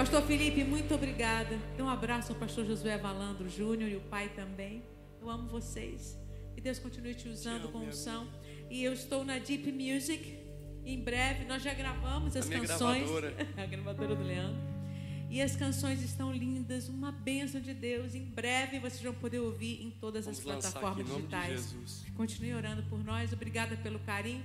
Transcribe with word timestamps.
Pastor 0.00 0.22
Felipe, 0.22 0.64
muito 0.64 0.94
obrigada. 0.94 1.58
Dê 1.76 1.82
um 1.82 1.88
abraço 1.88 2.32
ao 2.32 2.38
pastor 2.38 2.64
Josué 2.64 2.96
Valandro 2.96 3.50
Júnior 3.50 3.90
e 3.90 3.96
o 3.96 4.00
pai 4.00 4.30
também. 4.30 4.82
Eu 5.20 5.28
amo 5.28 5.46
vocês. 5.50 6.18
Que 6.54 6.60
Deus 6.62 6.78
continue 6.78 7.14
te 7.14 7.28
usando 7.28 7.64
amo, 7.64 7.72
com 7.72 7.78
unção. 7.80 8.26
E 8.70 8.82
eu 8.82 8.94
estou 8.94 9.26
na 9.26 9.36
Deep 9.36 9.70
Music. 9.70 10.38
Em 10.86 10.98
breve 10.98 11.44
nós 11.44 11.62
já 11.62 11.74
gravamos 11.74 12.34
as 12.34 12.48
canções. 12.48 13.10
gravadora. 13.10 13.34
a 13.62 13.66
gravadora 13.66 14.14
do 14.16 14.24
Leandro. 14.24 14.58
E 15.28 15.42
as 15.42 15.54
canções 15.54 16.02
estão 16.02 16.32
lindas, 16.32 16.88
uma 16.88 17.12
bênção 17.12 17.60
de 17.60 17.74
Deus. 17.74 18.14
Em 18.14 18.24
breve 18.24 18.78
vocês 18.78 19.02
vão 19.02 19.12
poder 19.12 19.40
ouvir 19.40 19.82
em 19.84 19.90
todas 19.90 20.24
Vamos 20.24 20.38
as 20.38 20.46
aqui 20.46 20.62
plataformas 20.62 21.06
de 21.06 21.12
digitais. 21.12 21.76
Continue 22.16 22.54
orando 22.54 22.82
por 22.84 23.04
nós. 23.04 23.34
Obrigada 23.34 23.76
pelo 23.76 23.98
carinho. 23.98 24.42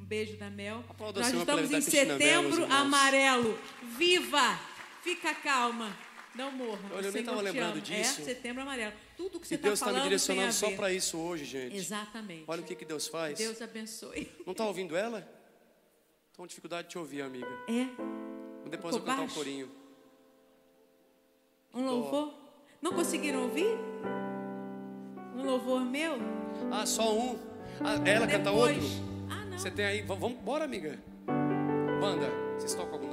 Um 0.00 0.06
beijo 0.06 0.38
da 0.38 0.48
Mel. 0.48 0.82
Aplauda 0.88 1.20
Nós 1.20 1.34
estamos 1.34 1.70
em 1.70 1.82
setembro 1.82 2.62
irmãos. 2.62 2.70
amarelo. 2.70 3.58
Viva! 3.98 4.74
Fica 5.06 5.32
calma. 5.36 5.96
Não 6.34 6.50
morra. 6.50 6.80
Olha, 6.92 7.06
eu 7.06 7.12
nem 7.12 7.20
estava 7.20 7.40
lembrando 7.40 7.80
disso. 7.80 8.22
É 8.22 8.24
setembro 8.24 8.62
amarelo. 8.62 8.92
Tudo 9.16 9.38
que 9.38 9.46
você 9.46 9.54
está 9.54 9.68
Deus 9.68 9.78
está 9.78 9.86
falando 9.86 10.02
me 10.02 10.08
direcionando 10.08 10.52
só 10.52 10.70
para 10.72 10.92
isso 10.92 11.16
hoje, 11.16 11.44
gente. 11.44 11.76
Exatamente. 11.76 12.42
Olha 12.48 12.60
o 12.60 12.64
que, 12.64 12.74
que 12.74 12.84
Deus 12.84 13.06
faz. 13.06 13.38
Deus 13.38 13.62
abençoe. 13.62 14.32
Não 14.44 14.50
está 14.50 14.66
ouvindo 14.66 14.96
ela? 14.96 15.18
Estou 16.26 16.42
com 16.42 16.46
dificuldade 16.48 16.88
de 16.88 16.90
te 16.90 16.98
ouvir, 16.98 17.22
amiga. 17.22 17.46
É. 17.68 17.86
Depois 18.68 18.96
eu 18.96 19.00
Ficou 19.00 19.14
cantar 19.14 19.22
um 19.22 19.28
corinho. 19.28 19.70
Um 21.72 21.86
louvor. 21.86 22.34
Não 22.82 22.92
conseguiram 22.92 23.44
ouvir? 23.44 23.78
Um 25.36 25.44
louvor 25.44 25.82
meu? 25.82 26.16
Ah, 26.72 26.84
só 26.84 27.16
um. 27.16 27.38
Ah, 27.80 27.94
ela 28.04 28.26
canta 28.26 28.50
Depois. 28.50 28.76
outro. 28.84 28.90
Ah, 29.30 29.44
não. 29.44 29.56
Você 29.56 29.70
tem 29.70 29.84
aí? 29.84 30.02
Vamos, 30.02 30.32
bora, 30.40 30.64
amiga. 30.64 30.98
Banda, 32.00 32.28
vocês 32.58 32.74
tocam 32.74 32.94
algum 32.94 33.05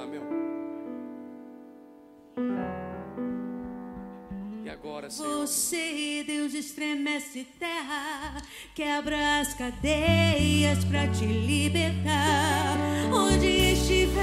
agora, 5.03 5.09
Senhor? 5.09 5.47
Você, 5.47 6.23
Deus, 6.25 6.53
estremece 6.53 7.45
terra, 7.59 8.41
quebra 8.73 9.39
as 9.39 9.53
cadeias 9.53 10.83
pra 10.85 11.07
te 11.07 11.25
libertar. 11.25 12.77
Onde 13.11 13.47
estiver, 13.47 14.13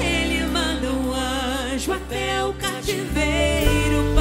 Ele 0.00 0.46
manda 0.46 0.92
um 0.92 1.12
anjo 1.12 1.92
até 1.92 2.44
o 2.44 2.52
cativeiro 2.54 4.14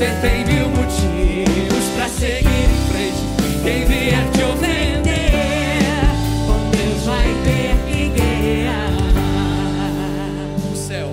Você 0.00 0.08
tem 0.22 0.46
mil 0.46 0.66
motivos 0.70 1.84
para 1.94 2.08
seguir 2.08 2.48
em 2.48 2.90
frente. 2.90 3.20
Quem 3.62 3.84
vier 3.84 4.30
te 4.30 4.42
ofender, 4.44 5.30
com 6.46 6.70
Deus 6.70 7.04
vai 7.04 7.28
ter 7.44 7.76
que 7.86 8.08
guerrear. 8.08 8.92
O 10.72 10.74
céu. 10.74 11.10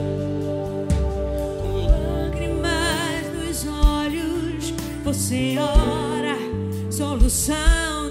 Lágrimas 1.84 3.26
nos 3.36 3.68
olhos, 3.68 4.74
você 5.04 5.58
ora, 5.60 6.38
solução 6.90 7.56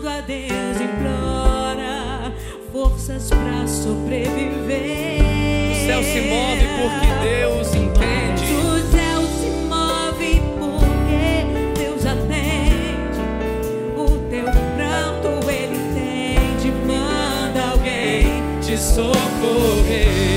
a 0.07 0.21
Deus 0.21 0.79
implora, 0.79 2.35
forças 2.71 3.31
pra 3.31 3.67
sobreviver. 3.67 5.23
O 5.73 5.87
céu 5.87 6.03
se 6.03 6.21
move 6.21 6.67
porque 6.77 7.07
Deus 7.27 7.69
entende. 7.69 7.86
Te 18.77 18.83
socorrer. 18.83 20.36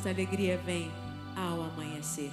Mas 0.00 0.06
a 0.06 0.10
alegria 0.10 0.56
vem 0.64 0.90
ao 1.36 1.62
amanhecer. 1.62 2.30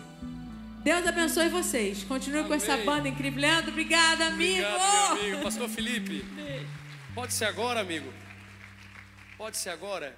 Deus 0.83 1.05
abençoe 1.05 1.49
vocês. 1.49 2.01
Continue 2.05 2.45
com 2.45 2.53
essa 2.53 2.75
Amém. 2.75 2.85
banda 2.85 3.09
incrível. 3.09 3.41
Leandro, 3.41 3.71
obrigada, 3.71 4.27
amigo. 4.27 4.65
Obrigado, 4.65 5.15
meu 5.15 5.25
amigo. 5.25 5.43
Pastor 5.43 5.67
Felipe. 5.67 6.25
Pode 7.13 7.33
ser 7.33 7.45
agora, 7.45 7.81
amigo? 7.81 8.09
Pode 9.37 9.57
ser 9.57 9.71
agora? 9.71 10.17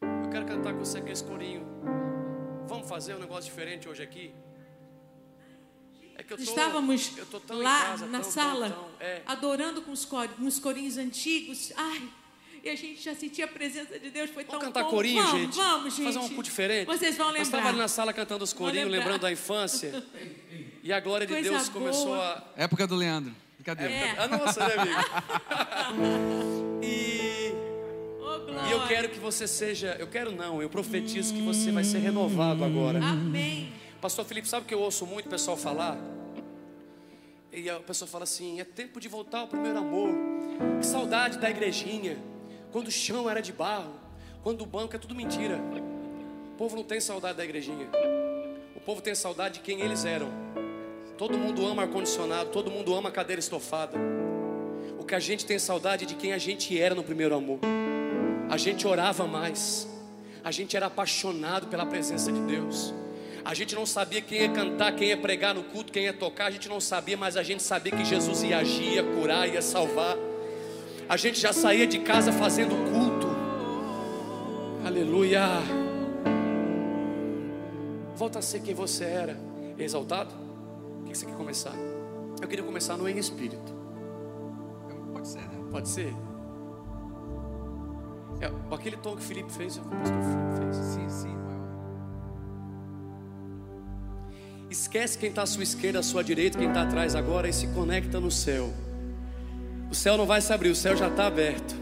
Eu 0.00 0.30
quero 0.30 0.46
cantar 0.46 0.72
com 0.72 0.78
você 0.78 0.98
aqui 0.98 1.10
esse 1.10 1.24
corinho. 1.24 1.66
Vamos 2.68 2.88
fazer 2.88 3.16
um 3.16 3.18
negócio 3.18 3.50
diferente 3.50 3.88
hoje 3.88 4.04
aqui? 4.04 4.32
É 6.14 6.22
tô, 6.22 6.36
Estávamos 6.36 7.12
lá 7.48 7.80
casa, 7.86 8.06
na 8.06 8.20
tão, 8.20 8.30
sala, 8.30 8.70
tão, 8.70 8.84
tão, 8.84 8.90
é. 9.00 9.22
adorando 9.26 9.82
com 9.82 9.90
os, 9.90 10.04
cor, 10.04 10.28
com 10.28 10.46
os 10.46 10.60
corinhos 10.60 10.96
antigos. 10.96 11.72
Ai, 11.76 12.08
e 12.66 12.70
a 12.70 12.74
gente 12.74 13.00
já 13.00 13.14
sentia 13.14 13.44
a 13.44 13.48
presença 13.48 13.96
de 13.96 14.10
Deus. 14.10 14.28
Foi 14.30 14.42
Vamos 14.42 14.58
tão 14.58 14.72
cantar 14.72 14.84
bom. 14.84 14.90
corinho, 14.90 15.22
vamos, 15.22 15.40
gente? 15.40 15.56
Vamos, 15.56 15.94
gente. 15.94 16.04
Fazer 16.06 16.18
um 16.18 16.28
culto 16.28 16.42
diferente? 16.42 16.86
Vocês 16.86 17.16
vão 17.16 17.26
Nós 17.26 17.34
lembrar. 17.34 17.42
estávamos 17.44 17.70
ali 17.70 17.78
na 17.78 17.88
sala 17.88 18.12
cantando 18.12 18.42
os 18.42 18.52
corinhos, 18.52 18.90
lembrando 18.90 19.20
da 19.20 19.30
infância. 19.30 20.04
E 20.82 20.92
a 20.92 20.98
glória 20.98 21.26
de 21.26 21.32
Coisa 21.32 21.50
Deus 21.50 21.68
começou 21.68 22.06
boa. 22.06 22.44
a. 22.56 22.62
Época 22.64 22.86
do 22.86 22.96
Leandro. 22.96 23.32
Brincadeira. 23.56 23.92
É. 23.92 24.14
Ah, 24.18 24.28
nossa, 24.28 24.66
né, 24.66 24.74
amigo? 24.74 25.00
e, 26.82 27.52
e 28.68 28.72
eu 28.72 28.86
quero 28.88 29.10
que 29.10 29.18
você 29.20 29.46
seja. 29.46 29.96
Eu 30.00 30.08
quero 30.08 30.32
não, 30.32 30.60
eu 30.60 30.68
profetizo 30.68 31.34
que 31.34 31.42
você 31.42 31.70
vai 31.70 31.84
ser 31.84 31.98
renovado 31.98 32.64
agora. 32.64 32.98
Amém. 32.98 33.72
Pastor 34.00 34.24
Felipe, 34.24 34.48
sabe 34.48 34.64
o 34.64 34.68
que 34.68 34.74
eu 34.74 34.80
ouço 34.80 35.06
muito 35.06 35.26
o 35.26 35.30
pessoal 35.30 35.56
falar? 35.56 35.96
E 37.52 37.70
a 37.70 37.78
pessoa 37.78 38.08
fala 38.08 38.24
assim: 38.24 38.58
é 38.60 38.64
tempo 38.64 38.98
de 38.98 39.08
voltar 39.08 39.38
ao 39.40 39.46
primeiro 39.46 39.78
amor. 39.78 40.10
Que 40.80 40.86
saudade 40.86 41.38
da 41.38 41.48
igrejinha. 41.48 42.16
Quando 42.72 42.88
o 42.88 42.90
chão 42.90 43.28
era 43.28 43.40
de 43.40 43.52
barro. 43.52 43.92
Quando 44.42 44.62
o 44.62 44.66
banco 44.66 44.94
é 44.94 44.98
tudo 44.98 45.14
mentira. 45.14 45.58
O 46.52 46.56
povo 46.56 46.76
não 46.76 46.84
tem 46.84 47.00
saudade 47.00 47.38
da 47.38 47.44
igrejinha. 47.44 47.88
O 48.74 48.80
povo 48.80 49.00
tem 49.00 49.14
saudade 49.14 49.54
de 49.54 49.60
quem 49.60 49.80
eles 49.80 50.04
eram. 50.04 50.28
Todo 51.18 51.36
mundo 51.38 51.66
ama 51.66 51.82
ar-condicionado. 51.82 52.50
Todo 52.50 52.70
mundo 52.70 52.94
ama 52.94 53.10
cadeira 53.10 53.40
estofada. 53.40 53.98
O 54.98 55.04
que 55.04 55.14
a 55.14 55.18
gente 55.20 55.44
tem 55.44 55.58
saudade 55.58 56.04
é 56.04 56.06
de 56.06 56.14
quem 56.14 56.32
a 56.32 56.38
gente 56.38 56.78
era 56.80 56.94
no 56.94 57.02
primeiro 57.02 57.34
amor. 57.34 57.58
A 58.48 58.56
gente 58.56 58.86
orava 58.86 59.26
mais. 59.26 59.88
A 60.44 60.50
gente 60.50 60.76
era 60.76 60.86
apaixonado 60.86 61.66
pela 61.66 61.84
presença 61.84 62.30
de 62.30 62.40
Deus. 62.40 62.94
A 63.44 63.54
gente 63.54 63.74
não 63.74 63.86
sabia 63.86 64.20
quem 64.20 64.42
ia 64.42 64.48
cantar, 64.48 64.92
quem 64.96 65.08
ia 65.08 65.16
pregar 65.16 65.54
no 65.54 65.62
culto, 65.62 65.92
quem 65.92 66.04
ia 66.04 66.12
tocar. 66.12 66.46
A 66.46 66.50
gente 66.50 66.68
não 66.68 66.80
sabia, 66.80 67.16
mas 67.16 67.36
a 67.36 67.42
gente 67.42 67.62
sabia 67.62 67.92
que 67.92 68.04
Jesus 68.04 68.42
ia 68.42 68.58
agir, 68.58 68.94
ia 68.94 69.02
curar, 69.02 69.48
ia 69.48 69.62
salvar 69.62 70.16
a 71.08 71.16
gente 71.16 71.40
já 71.40 71.52
saía 71.52 71.86
de 71.86 72.00
casa 72.00 72.32
fazendo 72.32 72.74
culto. 72.90 73.28
Aleluia. 74.84 75.42
Volta 78.16 78.38
a 78.38 78.42
ser 78.42 78.60
quem 78.60 78.74
você 78.74 79.04
era. 79.04 79.36
Exaltado? 79.78 80.34
O 81.00 81.04
que 81.04 81.16
você 81.16 81.26
quer 81.26 81.36
começar? 81.36 81.74
Eu 82.40 82.48
queria 82.48 82.64
começar 82.64 82.96
no 82.96 83.08
em 83.08 83.18
espírito. 83.18 83.74
Pode 85.12 85.28
ser, 85.28 85.40
né? 85.40 85.68
Pode 85.70 85.88
ser. 85.88 86.14
É, 88.40 88.74
aquele 88.74 88.96
tom 88.96 89.16
que 89.16 89.22
o 89.22 89.24
Felipe 89.24 89.52
fez, 89.52 89.78
é 89.78 89.80
o 89.80 89.84
pastor 89.84 90.22
Felipe 90.22 90.74
fez. 90.74 90.76
Sim, 90.76 91.08
sim. 91.08 91.36
Esquece 94.68 95.16
quem 95.16 95.28
está 95.28 95.42
à 95.42 95.46
sua 95.46 95.62
esquerda, 95.62 96.00
à 96.00 96.02
sua 96.02 96.22
direita, 96.22 96.58
quem 96.58 96.68
está 96.68 96.82
atrás 96.82 97.14
agora 97.14 97.48
e 97.48 97.52
se 97.52 97.66
conecta 97.68 98.18
no 98.18 98.30
céu 98.30 98.72
céu 99.96 100.16
não 100.16 100.26
vai 100.26 100.40
se 100.40 100.52
abrir, 100.52 100.70
o 100.70 100.76
céu 100.76 100.96
já 100.96 101.08
está 101.08 101.26
aberto. 101.26 101.74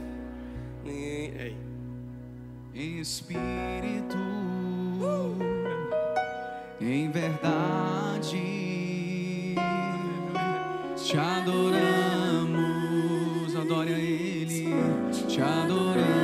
Ei. 0.86 1.56
Espírito, 2.74 4.18
em 6.80 7.08
verdade, 7.10 8.36
te 10.96 11.16
adoramos, 11.16 11.74
adore 13.54 13.94
a 13.94 13.98
Ele, 13.98 14.74
te 15.28 15.40
adoramos. 15.40 16.23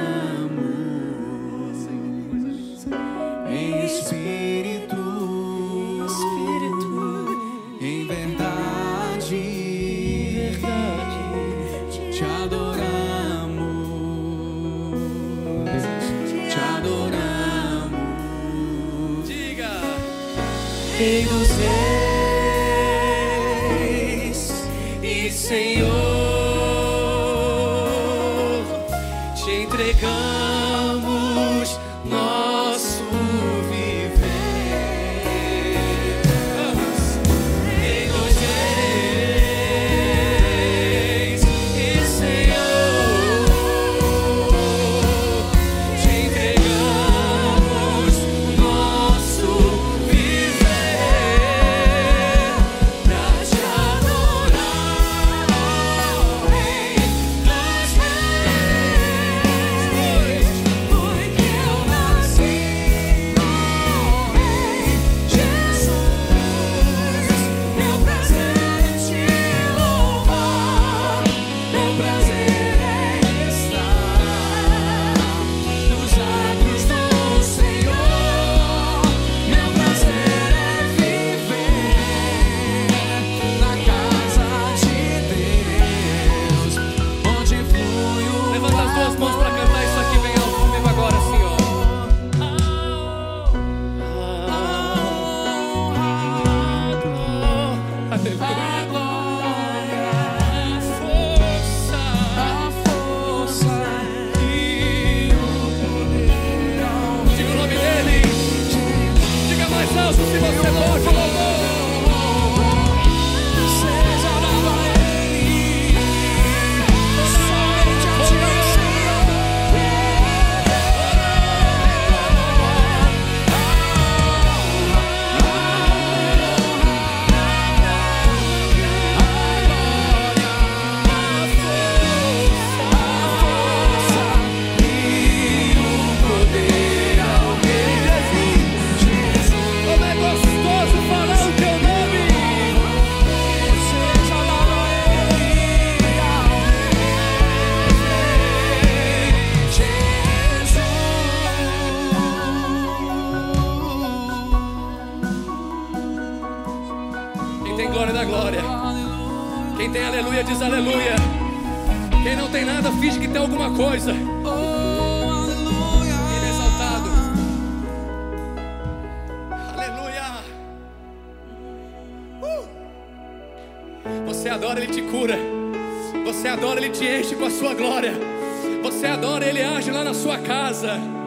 sua 180.20 180.36
casa. 180.36 181.19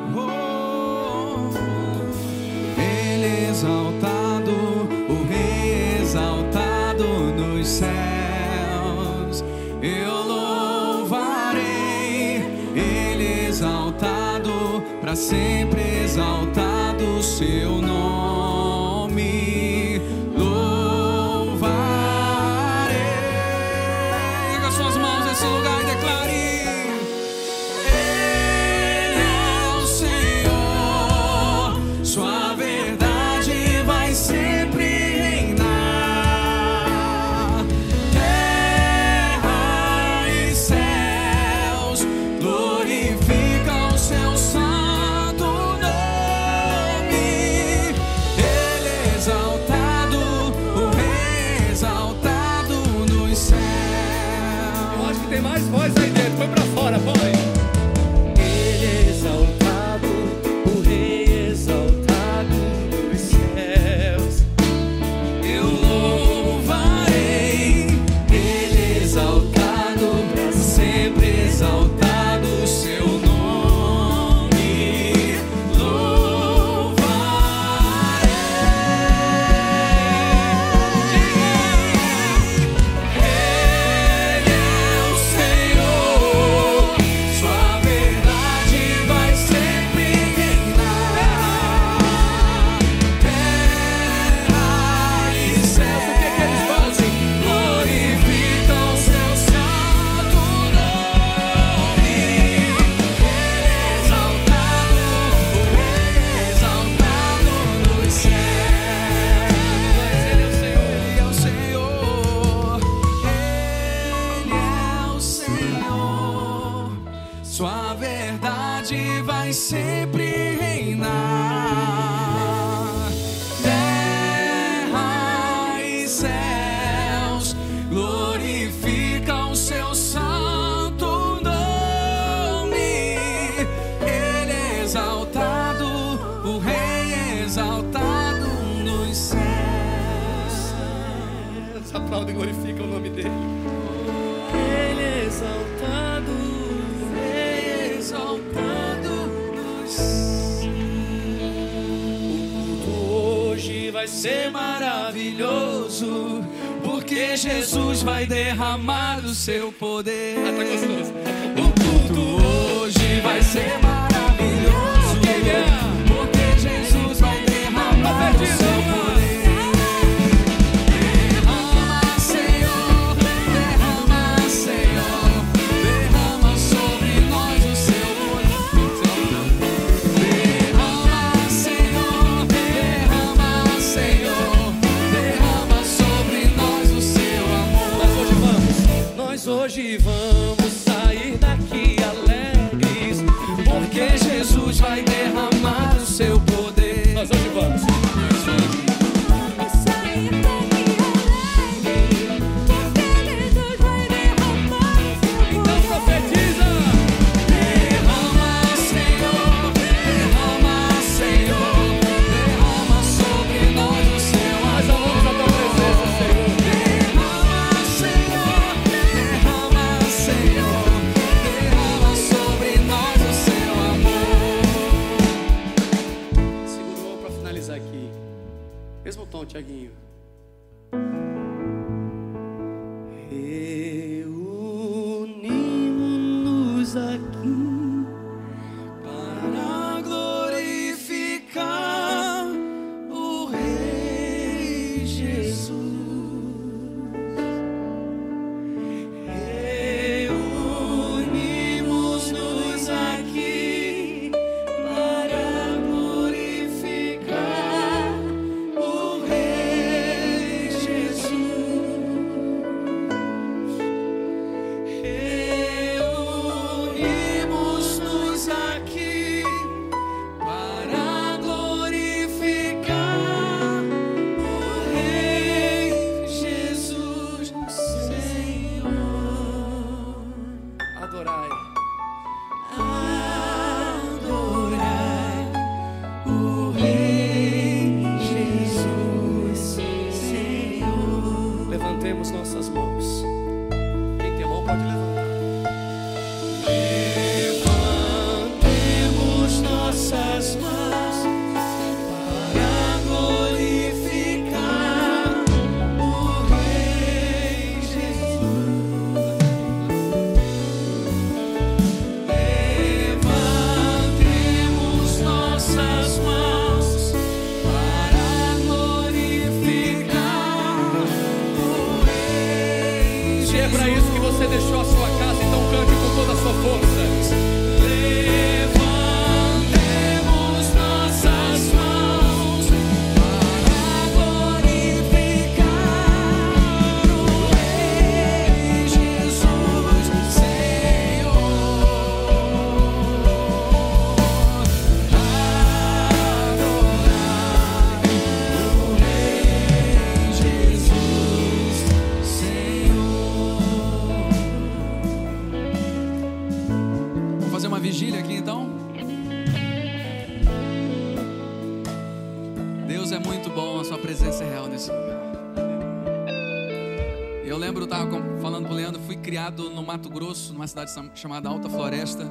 Numa 370.63 370.67
cidade 370.67 370.91
chamada 371.15 371.49
Alta 371.49 371.69
Floresta, 371.69 372.25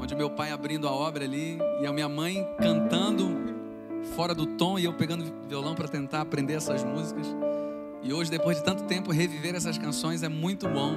onde 0.00 0.14
meu 0.14 0.30
pai 0.30 0.50
abrindo 0.50 0.88
a 0.88 0.90
obra 0.90 1.24
ali 1.24 1.58
e 1.82 1.86
a 1.86 1.92
minha 1.92 2.08
mãe 2.08 2.46
cantando 2.58 3.28
fora 4.16 4.34
do 4.34 4.46
tom 4.46 4.78
e 4.78 4.86
eu 4.86 4.94
pegando 4.94 5.30
violão 5.46 5.74
para 5.74 5.86
tentar 5.86 6.22
aprender 6.22 6.54
essas 6.54 6.82
músicas. 6.82 7.26
E 8.02 8.10
hoje, 8.10 8.30
depois 8.30 8.56
de 8.56 8.64
tanto 8.64 8.84
tempo, 8.84 9.12
reviver 9.12 9.54
essas 9.54 9.76
canções 9.76 10.22
é 10.22 10.30
muito 10.30 10.66
bom. 10.66 10.96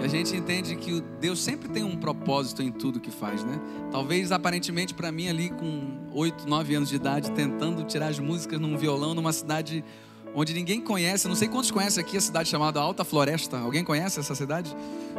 E 0.00 0.04
a 0.04 0.08
gente 0.08 0.36
entende 0.36 0.74
que 0.74 1.00
Deus 1.20 1.40
sempre 1.40 1.68
tem 1.68 1.84
um 1.84 1.96
propósito 1.96 2.62
em 2.62 2.72
tudo 2.72 2.98
que 2.98 3.12
faz, 3.12 3.44
né? 3.44 3.60
Talvez 3.92 4.32
aparentemente 4.32 4.92
para 4.92 5.12
mim 5.12 5.28
ali 5.28 5.50
com 5.50 6.08
8, 6.12 6.48
9 6.48 6.74
anos 6.74 6.88
de 6.88 6.96
idade, 6.96 7.30
tentando 7.30 7.84
tirar 7.84 8.08
as 8.08 8.18
músicas 8.18 8.58
num 8.58 8.76
violão 8.76 9.14
numa 9.14 9.32
cidade 9.32 9.84
onde 10.34 10.54
ninguém 10.54 10.80
conhece, 10.80 11.28
não 11.28 11.34
sei 11.34 11.48
quantos 11.48 11.70
conhecem 11.70 12.02
aqui 12.02 12.16
a 12.16 12.20
cidade 12.20 12.48
chamada 12.48 12.80
Alta 12.80 13.04
Floresta. 13.04 13.58
Alguém 13.58 13.84
conhece 13.84 14.20
essa 14.20 14.34
cidade? 14.34 14.74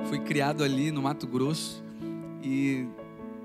Fui 0.06 0.20
criado 0.20 0.64
ali 0.64 0.92
no 0.92 1.02
Mato 1.02 1.28
Grosso 1.28 1.84
e 2.42 2.88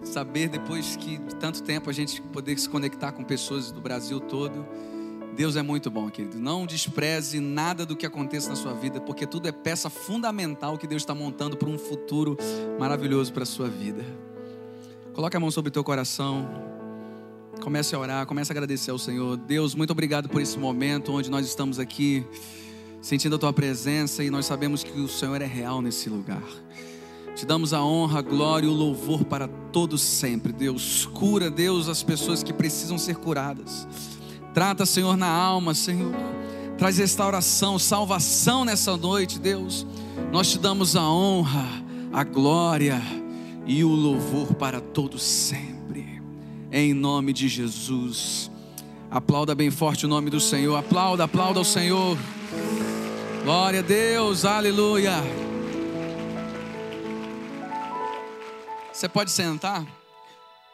saber 0.02 0.48
depois 0.48 0.96
que 0.96 1.18
de 1.18 1.36
tanto 1.36 1.62
tempo 1.62 1.90
a 1.90 1.92
gente 1.92 2.20
poder 2.20 2.58
se 2.58 2.68
conectar 2.68 3.12
com 3.12 3.22
pessoas 3.24 3.70
do 3.70 3.80
Brasil 3.80 4.20
todo. 4.20 4.66
Deus 5.36 5.54
é 5.54 5.62
muito 5.62 5.90
bom, 5.90 6.10
querido. 6.10 6.38
Não 6.38 6.66
despreze 6.66 7.38
nada 7.38 7.86
do 7.86 7.94
que 7.94 8.04
aconteça 8.04 8.48
na 8.48 8.56
sua 8.56 8.74
vida, 8.74 9.00
porque 9.00 9.24
tudo 9.26 9.46
é 9.46 9.52
peça 9.52 9.88
fundamental 9.88 10.76
que 10.76 10.86
Deus 10.86 11.02
está 11.02 11.14
montando 11.14 11.56
para 11.56 11.68
um 11.68 11.78
futuro 11.78 12.36
maravilhoso 12.78 13.32
para 13.32 13.44
a 13.44 13.46
sua 13.46 13.68
vida. 13.68 14.04
Coloque 15.14 15.36
a 15.36 15.40
mão 15.40 15.50
sobre 15.50 15.68
o 15.68 15.72
teu 15.72 15.84
coração. 15.84 16.67
Comece 17.60 17.94
a 17.94 17.98
orar, 17.98 18.26
comece 18.26 18.50
a 18.50 18.54
agradecer 18.54 18.90
ao 18.90 18.98
Senhor. 18.98 19.36
Deus, 19.36 19.74
muito 19.74 19.90
obrigado 19.90 20.28
por 20.28 20.40
esse 20.40 20.58
momento 20.58 21.12
onde 21.12 21.30
nós 21.30 21.46
estamos 21.46 21.78
aqui 21.78 22.24
sentindo 23.00 23.36
a 23.36 23.38
tua 23.38 23.52
presença 23.52 24.24
e 24.24 24.30
nós 24.30 24.46
sabemos 24.46 24.82
que 24.82 24.98
o 25.00 25.08
Senhor 25.08 25.40
é 25.42 25.46
real 25.46 25.82
nesse 25.82 26.08
lugar. 26.08 26.42
Te 27.34 27.46
damos 27.46 27.72
a 27.72 27.82
honra, 27.82 28.18
a 28.18 28.22
glória 28.22 28.66
e 28.66 28.68
o 28.68 28.72
louvor 28.72 29.24
para 29.24 29.46
todos 29.46 30.02
sempre. 30.02 30.52
Deus, 30.52 31.06
cura, 31.06 31.50
Deus, 31.50 31.88
as 31.88 32.02
pessoas 32.02 32.42
que 32.42 32.52
precisam 32.52 32.98
ser 32.98 33.16
curadas. 33.16 33.86
Trata, 34.52 34.84
Senhor, 34.84 35.16
na 35.16 35.28
alma, 35.28 35.74
Senhor. 35.74 36.12
Traz 36.76 36.98
restauração, 36.98 37.78
salvação 37.78 38.64
nessa 38.64 38.96
noite, 38.96 39.38
Deus. 39.38 39.86
Nós 40.32 40.50
te 40.50 40.58
damos 40.58 40.96
a 40.96 41.08
honra, 41.08 41.66
a 42.12 42.24
glória 42.24 43.00
e 43.66 43.84
o 43.84 43.88
louvor 43.88 44.54
para 44.54 44.80
todos 44.80 45.22
sempre. 45.22 45.77
Em 46.70 46.92
nome 46.92 47.32
de 47.32 47.48
Jesus. 47.48 48.50
Aplauda 49.10 49.54
bem 49.54 49.70
forte 49.70 50.04
o 50.04 50.08
nome 50.08 50.28
do 50.28 50.38
Senhor. 50.38 50.76
Aplauda, 50.76 51.24
aplauda 51.24 51.58
ao 51.58 51.64
Senhor. 51.64 52.18
Glória 53.42 53.80
a 53.80 53.82
Deus, 53.82 54.44
aleluia. 54.44 55.14
Você 58.92 59.08
pode 59.08 59.30
sentar? 59.30 59.86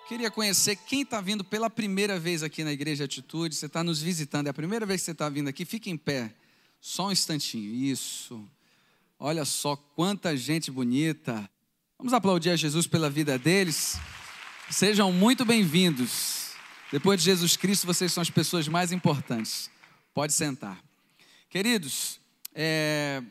Queria 0.09 0.33
conhecer 0.33 0.75
quem 0.75 1.03
está 1.03 1.21
vindo 1.21 1.45
pela 1.45 1.71
primeira 1.71 2.19
vez 2.19 2.43
aqui 2.43 2.65
na 2.65 2.73
Igreja 2.73 3.05
Atitude. 3.05 3.55
Você 3.55 3.67
está 3.67 3.85
nos 3.85 4.03
visitando, 4.03 4.49
é 4.49 4.51
a 4.51 4.55
primeira 4.55 4.85
vez 4.85 5.01
que 5.01 5.05
você 5.05 5.13
está 5.13 5.29
vindo 5.29 5.47
aqui. 5.47 5.65
Fique 5.65 5.91
em 5.91 5.97
pé, 5.97 6.35
só 6.81 7.07
um 7.07 7.13
instantinho. 7.13 7.73
Isso. 7.73 8.45
Olha 9.17 9.45
só 9.45 9.77
quanta 9.77 10.37
gente 10.37 10.73
bonita. 10.73 11.49
Vamos 11.97 12.13
aplaudir 12.13 12.51
a 12.51 12.57
Jesus 12.57 12.89
pela 12.89 13.09
vida 13.09 13.39
deles. 13.39 13.97
Sejam 14.71 15.13
muito 15.13 15.45
bem-vindos. 15.45 16.53
Depois 16.91 17.21
de 17.21 17.27
Jesus 17.27 17.57
Cristo, 17.57 17.87
vocês 17.87 18.13
são 18.13 18.23
as 18.23 18.31
pessoas 18.31 18.67
mais 18.67 18.93
importantes. 18.93 19.71
Pode 20.15 20.33
sentar. 20.33 20.83
Queridos, 21.51 22.19
é, 22.55 23.23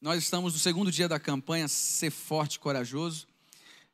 nós 0.00 0.22
estamos 0.22 0.54
no 0.54 0.60
segundo 0.60 0.90
dia 0.90 1.08
da 1.08 1.18
campanha 1.18 1.66
Ser 1.66 2.10
Forte 2.10 2.54
e 2.54 2.58
Corajoso. 2.60 3.26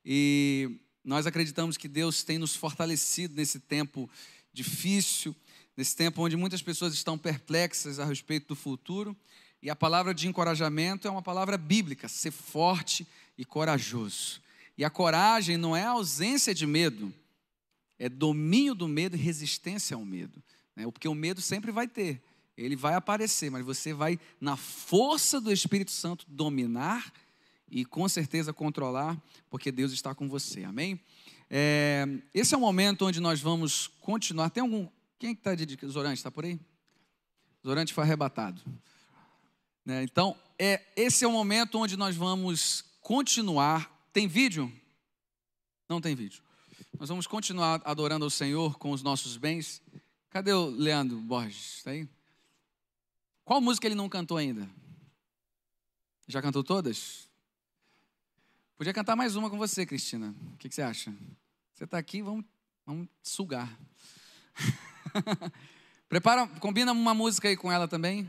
E 0.04 0.78
nós 1.02 1.26
acreditamos 1.26 1.76
que 1.78 1.88
Deus 1.88 2.22
tem 2.22 2.36
nos 2.38 2.54
fortalecido 2.54 3.34
nesse 3.34 3.58
tempo 3.58 4.08
difícil, 4.52 5.34
nesse 5.76 5.96
tempo 5.96 6.22
onde 6.22 6.36
muitas 6.36 6.62
pessoas 6.62 6.92
estão 6.92 7.16
perplexas 7.16 7.98
a 7.98 8.04
respeito 8.04 8.48
do 8.48 8.54
futuro. 8.54 9.16
E 9.62 9.70
a 9.70 9.74
palavra 9.74 10.14
de 10.14 10.28
encorajamento 10.28 11.08
é 11.08 11.10
uma 11.10 11.22
palavra 11.22 11.56
bíblica, 11.56 12.06
ser 12.06 12.30
forte 12.30 13.06
e 13.36 13.44
corajoso. 13.44 14.45
E 14.76 14.84
a 14.84 14.90
coragem 14.90 15.56
não 15.56 15.74
é 15.74 15.84
a 15.84 15.90
ausência 15.90 16.54
de 16.54 16.66
medo, 16.66 17.12
é 17.98 18.08
domínio 18.08 18.74
do 18.74 18.86
medo 18.86 19.16
e 19.16 19.18
resistência 19.18 19.94
ao 19.94 20.04
medo. 20.04 20.42
Né? 20.74 20.84
Porque 20.84 21.08
o 21.08 21.14
medo 21.14 21.40
sempre 21.40 21.72
vai 21.72 21.88
ter, 21.88 22.22
ele 22.56 22.76
vai 22.76 22.94
aparecer, 22.94 23.50
mas 23.50 23.64
você 23.64 23.92
vai, 23.92 24.18
na 24.40 24.56
força 24.56 25.40
do 25.40 25.50
Espírito 25.52 25.90
Santo, 25.90 26.26
dominar 26.28 27.12
e 27.70 27.84
com 27.84 28.08
certeza 28.08 28.52
controlar, 28.52 29.20
porque 29.50 29.72
Deus 29.72 29.92
está 29.92 30.14
com 30.14 30.28
você, 30.28 30.64
amém? 30.64 31.00
É, 31.48 32.06
esse 32.34 32.54
é 32.54 32.56
o 32.56 32.60
momento 32.60 33.06
onde 33.06 33.20
nós 33.20 33.40
vamos 33.40 33.88
continuar. 34.00 34.50
Tem 34.50 34.60
algum. 34.60 34.88
Quem 35.18 35.32
está 35.32 35.54
de 35.54 35.78
Zorante? 35.86 36.18
Está 36.18 36.30
por 36.30 36.44
aí? 36.44 36.58
Zorante 37.64 37.94
foi 37.94 38.04
arrebatado. 38.04 38.60
Né? 39.84 40.02
Então, 40.02 40.36
é, 40.58 40.82
esse 40.96 41.24
é 41.24 41.28
o 41.28 41.32
momento 41.32 41.78
onde 41.78 41.96
nós 41.96 42.16
vamos 42.16 42.84
continuar. 43.00 43.95
Tem 44.16 44.26
vídeo? 44.26 44.72
Não 45.86 46.00
tem 46.00 46.14
vídeo. 46.14 46.42
Nós 46.98 47.10
vamos 47.10 47.26
continuar 47.26 47.82
adorando 47.84 48.24
ao 48.24 48.30
Senhor 48.30 48.78
com 48.78 48.90
os 48.90 49.02
nossos 49.02 49.36
bens. 49.36 49.82
Cadê 50.30 50.54
o 50.54 50.70
Leandro 50.70 51.18
Borges? 51.18 51.76
Está 51.76 51.90
aí? 51.90 52.08
Qual 53.44 53.60
música 53.60 53.86
ele 53.86 53.94
não 53.94 54.08
cantou 54.08 54.38
ainda? 54.38 54.66
Já 56.26 56.40
cantou 56.40 56.64
todas? 56.64 57.28
Podia 58.78 58.94
cantar 58.94 59.16
mais 59.16 59.36
uma 59.36 59.50
com 59.50 59.58
você, 59.58 59.84
Cristina. 59.84 60.34
O 60.54 60.56
que, 60.56 60.70
que 60.70 60.74
você 60.74 60.80
acha? 60.80 61.14
Você 61.74 61.84
está 61.84 61.98
aqui, 61.98 62.22
vamos, 62.22 62.46
vamos 62.86 63.08
sugar. 63.22 63.78
Prepara, 66.08 66.46
combina 66.58 66.90
uma 66.90 67.12
música 67.12 67.48
aí 67.48 67.56
com 67.56 67.70
ela 67.70 67.86
também. 67.86 68.26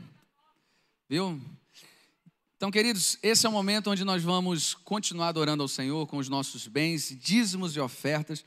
Viu? 1.08 1.40
Então, 2.58 2.72
queridos, 2.72 3.16
esse 3.22 3.46
é 3.46 3.48
o 3.48 3.52
momento 3.52 3.88
onde 3.88 4.02
nós 4.02 4.20
vamos 4.20 4.74
continuar 4.74 5.28
adorando 5.28 5.62
ao 5.62 5.68
Senhor 5.68 6.08
com 6.08 6.16
os 6.16 6.28
nossos 6.28 6.66
bens, 6.66 7.16
dízimos 7.16 7.76
e 7.76 7.78
ofertas. 7.78 8.44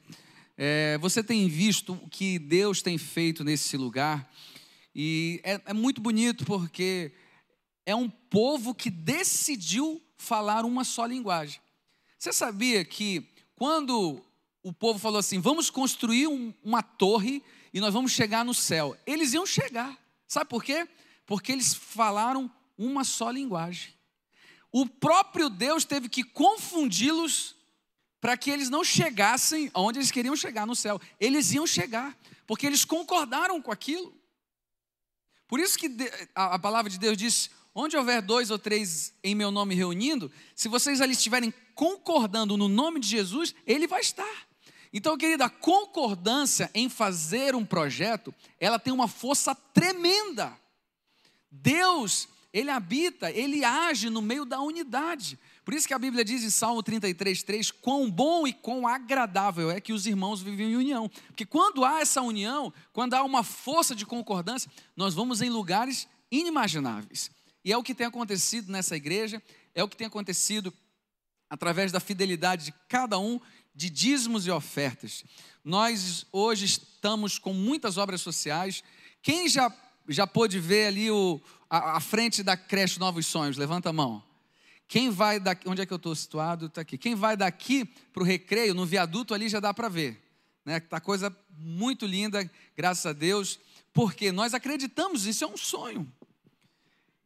É, 0.58 0.97
você 0.97 1.24
tem 1.24 1.47
visto 1.47 1.93
o 1.93 2.10
que 2.10 2.38
Deus 2.38 2.82
tem 2.82 2.97
feito 2.97 3.41
nesse 3.41 3.78
lugar, 3.78 4.30
e 4.93 5.39
é, 5.45 5.62
é 5.67 5.74
muito 5.74 6.02
bonito 6.02 6.43
porque 6.43 7.13
é 7.86 7.95
um 7.95 8.10
povo 8.10 8.76
que 8.76 8.89
decidiu 8.89 10.04
falar 10.17 10.65
uma 10.65 10.84
só 10.84 11.06
linguagem. 11.06 11.62
Você 12.19 12.34
sabia 12.34 12.84
que 12.84 13.26
quando 13.56 14.21
o 14.62 14.74
povo 14.74 15.00
falou 15.00 15.19
assim: 15.19 15.39
vamos 15.39 15.69
construir 15.69 16.28
um, 16.28 16.54
uma 16.62 16.84
torre 16.84 17.41
e 17.74 17.80
nós 17.80 17.93
vamos 17.93 18.12
chegar 18.12 18.43
no 18.43 18.54
céu, 18.54 18.93
eles 19.08 19.32
iam 19.32 19.45
chegar. 19.45 19.97
Sabe 20.28 20.50
por 20.50 20.65
quê? 20.65 20.86
Porque 21.26 21.54
eles 21.54 21.74
falaram 21.74 22.52
uma 22.78 23.06
só 23.06 23.32
linguagem. 23.32 24.00
O 24.71 24.86
próprio 24.86 25.49
Deus 25.49 25.84
teve 25.84 26.07
que 26.07 26.23
confundi-los 26.23 27.55
para 28.21 28.38
que 28.38 28.51
eles 28.51 28.69
não 28.69 28.84
chegassem 28.84 29.69
aonde 29.73 29.99
eles 29.99 30.12
queriam 30.12 30.36
chegar 30.36 30.65
no 30.65 30.75
céu. 30.75 31.01
Eles 31.19 31.51
iam 31.51 31.67
chegar, 31.67 32.17
porque 32.45 32.67
eles 32.67 32.86
concordaram 32.86 33.62
com 33.62 33.71
aquilo. 33.71 34.13
Por 35.47 35.60
isso 35.60 35.77
que 35.77 35.89
a 36.34 36.57
palavra 36.57 36.89
de 36.89 36.97
Deus 36.97 37.17
diz: 37.17 37.49
onde 37.75 37.97
houver 37.97 38.21
dois 38.21 38.51
ou 38.51 38.60
três 38.60 39.13
em 39.23 39.36
meu 39.36 39.51
nome 39.51 39.75
reunindo, 39.75 40.31
se 40.55 40.69
vocês 40.69 41.01
ali 41.01 41.13
estiverem 41.13 41.53
concordando 41.75 42.55
no 42.55 42.67
nome 42.67 42.99
de 42.99 43.07
Jesus, 43.07 43.53
ele 43.65 43.88
vai 43.88 44.01
estar. 44.01 44.47
Então, 44.93 45.17
querida, 45.17 45.45
a 45.45 45.49
concordância 45.49 46.69
em 46.73 46.89
fazer 46.89 47.55
um 47.55 47.65
projeto, 47.65 48.34
ela 48.60 48.77
tem 48.77 48.93
uma 48.93 49.07
força 49.07 49.55
tremenda. 49.55 50.57
Deus, 51.49 52.27
ele 52.53 52.69
habita, 52.69 53.31
ele 53.31 53.63
age 53.63 54.09
no 54.09 54.21
meio 54.21 54.43
da 54.43 54.59
unidade. 54.59 55.39
Por 55.63 55.73
isso 55.73 55.87
que 55.87 55.93
a 55.93 55.99
Bíblia 55.99 56.25
diz 56.25 56.43
em 56.43 56.49
Salmo 56.49 56.83
33, 56.83 57.43
3: 57.43 57.71
quão 57.71 58.11
bom 58.11 58.45
e 58.45 58.51
quão 58.51 58.85
agradável 58.85 59.71
é 59.71 59.79
que 59.79 59.93
os 59.93 60.05
irmãos 60.05 60.41
vivem 60.41 60.71
em 60.71 60.75
união. 60.75 61.09
Porque 61.27 61.45
quando 61.45 61.85
há 61.85 62.01
essa 62.01 62.21
união, 62.21 62.73
quando 62.91 63.13
há 63.13 63.23
uma 63.23 63.43
força 63.43 63.95
de 63.95 64.05
concordância, 64.05 64.69
nós 64.97 65.13
vamos 65.13 65.41
em 65.41 65.49
lugares 65.49 66.07
inimagináveis. 66.29 67.31
E 67.63 67.71
é 67.71 67.77
o 67.77 67.83
que 67.83 67.95
tem 67.95 68.07
acontecido 68.07 68.71
nessa 68.71 68.97
igreja, 68.97 69.41
é 69.73 69.83
o 69.83 69.87
que 69.87 69.95
tem 69.95 70.07
acontecido 70.07 70.73
através 71.49 71.91
da 71.91 71.99
fidelidade 71.99 72.65
de 72.65 72.73
cada 72.89 73.17
um, 73.17 73.39
de 73.73 73.89
dízimos 73.89 74.45
e 74.45 74.51
ofertas. 74.51 75.23
Nós 75.63 76.25
hoje 76.31 76.65
estamos 76.65 77.37
com 77.37 77.53
muitas 77.53 77.97
obras 77.97 78.19
sociais. 78.19 78.83
Quem 79.21 79.47
já, 79.47 79.71
já 80.09 80.25
pôde 80.25 80.59
ver 80.59 80.87
ali 80.87 81.11
o, 81.11 81.39
a 81.77 81.99
frente 81.99 82.43
da 82.43 82.57
creche 82.57 82.99
Novos 82.99 83.25
Sonhos? 83.25 83.57
Levanta 83.57 83.89
a 83.89 83.93
mão. 83.93 84.23
Quem 84.88 85.10
vai 85.10 85.39
daqui, 85.39 85.69
onde 85.69 85.81
é 85.81 85.86
que 85.86 85.93
eu 85.93 85.97
estou 85.97 86.13
situado? 86.13 86.65
Está 86.65 86.81
aqui. 86.81 86.97
Quem 86.97 87.15
vai 87.15 87.38
daqui 87.38 87.86
para 87.86 88.21
o 88.21 88.25
recreio, 88.25 88.73
no 88.73 88.86
viaduto 88.86 89.34
ali 89.34 89.47
já 89.47 89.62
dá 89.62 89.73
para 89.73 89.88
ver. 89.88 90.21
Né? 90.65 90.81
Tá 90.81 90.99
coisa 90.99 91.34
muito 91.57 92.05
linda, 92.05 92.49
graças 92.75 93.05
a 93.05 93.13
Deus, 93.13 93.57
porque 93.93 94.34
nós 94.34 94.53
acreditamos, 94.53 95.25
isso 95.25 95.45
é 95.45 95.47
um 95.47 95.55
sonho. 95.55 96.12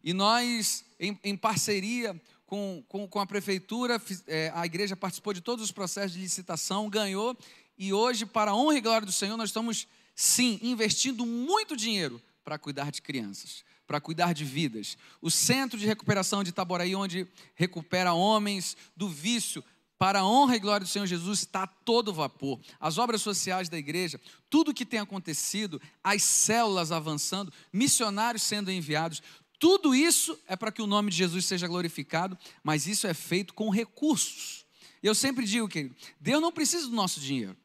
E 0.03 0.13
nós, 0.13 0.85
em, 0.99 1.19
em 1.23 1.35
parceria 1.35 2.19
com, 2.45 2.83
com, 2.87 3.07
com 3.07 3.19
a 3.19 3.25
prefeitura, 3.25 3.99
é, 4.27 4.51
a 4.53 4.63
igreja 4.65 4.95
participou 4.95 5.33
de 5.33 5.41
todos 5.41 5.65
os 5.65 5.71
processos 5.71 6.13
de 6.13 6.19
licitação, 6.19 6.87
ganhou, 6.87 7.35
e 7.77 7.91
hoje, 7.91 8.25
para 8.25 8.51
a 8.51 8.55
honra 8.55 8.77
e 8.77 8.81
glória 8.81 9.05
do 9.05 9.11
Senhor, 9.11 9.35
nós 9.35 9.49
estamos, 9.49 9.87
sim, 10.15 10.59
investindo 10.61 11.25
muito 11.25 11.75
dinheiro 11.75 12.21
para 12.43 12.59
cuidar 12.59 12.91
de 12.91 13.01
crianças, 13.01 13.65
para 13.87 14.01
cuidar 14.01 14.33
de 14.33 14.43
vidas. 14.43 14.97
O 15.21 15.29
centro 15.29 15.77
de 15.77 15.85
recuperação 15.85 16.43
de 16.43 16.49
Itaboraí, 16.49 16.95
onde 16.95 17.27
recupera 17.55 18.13
homens 18.13 18.75
do 18.95 19.07
vício, 19.07 19.63
para 19.97 20.19
a 20.19 20.27
honra 20.27 20.57
e 20.57 20.59
glória 20.59 20.85
do 20.85 20.89
Senhor 20.89 21.05
Jesus, 21.05 21.39
está 21.39 21.63
a 21.63 21.67
todo 21.67 22.13
vapor. 22.13 22.59
As 22.79 22.97
obras 22.97 23.21
sociais 23.21 23.69
da 23.69 23.77
igreja, 23.77 24.19
tudo 24.49 24.71
o 24.71 24.73
que 24.73 24.85
tem 24.85 24.99
acontecido, 24.99 25.81
as 26.03 26.21
células 26.21 26.91
avançando, 26.91 27.51
missionários 27.71 28.43
sendo 28.43 28.71
enviados, 28.71 29.21
tudo 29.57 29.95
isso 29.95 30.37
é 30.47 30.55
para 30.55 30.71
que 30.71 30.81
o 30.81 30.87
nome 30.87 31.11
de 31.11 31.17
Jesus 31.17 31.45
seja 31.45 31.67
glorificado, 31.67 32.37
mas 32.61 32.87
isso 32.87 33.07
é 33.07 33.13
feito 33.13 33.53
com 33.53 33.69
recursos. 33.69 34.65
Eu 35.01 35.15
sempre 35.15 35.45
digo, 35.45 35.67
que 35.67 35.91
Deus 36.19 36.41
não 36.41 36.51
precisa 36.51 36.87
do 36.87 36.95
nosso 36.95 37.19
dinheiro. 37.19 37.55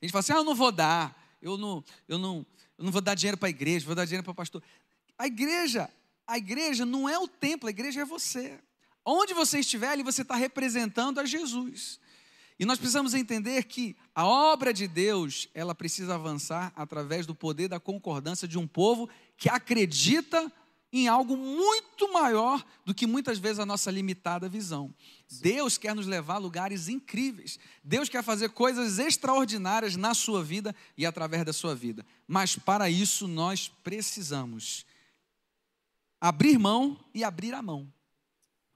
A 0.00 0.04
gente 0.04 0.12
fala 0.12 0.20
assim: 0.20 0.32
ah, 0.32 0.36
eu 0.36 0.44
não 0.44 0.54
vou 0.54 0.72
dar, 0.72 1.36
eu 1.42 1.58
não, 1.58 1.84
eu 2.08 2.18
não, 2.18 2.46
eu 2.78 2.84
não 2.84 2.92
vou 2.92 3.00
dar 3.00 3.14
dinheiro 3.14 3.36
para 3.36 3.48
a 3.48 3.50
igreja, 3.50 3.86
vou 3.86 3.94
dar 3.94 4.04
dinheiro 4.04 4.24
para 4.24 4.32
o 4.32 4.34
pastor. 4.34 4.62
A 5.18 5.26
igreja, 5.26 5.88
a 6.26 6.36
igreja 6.36 6.84
não 6.84 7.08
é 7.08 7.18
o 7.18 7.26
templo, 7.26 7.68
a 7.68 7.70
igreja 7.70 8.02
é 8.02 8.04
você. 8.04 8.58
Onde 9.04 9.32
você 9.32 9.60
estiver 9.60 9.88
ali, 9.88 10.02
você 10.02 10.22
está 10.22 10.34
representando 10.34 11.20
a 11.20 11.24
Jesus. 11.24 12.00
E 12.58 12.64
nós 12.64 12.78
precisamos 12.78 13.14
entender 13.14 13.64
que 13.64 13.96
a 14.14 14.26
obra 14.26 14.72
de 14.72 14.88
Deus, 14.88 15.48
ela 15.54 15.74
precisa 15.74 16.14
avançar 16.14 16.72
através 16.74 17.26
do 17.26 17.34
poder 17.34 17.68
da 17.68 17.78
concordância 17.78 18.48
de 18.48 18.58
um 18.58 18.66
povo 18.66 19.08
que 19.36 19.48
acredita 19.48 20.50
em 20.92 21.08
algo 21.08 21.36
muito 21.36 22.12
maior 22.12 22.64
do 22.84 22.94
que 22.94 23.06
muitas 23.06 23.38
vezes 23.38 23.58
a 23.58 23.66
nossa 23.66 23.90
limitada 23.90 24.48
visão. 24.48 24.94
Deus 25.40 25.76
quer 25.76 25.94
nos 25.94 26.06
levar 26.06 26.34
a 26.34 26.38
lugares 26.38 26.88
incríveis. 26.88 27.58
Deus 27.82 28.08
quer 28.08 28.22
fazer 28.22 28.50
coisas 28.50 28.98
extraordinárias 28.98 29.96
na 29.96 30.14
sua 30.14 30.42
vida 30.42 30.74
e 30.96 31.04
através 31.04 31.44
da 31.44 31.52
sua 31.52 31.74
vida. 31.74 32.04
Mas 32.26 32.56
para 32.56 32.88
isso 32.88 33.26
nós 33.26 33.70
precisamos 33.82 34.86
abrir 36.20 36.58
mão 36.58 36.98
e 37.12 37.24
abrir 37.24 37.54
a 37.54 37.62
mão. 37.62 37.92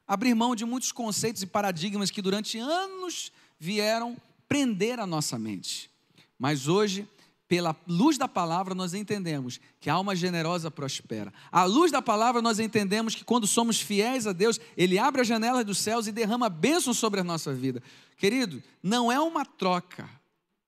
Abrir 0.06 0.34
mão 0.34 0.56
de 0.56 0.64
muitos 0.64 0.90
conceitos 0.90 1.42
e 1.42 1.46
paradigmas 1.46 2.10
que 2.10 2.20
durante 2.20 2.58
anos 2.58 3.32
vieram 3.58 4.16
prender 4.48 4.98
a 4.98 5.06
nossa 5.06 5.38
mente. 5.38 5.88
Mas 6.36 6.66
hoje 6.66 7.06
pela 7.50 7.74
luz 7.84 8.16
da 8.16 8.28
palavra, 8.28 8.76
nós 8.76 8.94
entendemos 8.94 9.58
que 9.80 9.90
a 9.90 9.94
alma 9.94 10.14
generosa 10.14 10.70
prospera. 10.70 11.32
À 11.50 11.64
luz 11.64 11.90
da 11.90 12.00
palavra, 12.00 12.40
nós 12.40 12.60
entendemos 12.60 13.12
que 13.12 13.24
quando 13.24 13.44
somos 13.44 13.80
fiéis 13.80 14.24
a 14.24 14.32
Deus, 14.32 14.60
Ele 14.76 15.00
abre 15.00 15.22
as 15.22 15.26
janelas 15.26 15.64
dos 15.64 15.78
céus 15.78 16.06
e 16.06 16.12
derrama 16.12 16.48
bênçãos 16.48 16.96
sobre 16.96 17.18
a 17.18 17.24
nossa 17.24 17.52
vida. 17.52 17.82
Querido, 18.16 18.62
não 18.80 19.10
é 19.10 19.18
uma 19.18 19.44
troca. 19.44 20.08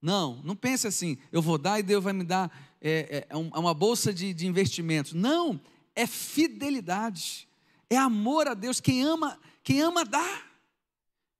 Não, 0.02 0.40
não 0.42 0.56
pense 0.56 0.88
assim, 0.88 1.16
eu 1.30 1.40
vou 1.40 1.56
dar 1.56 1.78
e 1.78 1.84
Deus 1.84 2.02
vai 2.02 2.12
me 2.12 2.24
dar 2.24 2.50
é, 2.80 2.90
é, 2.90 3.16
é, 3.18 3.26
é 3.30 3.36
uma 3.36 3.72
bolsa 3.72 4.12
de, 4.12 4.34
de 4.34 4.48
investimentos. 4.48 5.12
Não, 5.12 5.60
é 5.94 6.04
fidelidade, 6.04 7.46
é 7.88 7.96
amor 7.96 8.48
a 8.48 8.54
Deus. 8.54 8.80
Quem 8.80 9.04
ama, 9.04 9.38
quem 9.62 9.80
ama 9.80 10.04
dá. 10.04 10.42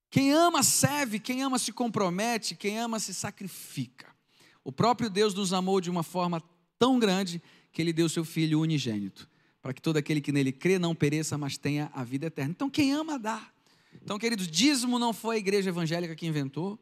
Quem 0.08 0.32
ama 0.32 0.62
serve, 0.62 1.18
quem 1.18 1.42
ama 1.42 1.58
se 1.58 1.72
compromete, 1.72 2.54
quem 2.54 2.78
ama 2.78 3.00
se 3.00 3.12
sacrifica. 3.12 4.11
O 4.64 4.70
próprio 4.70 5.10
Deus 5.10 5.34
nos 5.34 5.52
amou 5.52 5.80
de 5.80 5.90
uma 5.90 6.02
forma 6.02 6.42
tão 6.78 6.98
grande 6.98 7.42
que 7.72 7.80
ele 7.80 7.92
deu 7.92 8.08
seu 8.08 8.24
filho 8.24 8.60
unigênito, 8.60 9.28
para 9.60 9.72
que 9.72 9.80
todo 9.80 9.96
aquele 9.96 10.20
que 10.20 10.32
nele 10.32 10.52
crê 10.52 10.78
não 10.78 10.94
pereça, 10.94 11.38
mas 11.38 11.56
tenha 11.56 11.90
a 11.94 12.04
vida 12.04 12.26
eterna. 12.26 12.52
Então, 12.52 12.68
quem 12.68 12.92
ama, 12.92 13.18
dá. 13.18 13.50
Então, 13.94 14.18
queridos, 14.18 14.48
dízimo 14.48 14.98
não 14.98 15.12
foi 15.12 15.36
a 15.36 15.38
igreja 15.38 15.70
evangélica 15.70 16.14
que 16.14 16.26
inventou. 16.26 16.78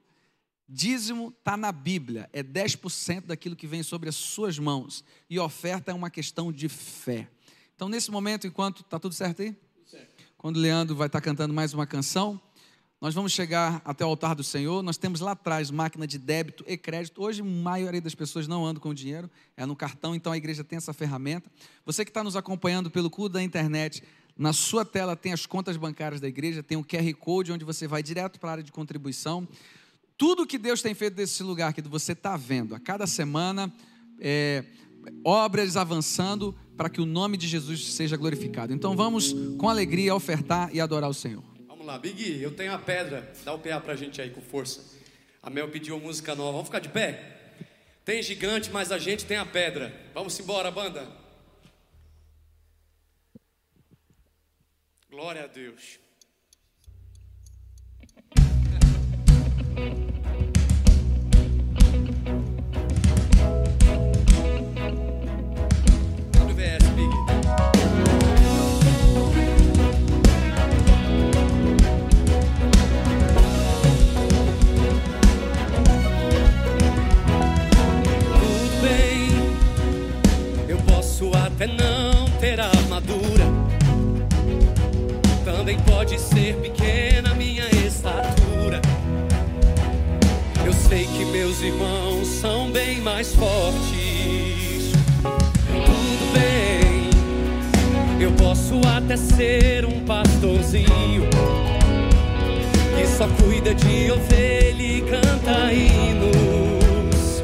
Dízimo 0.68 1.34
está 1.36 1.56
na 1.56 1.72
Bíblia, 1.72 2.30
é 2.32 2.42
10% 2.42 3.26
daquilo 3.26 3.56
que 3.56 3.66
vem 3.66 3.82
sobre 3.82 4.08
as 4.08 4.14
suas 4.14 4.58
mãos. 4.58 5.04
E 5.28 5.38
oferta 5.38 5.90
é 5.90 5.94
uma 5.94 6.10
questão 6.10 6.52
de 6.52 6.68
fé. 6.68 7.28
Então, 7.74 7.88
nesse 7.88 8.10
momento, 8.10 8.46
enquanto. 8.46 8.82
Está 8.82 8.98
tudo 8.98 9.14
certo 9.14 9.42
aí? 9.42 9.56
Certo. 9.86 10.22
Quando 10.36 10.56
o 10.56 10.60
Leandro 10.60 10.94
vai 10.94 11.08
estar 11.08 11.20
tá 11.20 11.24
cantando 11.24 11.52
mais 11.52 11.74
uma 11.74 11.86
canção, 11.86 12.40
nós 13.00 13.14
vamos 13.14 13.32
chegar 13.32 13.80
até 13.82 14.04
o 14.04 14.08
altar 14.08 14.34
do 14.34 14.44
Senhor. 14.44 14.82
Nós 14.82 14.98
temos 14.98 15.20
lá 15.20 15.32
atrás 15.32 15.70
máquina 15.70 16.06
de 16.06 16.18
débito 16.18 16.62
e 16.66 16.76
crédito. 16.76 17.22
Hoje, 17.22 17.40
a 17.40 17.44
maioria 17.44 18.00
das 18.00 18.14
pessoas 18.14 18.46
não 18.46 18.66
anda 18.66 18.78
com 18.78 18.92
dinheiro, 18.92 19.30
é 19.56 19.64
no 19.64 19.74
cartão, 19.74 20.14
então 20.14 20.30
a 20.30 20.36
igreja 20.36 20.62
tem 20.62 20.76
essa 20.76 20.92
ferramenta. 20.92 21.50
Você 21.86 22.04
que 22.04 22.10
está 22.10 22.22
nos 22.22 22.36
acompanhando 22.36 22.90
pelo 22.90 23.08
culto 23.08 23.32
da 23.32 23.42
internet, 23.42 24.02
na 24.36 24.52
sua 24.52 24.84
tela 24.84 25.16
tem 25.16 25.32
as 25.32 25.46
contas 25.46 25.78
bancárias 25.78 26.20
da 26.20 26.28
igreja, 26.28 26.62
tem 26.62 26.76
o 26.76 26.84
QR 26.84 27.10
Code, 27.18 27.52
onde 27.52 27.64
você 27.64 27.88
vai 27.88 28.02
direto 28.02 28.38
para 28.38 28.50
a 28.50 28.52
área 28.52 28.64
de 28.64 28.70
contribuição. 28.70 29.48
Tudo 30.18 30.46
que 30.46 30.58
Deus 30.58 30.82
tem 30.82 30.92
feito 30.92 31.14
desse 31.14 31.42
lugar 31.42 31.72
que 31.72 31.80
você 31.80 32.12
está 32.12 32.36
vendo, 32.36 32.74
a 32.74 32.78
cada 32.78 33.06
semana, 33.06 33.72
é, 34.18 34.62
obras 35.24 35.78
avançando 35.78 36.54
para 36.76 36.90
que 36.90 37.00
o 37.00 37.06
nome 37.06 37.38
de 37.38 37.48
Jesus 37.48 37.94
seja 37.94 38.18
glorificado. 38.18 38.74
Então 38.74 38.94
vamos 38.94 39.34
com 39.56 39.70
alegria 39.70 40.14
ofertar 40.14 40.68
e 40.74 40.82
adorar 40.82 41.08
o 41.08 41.14
Senhor 41.14 41.50
lá. 41.84 41.98
Big, 41.98 42.42
eu 42.42 42.54
tenho 42.54 42.72
a 42.72 42.78
pedra. 42.78 43.32
Dá 43.44 43.52
o 43.52 43.58
PA 43.58 43.80
pra 43.80 43.96
gente 43.96 44.20
aí 44.20 44.30
com 44.30 44.40
força. 44.40 44.98
A 45.42 45.48
Mel 45.50 45.68
pediu 45.70 45.98
música 45.98 46.34
nova. 46.34 46.52
Vamos 46.52 46.66
ficar 46.66 46.80
de 46.80 46.88
pé? 46.88 47.38
Tem 48.04 48.22
gigante, 48.22 48.70
mas 48.70 48.92
a 48.92 48.98
gente 48.98 49.24
tem 49.24 49.36
a 49.36 49.46
pedra. 49.46 49.94
Vamos 50.14 50.38
embora, 50.38 50.70
banda. 50.70 51.06
Glória 55.10 55.44
a 55.44 55.46
Deus. 55.46 55.98
até 81.60 81.66
não 81.66 82.24
ter 82.40 82.58
armadura. 82.58 83.44
Também 85.44 85.78
pode 85.80 86.18
ser 86.18 86.54
pequena 86.56 87.34
minha 87.34 87.68
estatura. 87.86 88.80
Eu 90.64 90.72
sei 90.72 91.04
que 91.04 91.26
meus 91.26 91.60
irmãos 91.60 92.26
são 92.28 92.70
bem 92.70 93.02
mais 93.02 93.34
fortes. 93.34 94.92
Tudo 95.22 96.32
bem, 96.32 97.10
eu 98.22 98.32
posso 98.32 98.80
até 98.96 99.18
ser 99.18 99.84
um 99.84 100.00
pastorzinho 100.06 101.28
que 102.96 103.06
só 103.18 103.28
cuida 103.44 103.74
de 103.74 104.10
ovelha 104.10 104.82
e 104.82 105.02
canta 105.02 105.70
hinos. 105.74 107.42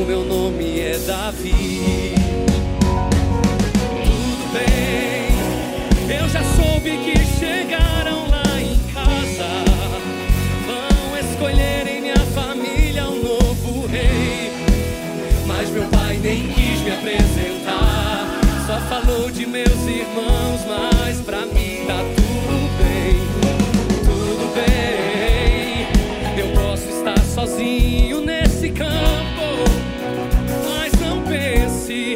O 0.00 0.04
meu 0.04 0.24
nome 0.24 0.78
é 0.78 0.96
Davi. 0.98 2.19
Já 6.32 6.44
soube 6.44 6.96
que 6.98 7.18
chegaram 7.40 8.28
lá 8.28 8.60
em 8.60 8.78
casa. 8.94 9.48
Vão 10.64 11.18
escolher 11.18 11.88
em 11.88 12.02
minha 12.02 12.20
família 12.34 13.08
um 13.08 13.20
novo 13.20 13.86
rei. 13.88 14.52
Mas 15.46 15.70
meu 15.70 15.84
pai 15.88 16.18
nem 16.22 16.46
quis 16.48 16.80
me 16.82 16.92
apresentar. 16.92 18.28
Só 18.64 18.80
falou 18.82 19.30
de 19.30 19.44
meus 19.44 19.86
irmãos, 19.86 20.60
mas 20.68 21.20
pra 21.20 21.40
mim 21.46 21.84
tá 21.86 21.98
tudo 22.14 22.70
bem. 22.78 23.16
Tudo 24.04 24.54
bem. 24.54 25.88
Eu 26.38 26.52
posso 26.54 26.88
estar 26.88 27.18
sozinho 27.24 28.20
nesse 28.20 28.70
campo. 28.70 29.64
Mas 30.64 30.92
não 31.00 31.22
pense 31.22 32.14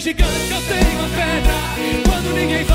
gigante 0.00 0.50
eu 0.50 0.62
tenho 0.62 1.04
a 1.04 1.08
pedra. 1.08 1.54
Quando 2.08 2.34
ninguém 2.34 2.64
vai, 2.64 2.73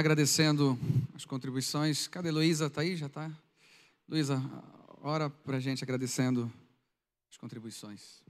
agradecendo 0.00 0.78
as 1.14 1.26
contribuições. 1.26 2.08
Cadê 2.08 2.28
a 2.28 2.32
Heloísa? 2.32 2.66
Está 2.66 2.80
aí? 2.80 2.96
Já 2.96 3.06
está? 3.06 3.30
Luísa, 4.08 4.42
ora 5.02 5.28
para 5.28 5.58
a 5.58 5.60
gente 5.60 5.84
agradecendo 5.84 6.50
as 7.30 7.36
contribuições. 7.36 8.22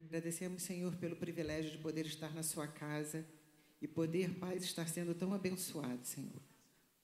Agradecemos, 0.00 0.62
Senhor, 0.62 0.94
pelo 0.94 1.16
privilégio 1.16 1.72
de 1.72 1.78
poder 1.78 2.06
estar 2.06 2.32
na 2.34 2.44
Sua 2.44 2.68
casa 2.68 3.26
e 3.80 3.88
poder, 3.88 4.30
Pai, 4.34 4.56
estar 4.58 4.86
sendo 4.88 5.12
tão 5.12 5.34
abençoado, 5.34 6.06
Senhor. 6.06 6.40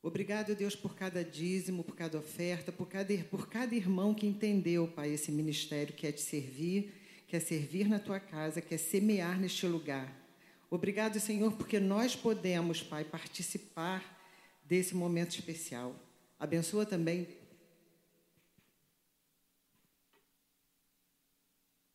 Obrigado, 0.01 0.55
Deus, 0.55 0.77
por 0.77 0.95
cada 0.95 1.25
dízimo, 1.25 1.83
por 1.83 1.97
cada 1.97 2.19
oferta, 2.19 2.71
por 2.71 2.87
cada, 2.87 3.13
por 3.25 3.49
cada 3.49 3.75
irmão 3.75 4.15
que 4.15 4.29
entendeu, 4.29 4.87
Pai, 4.87 5.11
esse 5.11 5.33
ministério 5.33 5.93
que 5.93 6.07
é 6.07 6.13
te 6.13 6.21
servir, 6.21 6.95
que 7.27 7.35
é 7.35 7.41
servir 7.41 7.89
na 7.89 7.99
Tua 7.99 8.21
casa, 8.21 8.61
que 8.61 8.77
é 8.77 8.79
semear 8.79 9.41
neste 9.41 9.67
lugar. 9.67 10.18
Obrigado, 10.71 11.19
Senhor, 11.19 11.53
porque 11.53 11.81
nós 11.81 12.15
podemos, 12.15 12.83
Pai, 12.83 13.05
participar 13.05 14.19
desse 14.65 14.95
momento 14.95 15.31
especial. 15.31 15.95
Abençoa 16.39 16.85
também 16.85 17.27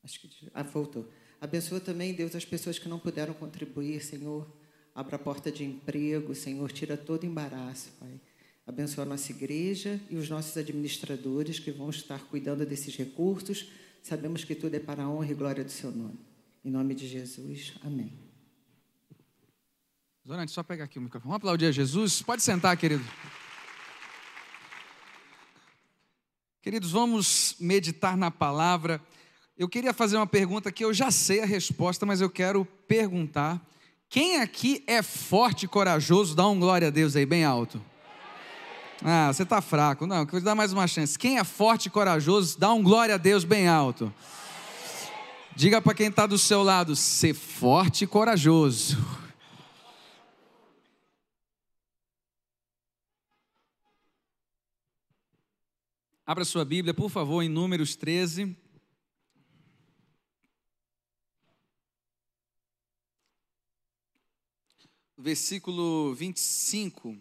Acho 0.04 0.20
que. 0.20 0.30
Ah, 0.54 0.64
voltou. 0.64 1.10
Abençoa 1.40 1.80
também, 1.80 2.14
Deus, 2.14 2.36
as 2.36 2.46
pessoas 2.46 2.78
que 2.78 2.90
não 2.90 3.00
puderam 3.00 3.34
contribuir, 3.34 4.04
Senhor. 4.04 4.48
Abra 4.94 5.16
a 5.16 5.20
porta 5.20 5.52
de 5.52 5.64
emprego, 5.64 6.36
Senhor. 6.36 6.72
Tira 6.72 6.98
todo 6.98 7.26
embaraço, 7.26 7.92
Pai. 8.00 8.20
Abençoa 8.66 9.04
a 9.04 9.08
nossa 9.08 9.32
igreja 9.32 10.00
e 10.10 10.16
os 10.16 10.30
nossos 10.30 10.56
administradores 10.56 11.60
que 11.60 11.72
vão 11.72 11.90
estar 11.90 12.24
cuidando 12.26 12.66
desses 12.66 12.96
recursos. 12.96 13.70
Sabemos 14.02 14.44
que 14.44 14.56
tudo 14.56 14.76
é 14.76 14.80
para 14.80 15.04
a 15.04 15.10
honra 15.10 15.32
e 15.32 15.34
glória 15.34 15.64
do 15.64 15.72
Seu 15.72 15.92
nome. 15.92 16.20
Em 16.64 16.70
nome 16.70 16.94
de 16.94 17.08
Jesus. 17.08 17.74
Amém. 17.82 18.23
Zorante, 20.26 20.54
só 20.54 20.64
pegar 20.64 20.86
aqui 20.86 20.98
o 20.98 21.02
microfone. 21.02 21.32
Vamos 21.32 21.36
aplaudir 21.36 21.66
a 21.66 21.72
Jesus. 21.72 22.22
Pode 22.22 22.42
sentar, 22.42 22.78
querido. 22.78 23.04
Queridos, 26.62 26.92
vamos 26.92 27.58
meditar 27.60 28.16
na 28.16 28.32
palavra. 28.32 29.02
Eu 29.58 29.68
queria 29.68 29.94
fazer 29.94 30.16
uma 30.16 30.26
pergunta 30.26 30.72
que 30.72 30.86
eu 30.86 30.94
já 30.94 31.12
sei 31.12 31.42
a 31.42 31.46
resposta, 31.46 32.06
mas 32.06 32.22
eu 32.22 32.30
quero 32.30 32.64
perguntar. 32.88 33.62
Quem 34.08 34.40
aqui 34.40 34.82
é 34.88 35.02
forte 35.02 35.66
e 35.66 35.68
corajoso? 35.68 36.34
Dá 36.34 36.48
um 36.48 36.58
glória 36.58 36.88
a 36.88 36.92
Deus 36.92 37.18
aí, 37.18 37.26
bem 37.26 37.44
alto. 37.44 37.84
Ah, 39.04 39.28
você 39.28 39.44
está 39.44 39.60
fraco. 39.60 40.08
Não, 40.08 40.26
vou 40.26 40.40
dar 40.40 40.56
mais 40.56 40.72
uma 40.72 40.88
chance. 40.88 41.20
Quem 41.20 41.38
é 41.38 41.44
forte 41.44 41.88
e 41.88 41.90
corajoso? 41.90 42.58
Dá 42.58 42.72
um 42.72 42.82
glória 42.82 43.16
a 43.16 43.18
Deus 43.18 43.44
bem 43.44 43.68
alto. 43.68 44.14
Diga 45.54 45.82
para 45.82 45.94
quem 45.94 46.08
está 46.08 46.26
do 46.26 46.38
seu 46.38 46.64
lado: 46.64 46.96
ser 46.96 47.34
forte 47.34 48.06
e 48.06 48.08
corajoso. 48.08 49.22
Abra 56.34 56.46
sua 56.46 56.66
Bíblia, 56.66 56.96
por 56.96 57.12
favor, 57.12 57.44
em 57.44 57.48
Números 57.48 57.96
13. 57.96 58.58
Versículo 65.16 66.16
25. 66.16 67.16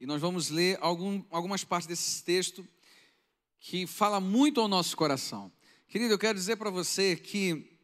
E 0.00 0.06
nós 0.06 0.22
vamos 0.22 0.48
ler 0.48 0.78
algum, 0.80 1.22
algumas 1.30 1.62
partes 1.62 1.86
desse 1.86 2.24
texto 2.24 2.66
que 3.60 3.86
fala 3.86 4.22
muito 4.22 4.58
ao 4.58 4.68
nosso 4.68 4.96
coração. 4.96 5.52
Querido, 5.86 6.14
eu 6.14 6.18
quero 6.18 6.38
dizer 6.38 6.56
para 6.56 6.70
você 6.70 7.14
que 7.14 7.78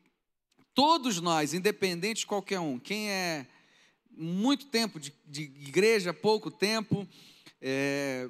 todos 0.73 1.21
nós, 1.21 1.53
independente 1.53 2.21
de 2.21 2.27
qualquer 2.27 2.61
um, 2.61 2.79
quem 2.79 3.11
é 3.11 3.47
muito 4.17 4.67
tempo 4.67 5.01
de, 5.01 5.13
de 5.27 5.43
igreja, 5.43 6.13
pouco 6.13 6.51
tempo, 6.51 7.07
é, 7.61 8.29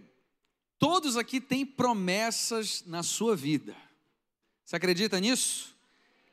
todos 0.78 1.16
aqui 1.16 1.40
têm 1.40 1.64
promessas 1.64 2.84
na 2.86 3.02
sua 3.02 3.36
vida. 3.36 3.76
Você 4.64 4.76
acredita 4.76 5.20
nisso? 5.20 5.76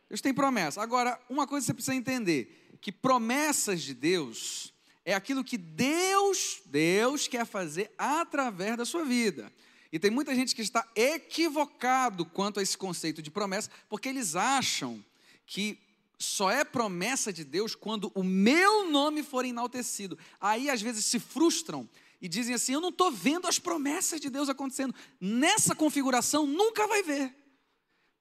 Deus 0.07 0.21
tem 0.21 0.33
promessa. 0.33 0.81
Agora, 0.81 1.19
uma 1.29 1.45
coisa 1.45 1.65
você 1.65 1.73
precisa 1.73 1.95
entender: 1.95 2.77
que 2.81 2.91
promessas 2.91 3.81
de 3.81 3.93
Deus 3.93 4.73
é 5.05 5.13
aquilo 5.13 5.43
que 5.43 5.57
Deus, 5.57 6.61
Deus 6.65 7.27
quer 7.27 7.45
fazer 7.45 7.91
através 7.97 8.77
da 8.77 8.85
sua 8.85 9.03
vida. 9.03 9.51
E 9.91 9.97
tem 9.97 10.11
muita 10.11 10.35
gente 10.35 10.53
que 10.53 10.61
está 10.61 10.87
equivocado 10.95 12.25
quanto 12.25 12.59
a 12.59 12.63
esse 12.63 12.77
conceito 12.77 13.21
de 13.21 13.31
promessa, 13.31 13.71
porque 13.87 14.07
eles 14.07 14.35
acham 14.35 15.03
que 15.47 15.79
só 16.19 16.51
é 16.51 16.65
promessa 16.65 17.31
de 17.31 17.45
Deus 17.45 17.73
quando 17.73 18.11
o 18.13 18.23
meu 18.23 18.91
nome 18.91 19.23
for 19.23 19.45
enaltecido. 19.45 20.19
Aí 20.39 20.69
às 20.69 20.81
vezes 20.81 21.05
se 21.05 21.17
frustram 21.17 21.89
e 22.21 22.27
dizem 22.27 22.53
assim: 22.53 22.73
Eu 22.73 22.81
não 22.81 22.89
estou 22.89 23.09
vendo 23.09 23.47
as 23.47 23.57
promessas 23.57 24.19
de 24.19 24.29
Deus 24.29 24.49
acontecendo. 24.49 24.93
Nessa 25.19 25.73
configuração 25.73 26.45
nunca 26.45 26.85
vai 26.87 27.01
ver, 27.01 27.33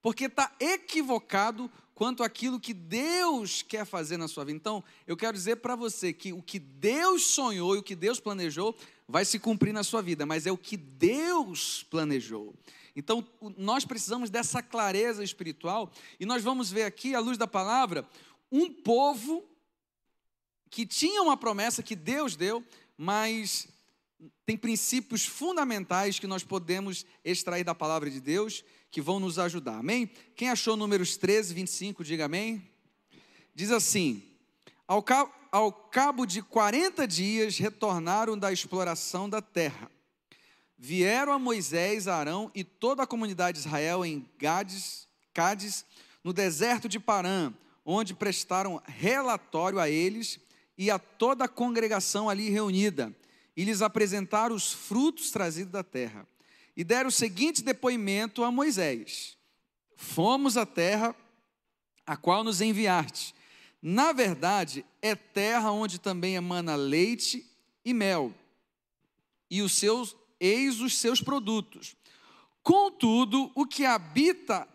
porque 0.00 0.26
está 0.26 0.54
equivocado 0.60 1.68
quanto 1.92 2.22
àquilo 2.22 2.60
que 2.60 2.72
Deus 2.72 3.60
quer 3.60 3.84
fazer 3.84 4.16
na 4.16 4.28
sua 4.28 4.44
vida. 4.44 4.56
Então, 4.56 4.84
eu 5.04 5.16
quero 5.16 5.32
dizer 5.36 5.56
para 5.56 5.74
você 5.74 6.12
que 6.12 6.32
o 6.32 6.40
que 6.40 6.60
Deus 6.60 7.24
sonhou 7.24 7.74
e 7.74 7.80
o 7.80 7.82
que 7.82 7.96
Deus 7.96 8.20
planejou 8.20 8.76
vai 9.08 9.24
se 9.24 9.40
cumprir 9.40 9.72
na 9.72 9.82
sua 9.82 10.00
vida, 10.00 10.24
mas 10.24 10.46
é 10.46 10.52
o 10.52 10.56
que 10.56 10.76
Deus 10.76 11.84
planejou. 11.90 12.54
Então, 12.98 13.24
nós 13.56 13.84
precisamos 13.84 14.28
dessa 14.28 14.60
clareza 14.60 15.22
espiritual, 15.22 15.92
e 16.18 16.26
nós 16.26 16.42
vamos 16.42 16.68
ver 16.68 16.82
aqui, 16.82 17.14
à 17.14 17.20
luz 17.20 17.38
da 17.38 17.46
palavra, 17.46 18.04
um 18.50 18.72
povo 18.72 19.48
que 20.68 20.84
tinha 20.84 21.22
uma 21.22 21.36
promessa 21.36 21.80
que 21.80 21.94
Deus 21.94 22.34
deu, 22.34 22.60
mas 22.96 23.68
tem 24.44 24.56
princípios 24.56 25.24
fundamentais 25.24 26.18
que 26.18 26.26
nós 26.26 26.42
podemos 26.42 27.06
extrair 27.24 27.62
da 27.62 27.72
palavra 27.72 28.10
de 28.10 28.20
Deus 28.20 28.64
que 28.90 29.00
vão 29.00 29.20
nos 29.20 29.38
ajudar. 29.38 29.78
Amém? 29.78 30.10
Quem 30.34 30.50
achou 30.50 30.76
números 30.76 31.16
13, 31.16 31.54
25, 31.54 32.02
diga 32.02 32.24
amém. 32.24 32.68
Diz 33.54 33.70
assim: 33.70 34.24
ao 34.88 35.72
cabo, 35.72 36.26
de 36.26 36.42
40 36.42 37.06
dias 37.06 37.58
retornaram 37.58 38.36
da 38.36 38.52
exploração 38.52 39.30
da 39.30 39.40
terra. 39.40 39.88
Vieram 40.78 41.32
a 41.32 41.38
Moisés, 41.40 42.06
Arão 42.06 42.52
e 42.54 42.62
toda 42.62 43.02
a 43.02 43.06
comunidade 43.06 43.60
de 43.60 43.66
Israel 43.66 44.04
em 44.04 44.24
Gades, 44.38 45.08
Cádiz, 45.34 45.84
no 46.22 46.32
deserto 46.32 46.88
de 46.88 47.00
Parã, 47.00 47.52
onde 47.84 48.14
prestaram 48.14 48.80
relatório 48.86 49.80
a 49.80 49.90
eles 49.90 50.38
e 50.76 50.88
a 50.88 50.98
toda 50.98 51.46
a 51.46 51.48
congregação 51.48 52.30
ali 52.30 52.48
reunida, 52.48 53.12
e 53.56 53.64
lhes 53.64 53.82
apresentaram 53.82 54.54
os 54.54 54.72
frutos 54.72 55.32
trazidos 55.32 55.72
da 55.72 55.82
terra. 55.82 56.24
E 56.76 56.84
deram 56.84 57.08
o 57.08 57.12
seguinte 57.12 57.60
depoimento 57.60 58.44
a 58.44 58.52
Moisés: 58.52 59.36
Fomos 59.96 60.56
à 60.56 60.64
terra 60.64 61.12
a 62.06 62.16
qual 62.16 62.44
nos 62.44 62.60
enviaste. 62.60 63.34
Na 63.82 64.12
verdade, 64.12 64.84
é 65.02 65.16
terra 65.16 65.72
onde 65.72 65.98
também 65.98 66.36
emana 66.36 66.76
leite 66.76 67.44
e 67.84 67.92
mel, 67.92 68.32
e 69.50 69.60
os 69.60 69.72
seus 69.72 70.16
eis 70.40 70.80
os 70.80 70.98
seus 70.98 71.20
produtos. 71.20 71.96
Contudo, 72.62 73.50
o 73.54 73.66
que 73.66 73.84
habita 73.84 74.68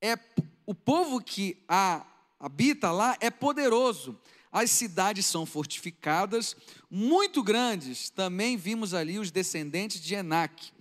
é 0.00 0.18
o 0.66 0.74
povo 0.74 1.20
que 1.20 1.62
a 1.68 2.04
habita 2.38 2.90
lá 2.90 3.16
é 3.20 3.30
poderoso. 3.30 4.18
As 4.50 4.70
cidades 4.70 5.26
são 5.26 5.44
fortificadas, 5.44 6.56
muito 6.90 7.42
grandes. 7.42 8.10
Também 8.10 8.56
vimos 8.56 8.94
ali 8.94 9.18
os 9.18 9.30
descendentes 9.30 10.00
de 10.00 10.14
Enac. 10.14 10.72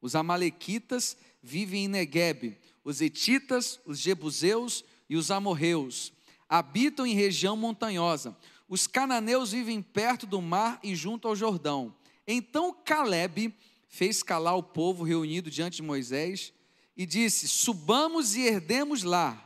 Os 0.00 0.14
amalequitas 0.14 1.16
vivem 1.42 1.84
em 1.84 1.88
Negueb, 1.88 2.58
os 2.84 3.00
etitas, 3.00 3.80
os 3.84 3.98
jebuseus 3.98 4.84
e 5.08 5.16
os 5.16 5.30
amorreus. 5.30 6.12
habitam 6.48 7.06
em 7.06 7.14
região 7.14 7.56
montanhosa. 7.56 8.36
Os 8.68 8.86
cananeus 8.86 9.52
vivem 9.52 9.82
perto 9.82 10.26
do 10.26 10.40
mar 10.40 10.78
e 10.82 10.94
junto 10.94 11.26
ao 11.26 11.34
Jordão. 11.34 11.94
Então 12.26 12.72
Caleb 12.72 13.54
fez 13.88 14.22
calar 14.22 14.56
o 14.56 14.62
povo 14.62 15.04
reunido 15.04 15.50
diante 15.50 15.76
de 15.76 15.82
Moisés 15.82 16.52
e 16.96 17.06
disse: 17.06 17.48
Subamos 17.48 18.34
e 18.34 18.42
herdemos 18.42 19.02
lá. 19.02 19.40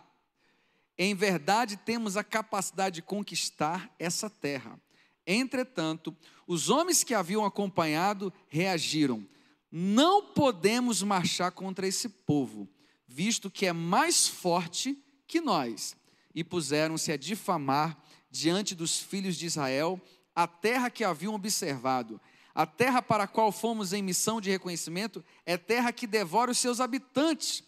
Em 0.97 1.15
verdade, 1.15 1.77
temos 1.77 2.17
a 2.17 2.25
capacidade 2.25 2.97
de 2.97 3.03
conquistar 3.03 3.95
essa 3.99 4.29
terra. 4.29 4.81
Entretanto, 5.27 6.17
os 6.47 6.71
homens 6.71 7.05
que 7.05 7.15
haviam 7.15 7.45
acompanhado 7.45 8.33
reagiram: 8.49 9.27
Não 9.71 10.23
podemos 10.23 11.03
marchar 11.03 11.53
contra 11.53 11.87
esse 11.87 12.09
povo, 12.09 12.69
visto 13.07 13.51
que 13.51 13.67
é 13.67 13.73
mais 13.73 14.27
forte 14.27 14.99
que 15.27 15.41
nós. 15.41 15.97
E 16.35 16.43
puseram-se 16.43 17.13
a 17.13 17.17
difamar 17.17 18.03
diante 18.31 18.75
dos 18.75 18.99
filhos 18.99 19.37
de 19.37 19.47
Israel 19.47 20.01
a 20.35 20.47
terra 20.47 20.89
que 20.89 21.05
haviam 21.05 21.35
observado. 21.35 22.21
A 22.59 22.67
terra 22.67 23.01
para 23.01 23.23
a 23.23 23.29
qual 23.29 23.53
fomos 23.53 23.93
em 23.93 24.03
missão 24.03 24.41
de 24.41 24.51
reconhecimento 24.51 25.25
é 25.47 25.57
terra 25.57 25.93
que 25.93 26.09
devora 26.09 26.51
os 26.51 26.59
seus 26.59 26.81
habitantes. 26.81 27.63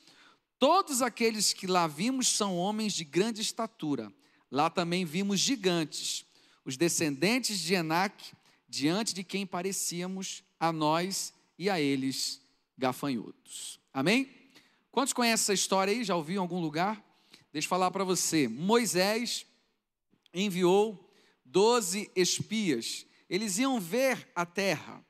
Todos 0.59 1.01
aqueles 1.01 1.53
que 1.53 1.69
lá 1.69 1.87
vimos 1.87 2.27
são 2.27 2.57
homens 2.57 2.93
de 2.93 3.05
grande 3.05 3.41
estatura. 3.41 4.13
Lá 4.51 4.69
também 4.69 5.05
vimos 5.05 5.39
gigantes, 5.39 6.27
os 6.65 6.77
descendentes 6.77 7.61
de 7.61 7.75
Enac, 7.75 8.33
diante 8.69 9.15
de 9.15 9.23
quem 9.23 9.47
parecíamos 9.47 10.43
a 10.59 10.73
nós 10.73 11.33
e 11.57 11.71
a 11.71 11.81
eles 11.81 12.43
gafanhotos. 12.77 13.79
Amém? 13.95 14.29
Quantos 14.91 15.13
conhecem 15.13 15.45
essa 15.45 15.55
história 15.55 15.93
aí? 15.93 16.03
Já 16.03 16.17
ouviu 16.17 16.35
em 16.35 16.41
algum 16.41 16.61
lugar? 16.61 17.01
Deixa 17.53 17.67
eu 17.67 17.71
falar 17.71 17.93
para 17.93 18.03
você. 18.03 18.49
Moisés 18.49 19.47
enviou 20.35 21.09
doze 21.45 22.11
espias 22.17 23.07
eles 23.31 23.59
iam 23.59 23.81
ver 23.81 24.29
a 24.35 24.45
terra. 24.45 25.03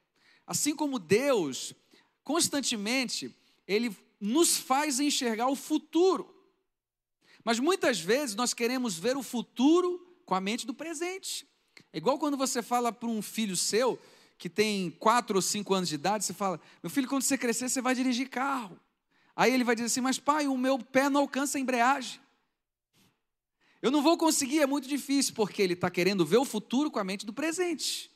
Assim 0.47 0.77
como 0.77 0.99
Deus, 0.99 1.75
constantemente, 2.23 3.35
Ele 3.67 3.97
nos 4.21 4.59
faz 4.59 5.01
enxergar 5.01 5.49
o 5.49 5.57
futuro. 5.57 6.33
Mas 7.43 7.59
muitas 7.59 7.99
vezes 7.99 8.37
nós 8.37 8.53
queremos 8.53 8.99
ver 8.99 9.17
o 9.17 9.23
futuro 9.23 10.07
com 10.27 10.35
a 10.35 10.41
mente 10.41 10.67
do 10.67 10.75
presente. 10.75 11.49
É 11.91 11.97
igual 11.97 12.19
quando 12.19 12.37
você 12.37 12.63
fala 12.63 12.93
para 12.93 13.09
um 13.09 13.23
filho 13.23 13.57
seu, 13.57 13.99
que 14.37 14.51
tem 14.51 14.91
quatro 14.91 15.37
ou 15.37 15.43
cinco 15.43 15.73
anos 15.73 15.89
de 15.89 15.95
idade, 15.95 16.27
você 16.27 16.35
fala: 16.35 16.61
Meu 16.83 16.91
filho, 16.91 17.09
quando 17.09 17.23
você 17.23 17.39
crescer, 17.39 17.71
você 17.71 17.81
vai 17.81 17.95
dirigir 17.95 18.29
carro. 18.29 18.79
Aí 19.35 19.53
ele 19.55 19.65
vai 19.65 19.75
dizer 19.75 19.87
assim: 19.87 20.03
Mas 20.03 20.19
pai, 20.19 20.47
o 20.47 20.59
meu 20.59 20.79
pé 20.79 21.09
não 21.09 21.23
alcança 21.23 21.57
a 21.57 21.61
embreagem. 21.61 22.21
Eu 23.83 23.91
não 23.91 24.03
vou 24.03 24.17
conseguir, 24.17 24.61
é 24.61 24.67
muito 24.67 24.89
difícil, 24.89 25.35
porque 25.35 25.63
ele 25.63 25.73
está 25.73 25.91
querendo 25.91 26.25
ver 26.25 26.37
o 26.37 26.45
futuro 26.45 26.91
com 26.91 26.99
a 26.99 27.05
mente 27.05 27.25
do 27.25 27.33
presente. 27.33 28.11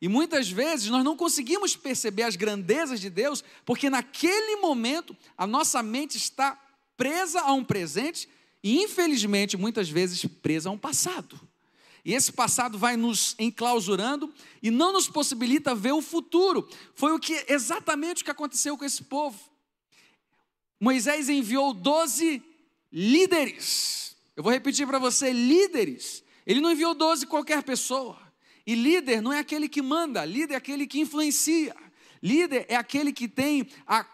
E 0.00 0.08
muitas 0.08 0.48
vezes 0.48 0.88
nós 0.88 1.04
não 1.04 1.16
conseguimos 1.16 1.74
perceber 1.74 2.22
as 2.22 2.36
grandezas 2.36 3.00
de 3.00 3.10
Deus, 3.10 3.42
porque 3.64 3.90
naquele 3.90 4.56
momento 4.56 5.16
a 5.36 5.46
nossa 5.46 5.82
mente 5.82 6.16
está 6.16 6.58
presa 6.96 7.40
a 7.40 7.52
um 7.52 7.64
presente 7.64 8.28
e, 8.62 8.82
infelizmente, 8.82 9.56
muitas 9.56 9.88
vezes 9.88 10.24
presa 10.40 10.68
a 10.68 10.72
um 10.72 10.78
passado. 10.78 11.38
E 12.04 12.14
esse 12.14 12.32
passado 12.32 12.78
vai 12.78 12.96
nos 12.96 13.34
enclausurando 13.38 14.32
e 14.62 14.70
não 14.70 14.92
nos 14.92 15.08
possibilita 15.08 15.74
ver 15.74 15.92
o 15.92 16.00
futuro. 16.00 16.68
Foi 16.94 17.12
o 17.12 17.18
que 17.18 17.44
exatamente 17.48 18.22
o 18.22 18.24
que 18.24 18.30
aconteceu 18.30 18.78
com 18.78 18.84
esse 18.84 19.04
povo. 19.04 19.38
Moisés 20.80 21.28
enviou 21.28 21.74
12 21.74 22.42
líderes. 22.90 24.07
Eu 24.38 24.44
vou 24.44 24.52
repetir 24.52 24.86
para 24.86 25.00
você, 25.00 25.32
líderes. 25.32 26.22
Ele 26.46 26.60
não 26.60 26.70
enviou 26.70 26.94
12 26.94 27.26
qualquer 27.26 27.60
pessoa. 27.64 28.16
E 28.64 28.72
líder 28.72 29.20
não 29.20 29.32
é 29.32 29.40
aquele 29.40 29.68
que 29.68 29.82
manda, 29.82 30.24
líder 30.24 30.54
é 30.54 30.56
aquele 30.56 30.86
que 30.86 31.00
influencia. 31.00 31.74
Líder 32.22 32.64
é 32.68 32.76
aquele 32.76 33.12
que 33.12 33.26
tem 33.26 33.66
a 33.84 34.06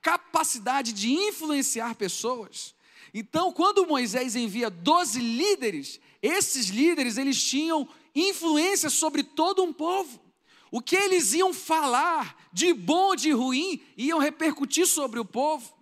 capacidade 0.00 0.92
de 0.92 1.10
influenciar 1.10 1.96
pessoas. 1.96 2.76
Então, 3.12 3.50
quando 3.50 3.84
Moisés 3.84 4.36
envia 4.36 4.70
12 4.70 5.18
líderes, 5.18 5.98
esses 6.22 6.68
líderes 6.68 7.18
eles 7.18 7.42
tinham 7.42 7.88
influência 8.14 8.88
sobre 8.88 9.24
todo 9.24 9.64
um 9.64 9.72
povo. 9.72 10.22
O 10.70 10.80
que 10.80 10.94
eles 10.94 11.32
iam 11.32 11.52
falar, 11.52 12.36
de 12.52 12.72
bom 12.72 13.08
ou 13.08 13.16
de 13.16 13.32
ruim, 13.32 13.82
iam 13.96 14.20
repercutir 14.20 14.86
sobre 14.86 15.18
o 15.18 15.24
povo. 15.24 15.74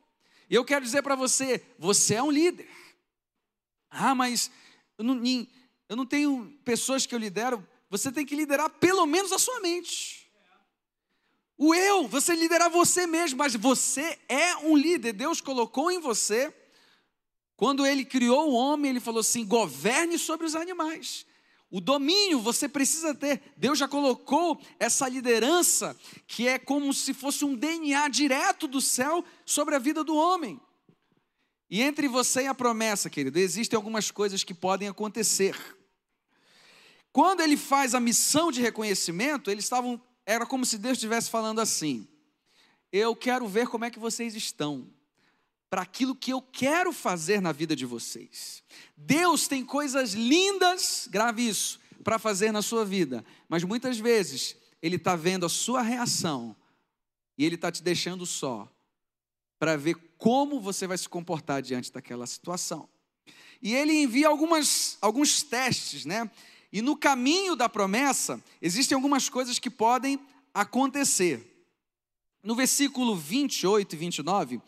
E 0.48 0.54
eu 0.54 0.64
quero 0.64 0.86
dizer 0.86 1.02
para 1.02 1.14
você: 1.14 1.62
você 1.78 2.14
é 2.14 2.22
um 2.22 2.30
líder. 2.30 2.66
Ah, 3.90 4.14
mas 4.14 4.50
eu 4.96 5.05
não, 5.05 5.20
eu 5.88 5.96
não 5.96 6.07
tenho 6.07 6.57
pessoas 6.64 7.05
que 7.05 7.14
eu 7.14 7.18
lidero 7.18 7.66
você 7.90 8.12
tem 8.12 8.24
que 8.24 8.37
liderar 8.37 8.70
pelo 8.70 9.05
menos 9.05 9.33
a 9.33 9.38
sua 9.38 9.59
mente. 9.59 10.31
O 11.59 11.74
eu, 11.74 12.07
você 12.07 12.35
liderar 12.35 12.70
você 12.70 13.07
mesmo, 13.07 13.37
mas 13.37 13.55
você 13.55 14.16
é 14.29 14.57
um 14.59 14.76
líder. 14.76 15.12
Deus 15.12 15.40
colocou 15.40 15.90
em 15.90 15.98
você. 15.98 16.55
Quando 17.57 17.85
ele 17.85 18.05
criou 18.05 18.48
o 18.48 18.55
homem, 18.55 18.90
ele 18.90 19.00
falou 19.00 19.20
assim: 19.20 19.44
governe 19.44 20.18
sobre 20.18 20.46
os 20.46 20.55
animais. 20.55 21.26
O 21.68 21.81
domínio 21.81 22.40
você 22.40 22.68
precisa 22.68 23.14
ter. 23.14 23.42
Deus 23.57 23.79
já 23.79 23.87
colocou 23.87 24.59
essa 24.79 25.09
liderança, 25.09 25.96
que 26.26 26.48
é 26.48 26.59
como 26.59 26.94
se 26.94 27.12
fosse 27.12 27.44
um 27.44 27.55
DNA 27.55 28.09
direto 28.09 28.66
do 28.66 28.81
céu 28.81 29.24
sobre 29.44 29.74
a 29.74 29.79
vida 29.79 30.03
do 30.03 30.16
homem. 30.16 30.61
E 31.70 31.80
entre 31.80 32.08
você 32.08 32.42
e 32.42 32.46
a 32.48 32.54
promessa, 32.54 33.08
querido, 33.08 33.38
existem 33.38 33.76
algumas 33.76 34.10
coisas 34.10 34.42
que 34.42 34.52
podem 34.52 34.88
acontecer. 34.88 35.56
Quando 37.12 37.40
ele 37.42 37.56
faz 37.56 37.94
a 37.94 38.00
missão 38.00 38.50
de 38.50 38.60
reconhecimento, 38.60 39.50
eles 39.50 39.64
estavam, 39.64 40.00
era 40.26 40.44
como 40.44 40.66
se 40.66 40.78
Deus 40.78 40.94
estivesse 40.94 41.30
falando 41.30 41.60
assim: 41.60 42.08
Eu 42.90 43.14
quero 43.14 43.46
ver 43.46 43.68
como 43.68 43.84
é 43.84 43.90
que 43.90 44.00
vocês 44.00 44.34
estão 44.34 44.88
para 45.68 45.82
aquilo 45.82 46.16
que 46.16 46.32
eu 46.32 46.42
quero 46.42 46.92
fazer 46.92 47.40
na 47.40 47.52
vida 47.52 47.76
de 47.76 47.86
vocês. 47.86 48.64
Deus 48.96 49.46
tem 49.46 49.64
coisas 49.64 50.14
lindas, 50.14 51.06
grave 51.08 51.48
isso, 51.48 51.78
para 52.02 52.18
fazer 52.18 52.50
na 52.50 52.62
sua 52.62 52.84
vida, 52.84 53.24
mas 53.48 53.62
muitas 53.62 53.96
vezes 53.96 54.56
Ele 54.82 54.96
está 54.96 55.14
vendo 55.14 55.46
a 55.46 55.48
sua 55.48 55.82
reação 55.82 56.56
e 57.38 57.44
Ele 57.44 57.54
está 57.54 57.70
te 57.70 57.80
deixando 57.80 58.26
só 58.26 58.68
para 59.61 59.76
ver 59.76 59.94
como 60.16 60.58
você 60.58 60.86
vai 60.86 60.96
se 60.96 61.06
comportar 61.06 61.61
diante 61.61 61.92
daquela 61.92 62.26
situação. 62.26 62.88
E 63.61 63.74
Ele 63.74 63.92
envia 63.92 64.26
algumas, 64.26 64.96
alguns 65.02 65.42
testes, 65.42 66.06
né? 66.06 66.28
E 66.72 66.80
no 66.80 66.96
caminho 66.96 67.54
da 67.54 67.68
promessa, 67.68 68.42
existem 68.62 68.96
algumas 68.96 69.28
coisas 69.28 69.58
que 69.58 69.68
podem 69.68 70.18
acontecer. 70.54 71.46
No 72.42 72.54
versículo 72.54 73.14
28 73.14 73.92
e 73.92 73.98
29, 73.98 74.62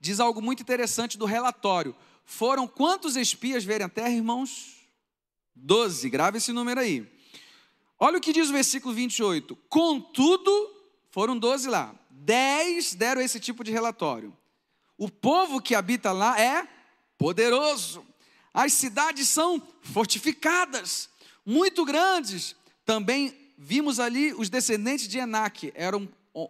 diz 0.00 0.20
algo 0.20 0.40
muito 0.40 0.62
interessante 0.62 1.18
do 1.18 1.24
relatório. 1.24 1.94
Foram 2.24 2.68
quantos 2.68 3.16
espias 3.16 3.64
verem 3.64 3.86
a 3.86 3.88
terra, 3.88 4.10
irmãos? 4.10 4.76
Doze, 5.56 6.08
grave 6.08 6.38
esse 6.38 6.52
número 6.52 6.78
aí. 6.78 7.04
Olha 7.98 8.18
o 8.18 8.20
que 8.20 8.32
diz 8.32 8.48
o 8.48 8.52
versículo 8.52 8.94
28. 8.94 9.56
Contudo, 9.68 10.70
foram 11.10 11.36
doze 11.36 11.68
lá. 11.68 11.92
Dez 12.26 12.92
deram 12.92 13.22
esse 13.22 13.38
tipo 13.38 13.62
de 13.62 13.70
relatório. 13.70 14.36
O 14.98 15.08
povo 15.08 15.62
que 15.62 15.76
habita 15.76 16.10
lá 16.10 16.40
é 16.40 16.66
poderoso. 17.16 18.04
As 18.52 18.72
cidades 18.72 19.28
são 19.28 19.62
fortificadas 19.80 21.08
muito 21.44 21.84
grandes. 21.84 22.56
Também 22.84 23.32
vimos 23.56 24.00
ali 24.00 24.34
os 24.34 24.50
descendentes 24.50 25.06
de 25.06 25.18
Enac, 25.18 25.70
eram 25.72 26.08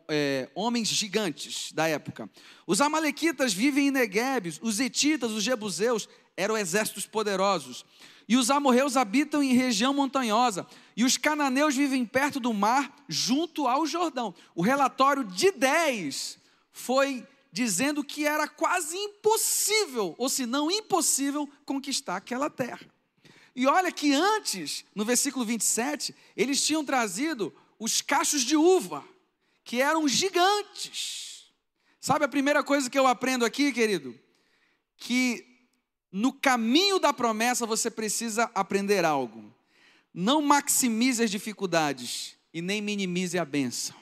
é, 0.08 0.48
homens 0.54 0.88
gigantes 0.88 1.72
da 1.72 1.86
época. 1.86 2.30
Os 2.66 2.80
amalequitas 2.80 3.52
vivem 3.52 3.88
em 3.88 3.90
Negueb, 3.90 4.58
os 4.62 4.80
etitas, 4.80 5.30
os 5.30 5.44
jebuseus 5.44 6.08
eram 6.38 6.56
exércitos 6.56 7.04
poderosos. 7.04 7.84
E 8.26 8.38
os 8.38 8.50
amorreus 8.50 8.96
habitam 8.96 9.42
em 9.42 9.52
região 9.52 9.92
montanhosa. 9.92 10.66
E 10.96 11.04
os 11.04 11.18
cananeus 11.18 11.76
vivem 11.76 12.06
perto 12.06 12.40
do 12.40 12.54
mar, 12.54 13.04
junto 13.06 13.68
ao 13.68 13.86
Jordão. 13.86 14.34
O 14.54 14.62
relatório 14.62 15.22
de 15.22 15.50
10 15.50 16.38
foi 16.72 17.26
dizendo 17.52 18.02
que 18.02 18.26
era 18.26 18.48
quase 18.48 18.96
impossível, 18.96 20.14
ou 20.18 20.28
se 20.28 20.46
não 20.46 20.70
impossível, 20.70 21.48
conquistar 21.64 22.16
aquela 22.16 22.48
terra. 22.48 22.86
E 23.54 23.66
olha 23.66 23.90
que 23.90 24.12
antes, 24.12 24.84
no 24.94 25.04
versículo 25.04 25.44
27, 25.44 26.14
eles 26.36 26.64
tinham 26.64 26.84
trazido 26.84 27.54
os 27.78 28.00
cachos 28.02 28.42
de 28.42 28.56
uva, 28.56 29.02
que 29.64 29.80
eram 29.80 30.06
gigantes. 30.06 31.46
Sabe 32.00 32.24
a 32.24 32.28
primeira 32.28 32.62
coisa 32.62 32.88
que 32.88 32.98
eu 32.98 33.06
aprendo 33.06 33.44
aqui, 33.44 33.72
querido? 33.72 34.18
Que 34.96 35.44
no 36.12 36.32
caminho 36.32 36.98
da 36.98 37.12
promessa 37.12 37.66
você 37.66 37.90
precisa 37.90 38.50
aprender 38.54 39.04
algo. 39.04 39.55
Não 40.18 40.40
maximize 40.40 41.22
as 41.22 41.30
dificuldades 41.30 42.38
e 42.50 42.62
nem 42.62 42.80
minimize 42.80 43.38
a 43.38 43.44
bênção. 43.44 43.94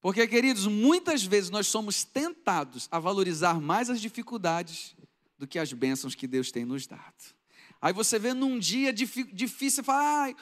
Porque, 0.00 0.26
queridos, 0.26 0.66
muitas 0.66 1.22
vezes 1.24 1.50
nós 1.50 1.66
somos 1.66 2.02
tentados 2.02 2.88
a 2.90 2.98
valorizar 2.98 3.60
mais 3.60 3.90
as 3.90 4.00
dificuldades 4.00 4.96
do 5.36 5.46
que 5.46 5.58
as 5.58 5.74
bênçãos 5.74 6.14
que 6.14 6.26
Deus 6.26 6.50
tem 6.50 6.64
nos 6.64 6.86
dado. 6.86 7.34
Aí 7.82 7.94
você 7.94 8.18
vê 8.18 8.34
num 8.34 8.58
dia 8.58 8.92
difícil, 8.92 9.82
fala, 9.82 10.28
ah, 10.28 10.34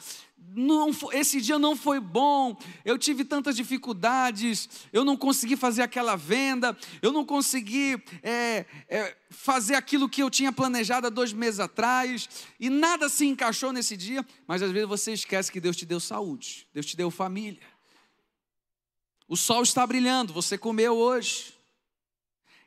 não, 0.54 0.90
esse 1.12 1.40
dia 1.40 1.56
não 1.56 1.76
foi 1.76 2.00
bom, 2.00 2.56
eu 2.84 2.98
tive 2.98 3.24
tantas 3.24 3.54
dificuldades, 3.54 4.68
eu 4.92 5.04
não 5.04 5.16
consegui 5.16 5.56
fazer 5.56 5.82
aquela 5.82 6.16
venda, 6.16 6.76
eu 7.00 7.12
não 7.12 7.24
consegui 7.24 8.02
é, 8.24 8.66
é, 8.88 9.16
fazer 9.30 9.76
aquilo 9.76 10.08
que 10.08 10.20
eu 10.20 10.28
tinha 10.28 10.50
planejado 10.50 11.06
há 11.06 11.10
dois 11.10 11.32
meses 11.32 11.60
atrás, 11.60 12.28
e 12.58 12.68
nada 12.68 13.08
se 13.08 13.24
encaixou 13.26 13.72
nesse 13.72 13.96
dia, 13.96 14.26
mas 14.46 14.60
às 14.60 14.72
vezes 14.72 14.88
você 14.88 15.12
esquece 15.12 15.52
que 15.52 15.60
Deus 15.60 15.76
te 15.76 15.86
deu 15.86 16.00
saúde, 16.00 16.66
Deus 16.74 16.86
te 16.86 16.96
deu 16.96 17.08
família. 17.08 17.62
O 19.28 19.36
sol 19.36 19.62
está 19.62 19.86
brilhando, 19.86 20.32
você 20.32 20.56
comeu 20.58 20.96
hoje. 20.96 21.57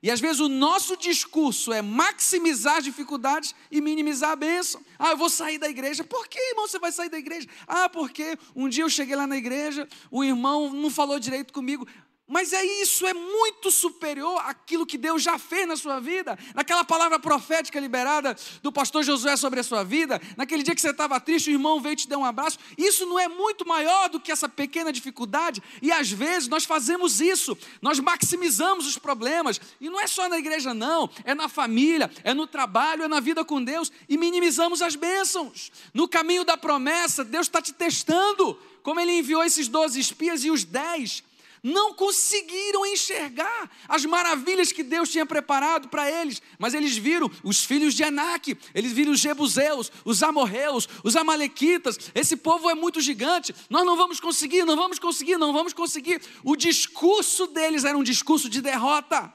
E 0.04 0.10
às 0.10 0.20
vezes 0.20 0.40
o 0.40 0.50
nosso 0.50 0.98
discurso 0.98 1.72
é 1.72 1.82
maximizar 1.82 2.78
as 2.78 2.84
dificuldades 2.84 3.54
e 3.70 3.80
minimizar 3.80 4.32
a 4.32 4.36
bênção. 4.36 4.82
Ah, 4.98 5.12
eu 5.12 5.18
vou 5.18 5.30
sair 5.30 5.60
da 5.60 5.70
igreja. 5.70 6.04
Por 6.04 6.28
que, 6.28 6.40
irmão, 6.40 6.68
você 6.68 6.80
vai 6.80 6.92
sair 6.92 7.10
da 7.10 7.20
igreja? 7.20 7.48
Ah, 7.68 7.88
porque 7.88 8.36
um 8.56 8.68
dia 8.68 8.84
eu 8.84 8.90
cheguei 8.90 9.16
lá 9.16 9.28
na 9.28 9.38
igreja, 9.38 9.88
o 10.10 10.24
irmão 10.24 10.74
não 10.74 10.90
falou 10.90 11.20
direito 11.20 11.54
comigo. 11.54 11.88
Mas 12.32 12.54
é 12.54 12.64
isso, 12.82 13.06
é 13.06 13.14
muito 13.14 13.70
superior 13.70 14.42
àquilo 14.46 14.86
que 14.86 14.98
Deus 14.98 15.22
já 15.22 15.38
fez 15.38 15.68
na 15.68 15.76
sua 15.76 16.00
vida, 16.00 16.40
naquela 16.56 16.86
palavra 16.86 17.20
profética 17.20 17.78
liberada 17.78 18.38
do 18.64 18.72
pastor 18.72 19.04
Josué 19.04 19.36
sobre 19.36 19.60
a 19.60 19.64
sua 19.64 19.84
vida, 19.84 20.18
naquele 20.38 20.64
dia 20.64 20.74
que 20.74 20.80
você 20.80 20.92
estava 20.92 21.20
triste, 21.20 21.50
o 21.50 21.52
irmão 21.52 21.82
veio 21.82 21.98
te 21.98 22.08
dar 22.08 22.18
um 22.18 22.24
abraço. 22.24 22.58
Isso 22.78 23.06
não 23.06 23.20
é 23.20 23.28
muito 23.28 23.68
maior 23.68 24.08
do 24.08 24.18
que 24.18 24.32
essa 24.32 24.48
pequena 24.48 24.94
dificuldade, 24.94 25.62
e 25.82 25.92
às 25.92 26.10
vezes 26.10 26.48
nós 26.48 26.64
fazemos 26.64 27.20
isso, 27.20 27.58
nós 27.82 28.00
maximizamos 28.00 28.88
os 28.88 28.98
problemas, 28.98 29.60
e 29.82 29.90
não 29.90 30.00
é 30.00 30.08
só 30.08 30.30
na 30.30 30.40
igreja, 30.40 30.74
não, 30.74 31.10
é 31.26 31.36
na 31.36 31.50
família, 31.50 32.10
é 32.24 32.34
no 32.34 32.48
trabalho, 32.48 33.04
é 33.04 33.08
na 33.10 33.20
vida 33.20 33.44
com 33.44 33.62
Deus, 33.62 33.92
e 34.08 34.18
minimizamos 34.18 34.82
as 34.82 34.96
bênçãos. 34.96 35.70
No 35.94 36.08
caminho 36.08 36.46
da 36.46 36.56
promessa, 36.56 37.26
Deus 37.26 37.48
está 37.48 37.62
te 37.62 37.74
testando, 37.74 38.58
como 38.82 39.02
Ele 39.02 39.20
enviou 39.20 39.44
esses 39.44 39.68
doze 39.68 40.00
espias 40.00 40.46
e 40.46 40.50
os 40.50 40.64
dez 40.64 41.26
não 41.64 41.94
conseguiram 41.94 42.86
enxergar 42.86 43.70
as 43.88 44.04
maravilhas 44.06 44.72
que 44.72 44.82
Deus 44.84 45.10
tinha 45.10 45.26
preparado 45.26 45.90
para 45.90 46.10
eles, 46.10 46.42
mas 46.58 46.74
eles 46.74 46.98
viram 46.98 47.30
os 47.44 47.64
filhos 47.64 47.94
de 47.94 48.04
Enaque, 48.04 48.58
eles 48.74 48.92
viram 48.92 49.12
os 49.12 49.20
Jebuseus, 49.20 49.92
os 50.04 50.24
Amorreus, 50.24 50.88
os 51.04 51.16
Amalequitas. 51.16 52.00
Esse 52.16 52.36
povo 52.36 52.70
é 52.70 52.74
muito 52.74 53.00
gigante, 53.00 53.54
nós 53.70 53.86
não 53.86 53.96
vamos 53.96 54.20
conseguir, 54.20 54.66
não 54.66 54.76
vamos 54.76 54.98
conseguir, 54.98 55.38
não 55.38 55.54
vamos 55.54 55.74
conseguir. 55.74 56.22
O 56.44 56.56
discurso 56.56 57.46
deles 57.48 57.84
era 57.84 57.98
um 57.98 58.04
discurso 58.04 58.50
de 58.50 58.62
derrota. 58.62 59.32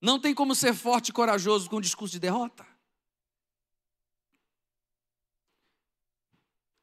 Não 0.00 0.20
tem 0.20 0.32
como 0.32 0.54
ser 0.54 0.74
forte 0.74 1.08
e 1.08 1.12
corajoso 1.12 1.68
com 1.68 1.76
um 1.76 1.80
discurso 1.80 2.12
de 2.12 2.20
derrota. 2.20 2.64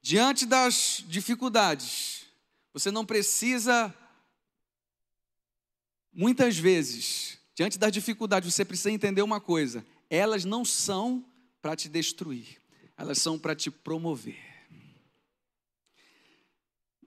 Diante 0.02 0.46
das 0.46 1.04
dificuldades, 1.08 2.26
você 2.74 2.92
não 2.92 3.06
precisa 3.06 3.96
Muitas 6.18 6.58
vezes, 6.58 7.38
diante 7.54 7.78
das 7.78 7.92
dificuldades, 7.92 8.54
você 8.54 8.64
precisa 8.64 8.90
entender 8.90 9.22
uma 9.22 9.42
coisa: 9.42 9.86
elas 10.10 10.46
não 10.46 10.64
são 10.64 11.26
para 11.62 11.76
te 11.76 11.90
destruir, 11.90 12.58
elas 12.98 13.18
são 13.18 13.38
para 13.38 13.54
te 13.54 13.70
promover. 13.70 14.40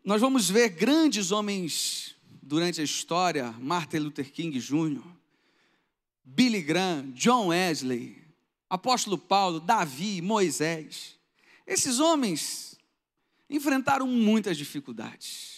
Nós 0.04 0.20
vamos 0.20 0.50
ver 0.50 0.68
grandes 0.68 1.32
homens 1.32 2.16
durante 2.42 2.82
a 2.82 2.84
história, 2.84 3.50
Martin 3.52 3.98
Luther 3.98 4.30
King 4.30 4.59
Jr., 4.59 5.02
Billy 6.22 6.61
Graham, 6.61 7.11
John 7.12 7.46
Wesley, 7.48 8.22
apóstolo 8.68 9.16
Paulo, 9.16 9.59
Davi, 9.59 10.20
Moisés. 10.20 11.18
Esses 11.66 11.98
homens 11.98 12.76
enfrentaram 13.48 14.06
muitas 14.06 14.59
dificuldades. 14.59 15.57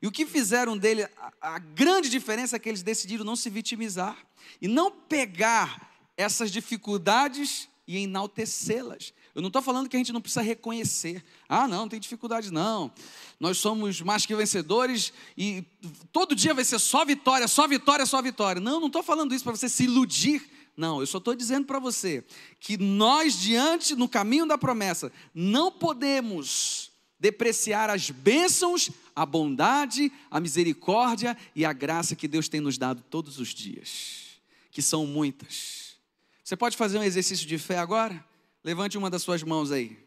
E 0.00 0.06
o 0.06 0.12
que 0.12 0.26
fizeram 0.26 0.76
dele, 0.76 1.04
a, 1.16 1.32
a 1.40 1.58
grande 1.58 2.08
diferença 2.08 2.56
é 2.56 2.58
que 2.58 2.68
eles 2.68 2.82
decidiram 2.82 3.24
não 3.24 3.36
se 3.36 3.48
vitimizar 3.50 4.16
e 4.60 4.68
não 4.68 4.90
pegar 4.90 5.92
essas 6.16 6.50
dificuldades 6.50 7.68
e 7.86 7.98
enaltecê-las. 7.98 9.12
Eu 9.34 9.42
não 9.42 9.48
estou 9.48 9.62
falando 9.62 9.88
que 9.88 9.96
a 9.96 9.98
gente 9.98 10.12
não 10.12 10.20
precisa 10.20 10.40
reconhecer. 10.40 11.22
Ah, 11.48 11.68
não, 11.68 11.80
não 11.80 11.88
tem 11.88 12.00
dificuldade, 12.00 12.50
não. 12.50 12.90
Nós 13.38 13.58
somos 13.58 14.00
mais 14.00 14.24
que 14.24 14.34
vencedores 14.34 15.12
e 15.36 15.62
todo 16.10 16.34
dia 16.34 16.54
vai 16.54 16.64
ser 16.64 16.78
só 16.78 17.04
vitória, 17.04 17.46
só 17.46 17.68
vitória, 17.68 18.06
só 18.06 18.20
vitória. 18.22 18.60
Não, 18.60 18.80
não 18.80 18.86
estou 18.86 19.02
falando 19.02 19.34
isso 19.34 19.44
para 19.44 19.54
você 19.54 19.68
se 19.68 19.84
iludir. 19.84 20.50
Não, 20.76 21.00
eu 21.00 21.06
só 21.06 21.18
estou 21.18 21.34
dizendo 21.34 21.66
para 21.66 21.78
você 21.78 22.24
que 22.58 22.76
nós, 22.76 23.38
diante, 23.38 23.94
no 23.94 24.08
caminho 24.08 24.46
da 24.46 24.58
promessa, 24.58 25.12
não 25.34 25.70
podemos 25.70 26.90
depreciar 27.18 27.90
as 27.90 28.10
bênçãos, 28.10 28.90
a 29.14 29.24
bondade, 29.24 30.12
a 30.30 30.38
misericórdia 30.38 31.36
e 31.54 31.64
a 31.64 31.72
graça 31.72 32.14
que 32.14 32.28
Deus 32.28 32.48
tem 32.48 32.60
nos 32.60 32.76
dado 32.76 33.02
todos 33.02 33.38
os 33.38 33.48
dias, 33.48 34.40
que 34.70 34.82
são 34.82 35.06
muitas. 35.06 35.96
Você 36.44 36.56
pode 36.56 36.76
fazer 36.76 36.98
um 36.98 37.02
exercício 37.02 37.46
de 37.46 37.58
fé 37.58 37.78
agora? 37.78 38.24
Levante 38.62 38.98
uma 38.98 39.10
das 39.10 39.22
suas 39.22 39.42
mãos 39.42 39.72
aí. 39.72 39.98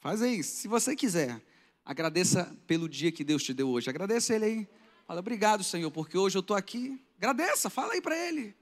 Faz 0.00 0.20
aí, 0.20 0.42
se 0.42 0.68
você 0.68 0.94
quiser. 0.94 1.40
Agradeça 1.84 2.56
pelo 2.66 2.88
dia 2.88 3.10
que 3.10 3.24
Deus 3.24 3.42
te 3.42 3.52
deu 3.52 3.68
hoje. 3.68 3.88
Agradeça 3.90 4.34
Ele 4.34 4.44
aí. 4.44 4.68
Fala, 5.06 5.20
obrigado, 5.20 5.64
Senhor, 5.64 5.90
porque 5.90 6.16
hoje 6.16 6.36
eu 6.36 6.40
estou 6.40 6.56
aqui. 6.56 7.00
Agradeça, 7.16 7.68
fala 7.68 7.94
aí 7.94 8.00
para 8.00 8.16
Ele. 8.16 8.54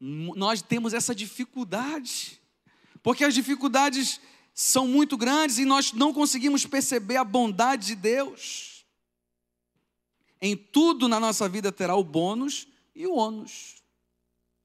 Nós 0.00 0.62
temos 0.62 0.92
essa 0.92 1.14
dificuldade, 1.14 2.40
porque 3.02 3.24
as 3.24 3.34
dificuldades 3.34 4.20
são 4.54 4.86
muito 4.86 5.16
grandes 5.16 5.58
e 5.58 5.64
nós 5.64 5.92
não 5.92 6.12
conseguimos 6.12 6.66
perceber 6.66 7.16
a 7.16 7.24
bondade 7.24 7.86
de 7.86 7.94
Deus. 7.94 8.84
Em 10.40 10.56
tudo 10.56 11.08
na 11.08 11.20
nossa 11.20 11.48
vida 11.48 11.70
terá 11.70 11.94
o 11.94 12.04
bônus 12.04 12.66
e 12.94 13.06
o 13.06 13.14
ônus. 13.14 13.76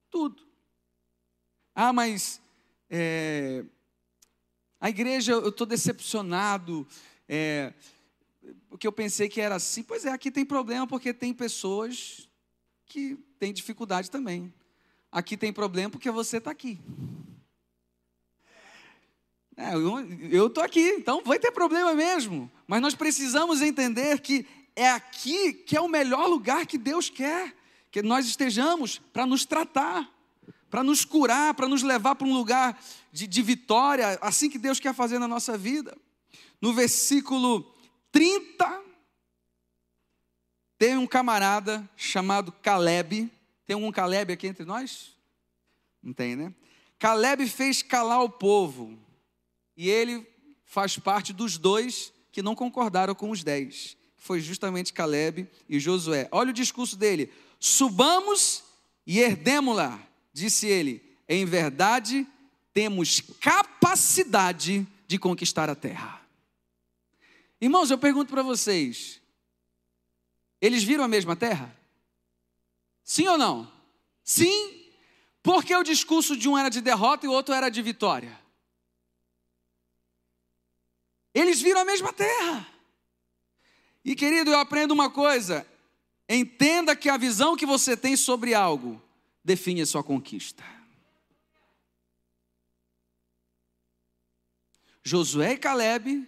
Tudo. 0.10 0.44
Ah, 1.74 1.94
mas 1.94 2.42
é, 2.90 3.64
a 4.80 4.90
igreja, 4.90 5.34
eu 5.34 5.50
estou 5.50 5.68
decepcionado. 5.68 6.88
É, 7.28 7.74
porque 8.70 8.88
eu 8.88 8.92
pensei 8.92 9.28
que 9.30 9.42
era 9.42 9.56
assim. 9.56 9.84
Pois 9.84 10.06
é, 10.06 10.10
aqui 10.10 10.32
tem 10.32 10.46
problema 10.46 10.88
porque 10.88 11.14
tem 11.14 11.34
pessoas 11.34 12.28
que 12.86 13.18
têm 13.40 13.54
dificuldade 13.54 14.10
também. 14.10 14.54
Aqui 15.12 15.38
tem 15.38 15.52
problema 15.52 15.90
porque 15.90 16.12
você 16.12 16.38
está 16.38 16.52
aqui. 16.52 16.80
É, 19.60 19.74
eu 19.74 20.46
estou 20.46 20.64
aqui, 20.64 20.88
então 20.92 21.24
vai 21.26 21.40
ter 21.40 21.52
problema 21.52 21.96
mesmo. 21.96 22.50
Mas 22.68 22.80
nós 22.80 22.94
precisamos 22.94 23.60
entender 23.60 24.22
que 24.22 24.46
é 24.76 24.92
aqui 24.92 25.52
que 25.52 25.76
é 25.76 25.82
o 25.82 25.88
melhor 25.88 26.28
lugar 26.28 26.68
que 26.68 26.78
Deus 26.78 27.10
quer 27.10 27.56
que 27.90 28.04
nós 28.04 28.28
estejamos 28.28 29.00
para 29.12 29.26
nos 29.26 29.46
tratar, 29.46 30.08
para 30.70 30.84
nos 30.84 31.04
curar, 31.04 31.56
para 31.56 31.68
nos 31.68 31.82
levar 31.82 32.14
para 32.14 32.28
um 32.28 32.34
lugar 32.34 32.80
de, 33.12 33.26
de 33.26 33.42
vitória, 33.42 34.20
assim 34.22 34.48
que 34.48 34.60
Deus 34.60 34.80
quer 34.80 34.94
fazer 34.94 35.18
na 35.18 35.28
nossa 35.28 35.58
vida. 35.58 35.98
No 36.62 36.74
versículo 36.74 37.74
30, 38.12 38.84
tem 40.78 40.96
um 40.96 41.08
camarada 41.08 41.90
chamado 41.96 42.52
Caleb. 42.52 43.32
Tem 43.66 43.74
algum 43.74 43.92
Caleb 43.92 44.34
aqui 44.34 44.46
entre 44.46 44.66
nós? 44.66 45.16
Não 46.04 46.14
tem, 46.14 46.36
né? 46.36 46.54
Caleb 47.00 47.48
fez 47.48 47.82
calar 47.82 48.24
o 48.24 48.30
povo 48.30 49.07
e 49.78 49.90
ele 49.90 50.28
faz 50.66 50.98
parte 50.98 51.32
dos 51.32 51.58
dois 51.58 52.12
que 52.32 52.42
não 52.42 52.56
concordaram 52.56 53.14
com 53.14 53.30
os 53.30 53.44
dez. 53.44 53.96
Foi 54.18 54.42
justamente 54.42 54.92
Caleb 54.92 55.48
e 55.70 55.80
Josué. 55.80 56.28
Olha 56.32 56.50
o 56.50 56.54
discurso 56.54 56.98
dele: 56.98 57.32
subamos 57.60 58.64
e 59.06 59.20
herdemos-la, 59.20 60.00
disse 60.34 60.66
ele. 60.68 61.02
Em 61.30 61.46
verdade, 61.46 62.26
temos 62.74 63.22
capacidade 63.40 64.86
de 65.08 65.18
conquistar 65.18 65.70
a 65.70 65.76
terra. 65.76 66.22
Irmãos, 67.62 67.92
eu 67.92 67.98
pergunto 67.98 68.32
para 68.32 68.42
vocês: 68.42 69.22
eles 70.60 70.84
viram 70.84 71.04
a 71.04 71.08
mesma 71.08 71.36
terra? 71.36 71.76
Sim 73.04 73.28
ou 73.28 73.38
não? 73.38 73.72
Sim, 74.24 74.84
porque 75.42 75.74
o 75.74 75.84
discurso 75.84 76.36
de 76.36 76.50
um 76.50 76.58
era 76.58 76.70
de 76.70 76.82
derrota 76.82 77.26
e 77.26 77.30
o 77.30 77.32
outro 77.32 77.54
era 77.54 77.70
de 77.70 77.82
vitória. 77.82 78.47
Eles 81.38 81.62
viram 81.62 81.82
a 81.82 81.86
mesma 81.86 82.12
terra. 82.12 82.68
E 84.04 84.16
querido, 84.16 84.50
eu 84.50 84.58
aprendo 84.58 84.92
uma 84.92 85.08
coisa: 85.08 85.68
entenda 86.28 86.96
que 86.96 87.08
a 87.08 87.16
visão 87.16 87.56
que 87.56 87.66
você 87.66 87.96
tem 87.96 88.18
sobre 88.18 88.56
algo 88.56 89.00
define 89.44 89.82
a 89.82 89.86
sua 89.86 90.04
conquista. 90.04 90.64
Josué 95.04 95.54
e 95.54 95.58
Caleb 95.58 96.28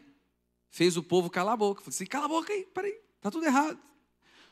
fez 0.70 0.95
o 0.95 1.01
povo 1.01 1.28
calar 1.28 1.55
a 1.55 1.57
boca. 1.57 1.82
Falei 1.82 1.95
assim: 1.95 2.05
cala 2.05 2.26
a 2.26 2.30
boca 2.30 2.53
aí, 2.53 2.64
peraí, 2.66 2.95
está 3.16 3.32
tudo 3.32 3.47
errado. 3.47 3.80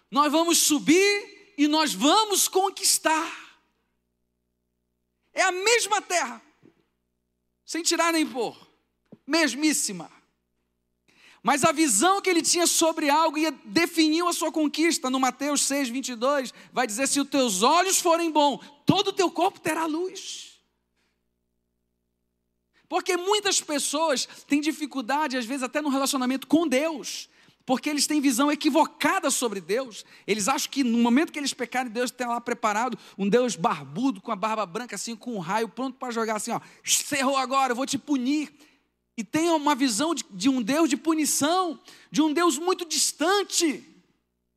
Nós 0.09 0.31
vamos 0.31 0.57
subir 0.57 1.53
e 1.55 1.67
nós 1.67 1.93
vamos 1.93 2.47
conquistar. 2.47 3.61
É 5.33 5.43
a 5.43 5.51
mesma 5.51 6.01
terra, 6.01 6.41
sem 7.63 7.83
tirar 7.83 8.11
nem 8.11 8.25
pôr, 8.25 8.57
mesmíssima. 9.27 10.16
Mas 11.43 11.63
a 11.63 11.71
visão 11.71 12.21
que 12.21 12.29
ele 12.29 12.41
tinha 12.41 12.67
sobre 12.67 13.09
algo 13.09 13.37
ia 13.37 13.51
definiu 13.65 14.27
a 14.27 14.33
sua 14.33 14.51
conquista. 14.51 15.09
No 15.09 15.19
Mateus 15.19 15.61
6, 15.61 15.89
22, 15.89 16.53
vai 16.73 16.87
dizer: 16.87 17.07
Se 17.07 17.19
os 17.19 17.29
teus 17.29 17.63
olhos 17.63 17.99
forem 17.99 18.31
bons, 18.31 18.59
todo 18.85 19.09
o 19.09 19.13
teu 19.13 19.29
corpo 19.31 19.59
terá 19.59 19.85
luz. 19.85 20.47
Porque 22.89 23.17
muitas 23.17 23.61
pessoas 23.61 24.27
têm 24.47 24.61
dificuldade, 24.61 25.37
às 25.37 25.45
vezes, 25.45 25.63
até 25.63 25.81
no 25.81 25.89
relacionamento 25.89 26.47
com 26.47 26.67
Deus, 26.67 27.29
porque 27.65 27.89
eles 27.89 28.07
têm 28.07 28.21
visão 28.21 28.49
equivocada 28.49 29.29
sobre 29.29 29.59
Deus. 29.59 30.05
Eles 30.25 30.47
acham 30.47 30.71
que 30.71 30.85
no 30.85 30.97
momento 30.99 31.33
que 31.33 31.39
eles 31.39 31.53
pecarem, 31.53 31.91
Deus 31.91 32.11
tem 32.11 32.25
lá 32.25 32.39
preparado 32.39 32.97
um 33.17 33.27
Deus 33.27 33.57
barbudo, 33.57 34.21
com 34.21 34.31
a 34.31 34.37
barba 34.37 34.65
branca, 34.65 34.95
assim, 34.95 35.17
com 35.17 35.35
um 35.35 35.39
raio, 35.39 35.67
pronto 35.67 35.97
para 35.97 36.11
jogar 36.11 36.37
assim, 36.37 36.51
ó, 36.51 36.61
cerrou 36.83 37.35
agora, 37.35 37.73
eu 37.73 37.75
vou 37.75 37.85
te 37.85 37.97
punir. 37.97 38.53
E 39.17 39.23
tem 39.23 39.49
uma 39.49 39.73
visão 39.73 40.13
de, 40.13 40.23
de 40.29 40.47
um 40.47 40.61
Deus 40.61 40.87
de 40.87 40.95
punição, 40.95 41.79
de 42.11 42.21
um 42.21 42.31
Deus 42.31 42.59
muito 42.59 42.85
distante. 42.85 43.83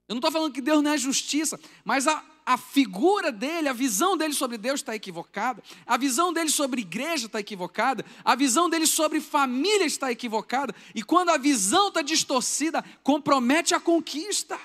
Eu 0.07 0.15
não 0.15 0.19
estou 0.19 0.31
falando 0.31 0.53
que 0.53 0.61
Deus 0.61 0.83
não 0.83 0.93
é 0.93 0.99
justiça, 0.99 1.59
mas 1.83 2.07
a, 2.07 2.23
a 2.45 2.59
figura 2.59 3.33
dele, 3.33 3.69
a 3.69 3.73
visão 3.73 4.17
dele 4.19 4.35
sobre 4.35 4.59
Deus 4.59 4.81
está 4.81 4.95
equivocada, 4.95 5.63
a 5.87 5.97
visão 5.97 6.33
dele 6.33 6.51
sobre 6.51 6.83
igreja 6.83 7.27
está 7.27 7.41
equivocada, 7.41 8.05
a 8.23 8.35
visão 8.35 8.69
dele 8.69 8.87
sobre 8.87 9.21
família 9.21 9.87
está 9.87 10.13
equivocada, 10.13 10.75
e 10.95 11.03
quando 11.03 11.31
a 11.31 11.39
visão 11.39 11.89
está 11.89 12.03
distorcida, 12.03 12.85
compromete 13.03 13.75
a 13.75 13.81
conquista. 13.81 14.61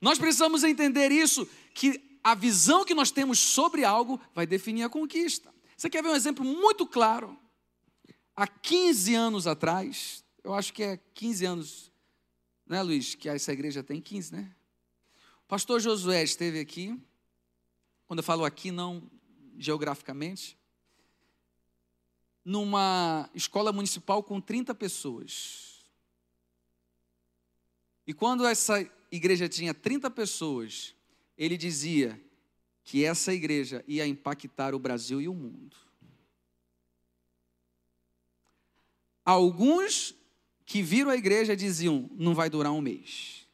Nós 0.00 0.18
precisamos 0.18 0.64
entender 0.64 1.10
isso, 1.12 1.48
que 1.72 2.18
a 2.22 2.34
visão 2.34 2.84
que 2.84 2.94
nós 2.94 3.10
temos 3.10 3.38
sobre 3.38 3.84
algo 3.84 4.20
vai 4.34 4.46
definir 4.46 4.82
a 4.82 4.88
conquista. 4.90 5.54
Você 5.76 5.88
quer 5.88 6.02
ver 6.02 6.10
um 6.10 6.16
exemplo 6.16 6.44
muito 6.44 6.86
claro? 6.86 7.38
Há 8.34 8.46
15 8.46 9.14
anos 9.14 9.46
atrás, 9.46 10.24
eu 10.42 10.54
acho 10.54 10.72
que 10.72 10.82
é 10.82 10.98
15 11.14 11.44
anos, 11.44 11.92
né, 12.66 12.82
Luiz? 12.82 13.14
Que 13.14 13.28
essa 13.28 13.52
igreja 13.52 13.82
tem 13.82 14.00
15, 14.00 14.32
né? 14.32 14.54
pastor 15.50 15.80
Josué 15.80 16.22
esteve 16.22 16.60
aqui, 16.60 16.96
quando 18.06 18.20
eu 18.20 18.24
falo 18.24 18.44
aqui, 18.44 18.70
não 18.70 19.02
geograficamente, 19.58 20.56
numa 22.44 23.28
escola 23.34 23.72
municipal 23.72 24.22
com 24.22 24.40
30 24.40 24.74
pessoas. 24.76 25.84
E 28.06 28.14
quando 28.14 28.46
essa 28.46 28.88
igreja 29.10 29.48
tinha 29.48 29.74
30 29.74 30.08
pessoas, 30.10 30.94
ele 31.36 31.56
dizia 31.56 32.20
que 32.84 33.04
essa 33.04 33.34
igreja 33.34 33.84
ia 33.86 34.06
impactar 34.06 34.74
o 34.74 34.78
Brasil 34.78 35.20
e 35.20 35.28
o 35.28 35.34
mundo. 35.34 35.76
Alguns 39.30 40.12
que 40.66 40.82
viram 40.82 41.08
a 41.08 41.16
igreja 41.16 41.54
diziam: 41.54 42.10
não 42.14 42.34
vai 42.34 42.50
durar 42.50 42.72
um 42.72 42.80
mês. 42.80 43.46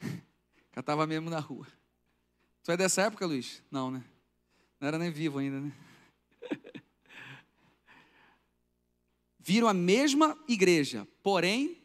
Já 0.74 0.80
estava 0.80 1.06
mesmo 1.06 1.28
na 1.28 1.38
rua. 1.38 1.66
Tu 2.64 2.72
é 2.72 2.78
dessa 2.78 3.02
época, 3.02 3.26
Luiz? 3.26 3.62
Não, 3.70 3.90
né? 3.90 4.02
Não 4.80 4.88
era 4.88 4.98
nem 4.98 5.10
vivo 5.10 5.38
ainda, 5.38 5.60
né? 5.60 5.70
Viram 9.38 9.68
a 9.68 9.74
mesma 9.74 10.34
igreja, 10.48 11.06
porém 11.22 11.76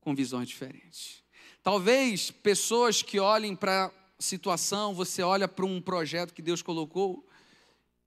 com 0.00 0.14
visões 0.14 0.48
diferentes. 0.48 1.24
Talvez 1.64 2.30
pessoas 2.30 3.02
que 3.02 3.18
olhem 3.18 3.56
para 3.56 3.86
a 3.86 3.92
situação, 4.20 4.94
você 4.94 5.20
olha 5.20 5.48
para 5.48 5.66
um 5.66 5.80
projeto 5.80 6.32
que 6.32 6.40
Deus 6.40 6.62
colocou 6.62 7.28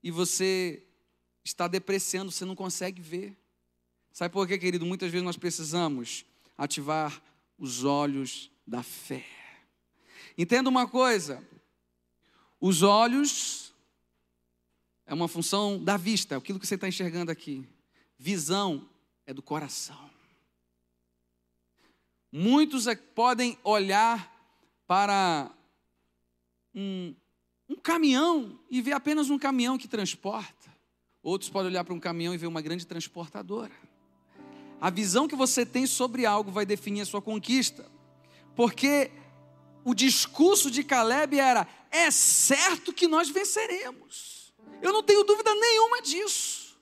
e 0.02 0.10
você 0.10 0.82
está 1.44 1.66
depreciando, 1.68 2.30
você 2.30 2.44
não 2.44 2.54
consegue 2.54 3.00
ver. 3.00 3.36
Sabe 4.12 4.32
por 4.32 4.46
quê, 4.46 4.58
querido? 4.58 4.86
Muitas 4.86 5.10
vezes 5.10 5.24
nós 5.24 5.36
precisamos 5.36 6.24
ativar 6.56 7.22
os 7.58 7.84
olhos 7.84 8.50
da 8.66 8.82
fé. 8.82 9.24
Entenda 10.36 10.68
uma 10.68 10.86
coisa: 10.86 11.42
os 12.60 12.82
olhos 12.82 13.72
é 15.06 15.14
uma 15.14 15.28
função 15.28 15.82
da 15.82 15.96
vista, 15.96 16.36
aquilo 16.36 16.60
que 16.60 16.66
você 16.66 16.74
está 16.74 16.88
enxergando 16.88 17.30
aqui. 17.30 17.66
Visão 18.18 18.88
é 19.26 19.34
do 19.34 19.42
coração. 19.42 20.10
Muitos 22.30 22.86
é 22.86 22.94
podem 22.94 23.58
olhar 23.62 24.30
para 24.86 25.50
um, 26.74 27.14
um 27.68 27.76
caminhão 27.76 28.58
e 28.70 28.80
ver 28.80 28.92
apenas 28.92 29.28
um 29.28 29.38
caminhão 29.38 29.76
que 29.76 29.86
transporta. 29.86 30.71
Outros 31.22 31.48
podem 31.50 31.68
olhar 31.68 31.84
para 31.84 31.94
um 31.94 32.00
caminhão 32.00 32.34
e 32.34 32.38
ver 32.38 32.46
uma 32.46 32.60
grande 32.60 32.86
transportadora. 32.86 33.72
A 34.80 34.90
visão 34.90 35.28
que 35.28 35.36
você 35.36 35.64
tem 35.64 35.86
sobre 35.86 36.26
algo 36.26 36.50
vai 36.50 36.66
definir 36.66 37.02
a 37.02 37.06
sua 37.06 37.22
conquista. 37.22 37.88
Porque 38.56 39.10
o 39.84 39.94
discurso 39.94 40.70
de 40.70 40.82
Caleb 40.82 41.38
era: 41.38 41.68
é 41.90 42.10
certo 42.10 42.92
que 42.92 43.06
nós 43.06 43.28
venceremos. 43.28 44.52
Eu 44.80 44.92
não 44.92 45.02
tenho 45.02 45.22
dúvida 45.22 45.54
nenhuma 45.54 46.02
disso. 46.02 46.76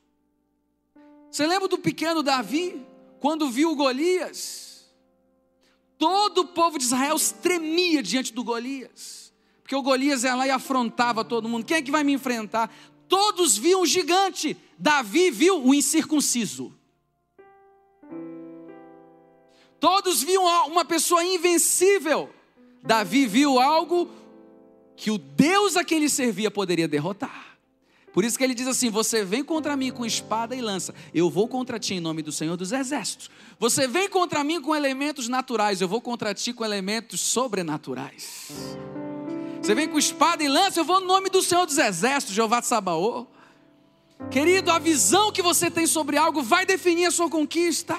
Você 1.30 1.46
lembra 1.46 1.68
do 1.68 1.78
pequeno 1.78 2.22
Davi, 2.22 2.84
quando 3.20 3.50
viu 3.50 3.76
Golias? 3.76 4.90
Todo 5.98 6.38
o 6.38 6.46
povo 6.48 6.78
de 6.78 6.84
Israel 6.84 7.16
tremia 7.42 8.02
diante 8.02 8.32
do 8.32 8.42
Golias, 8.42 9.32
porque 9.62 9.76
o 9.76 9.82
Golias 9.82 10.24
ia 10.24 10.34
lá 10.34 10.46
e 10.46 10.50
afrontava 10.50 11.22
todo 11.22 11.46
mundo. 11.46 11.66
Quem 11.66 11.76
é 11.76 11.82
que 11.82 11.90
vai 11.90 12.02
me 12.02 12.14
enfrentar? 12.14 12.74
Todos 13.10 13.58
viam 13.58 13.82
o 13.82 13.86
gigante, 13.86 14.56
Davi 14.78 15.32
viu 15.32 15.66
o 15.66 15.74
incircunciso. 15.74 16.72
Todos 19.80 20.22
viam 20.22 20.44
uma 20.68 20.84
pessoa 20.84 21.24
invencível. 21.24 22.30
Davi 22.84 23.26
viu 23.26 23.58
algo 23.58 24.08
que 24.94 25.10
o 25.10 25.18
Deus 25.18 25.76
a 25.76 25.82
quem 25.82 25.98
ele 25.98 26.08
servia 26.08 26.52
poderia 26.52 26.86
derrotar. 26.86 27.58
Por 28.12 28.24
isso 28.24 28.38
que 28.38 28.44
ele 28.44 28.54
diz 28.54 28.68
assim: 28.68 28.90
Você 28.90 29.24
vem 29.24 29.42
contra 29.42 29.76
mim 29.76 29.90
com 29.90 30.06
espada 30.06 30.54
e 30.54 30.60
lança, 30.60 30.94
eu 31.12 31.28
vou 31.28 31.48
contra 31.48 31.80
ti 31.80 31.94
em 31.94 32.00
nome 32.00 32.22
do 32.22 32.30
Senhor 32.30 32.56
dos 32.56 32.70
Exércitos. 32.70 33.28
Você 33.58 33.88
vem 33.88 34.08
contra 34.08 34.44
mim 34.44 34.60
com 34.60 34.72
elementos 34.72 35.26
naturais, 35.26 35.80
eu 35.80 35.88
vou 35.88 36.00
contra 36.00 36.32
ti 36.32 36.52
com 36.52 36.64
elementos 36.64 37.20
sobrenaturais. 37.20 38.76
Você 39.70 39.74
vem 39.76 39.86
com 39.86 40.00
espada 40.00 40.42
e 40.42 40.48
lança, 40.48 40.80
eu 40.80 40.84
vou 40.84 40.98
no 40.98 41.06
nome 41.06 41.30
do 41.30 41.40
Senhor 41.40 41.64
dos 41.64 41.78
Exércitos, 41.78 42.34
Jeová 42.34 42.58
de 42.58 42.66
Sabaô. 42.66 43.24
Querido, 44.28 44.68
a 44.68 44.80
visão 44.80 45.30
que 45.30 45.40
você 45.40 45.70
tem 45.70 45.86
sobre 45.86 46.16
algo 46.16 46.42
vai 46.42 46.66
definir 46.66 47.06
a 47.06 47.10
sua 47.12 47.30
conquista. 47.30 47.96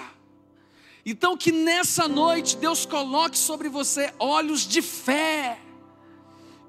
Então, 1.05 1.37
que 1.37 1.49
nessa 1.49 2.09
noite 2.09 2.57
Deus 2.57 2.85
coloque 2.85 3.37
sobre 3.37 3.69
você 3.69 4.13
olhos 4.19 4.67
de 4.67 4.81
fé. 4.81 5.59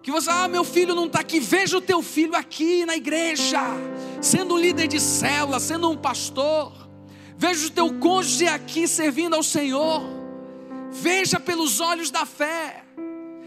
Que 0.05 0.13
você, 0.13 0.31
ah, 0.31 0.47
meu 0.47 0.63
filho 0.63 0.95
não 0.95 1.07
está 1.07 1.19
aqui, 1.19 1.41
veja 1.41 1.79
o 1.79 1.81
teu 1.81 2.01
filho 2.01 2.37
aqui 2.37 2.87
na 2.87 2.95
igreja, 2.95 3.59
sendo 4.21 4.55
um 4.55 4.59
líder 4.59 4.87
de 4.87 5.01
célula, 5.01 5.59
sendo 5.59 5.91
um 5.91 5.97
pastor. 5.97 6.73
Veja 7.37 7.67
o 7.67 7.71
teu 7.71 7.93
cônjuge 7.99 8.47
aqui 8.47 8.87
servindo 8.87 9.35
ao 9.35 9.43
Senhor. 9.43 10.01
Veja 10.93 11.41
pelos 11.41 11.81
olhos 11.81 12.09
da 12.09 12.25
fé 12.25 12.82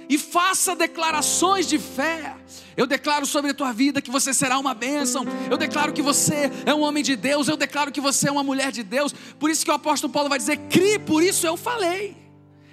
e 0.09 0.17
faça 0.17 0.75
declarações 0.75 1.67
de 1.67 1.77
fé. 1.79 2.35
Eu 2.77 2.85
declaro 2.85 3.25
sobre 3.25 3.51
a 3.51 3.53
tua 3.53 3.71
vida 3.71 4.01
que 4.01 4.11
você 4.11 4.33
será 4.33 4.59
uma 4.59 4.73
bênção. 4.73 5.25
Eu 5.49 5.57
declaro 5.57 5.93
que 5.93 6.01
você 6.01 6.51
é 6.65 6.73
um 6.73 6.81
homem 6.81 7.03
de 7.03 7.15
Deus. 7.15 7.47
Eu 7.47 7.55
declaro 7.55 7.91
que 7.91 8.01
você 8.01 8.27
é 8.27 8.31
uma 8.31 8.43
mulher 8.43 8.71
de 8.71 8.83
Deus. 8.83 9.13
Por 9.39 9.49
isso 9.49 9.63
que 9.63 9.71
o 9.71 9.73
apóstolo 9.73 10.11
Paulo 10.11 10.29
vai 10.29 10.37
dizer: 10.37 10.57
crie, 10.69 10.99
por 10.99 11.23
isso 11.23 11.47
eu 11.47 11.55
falei. 11.55 12.17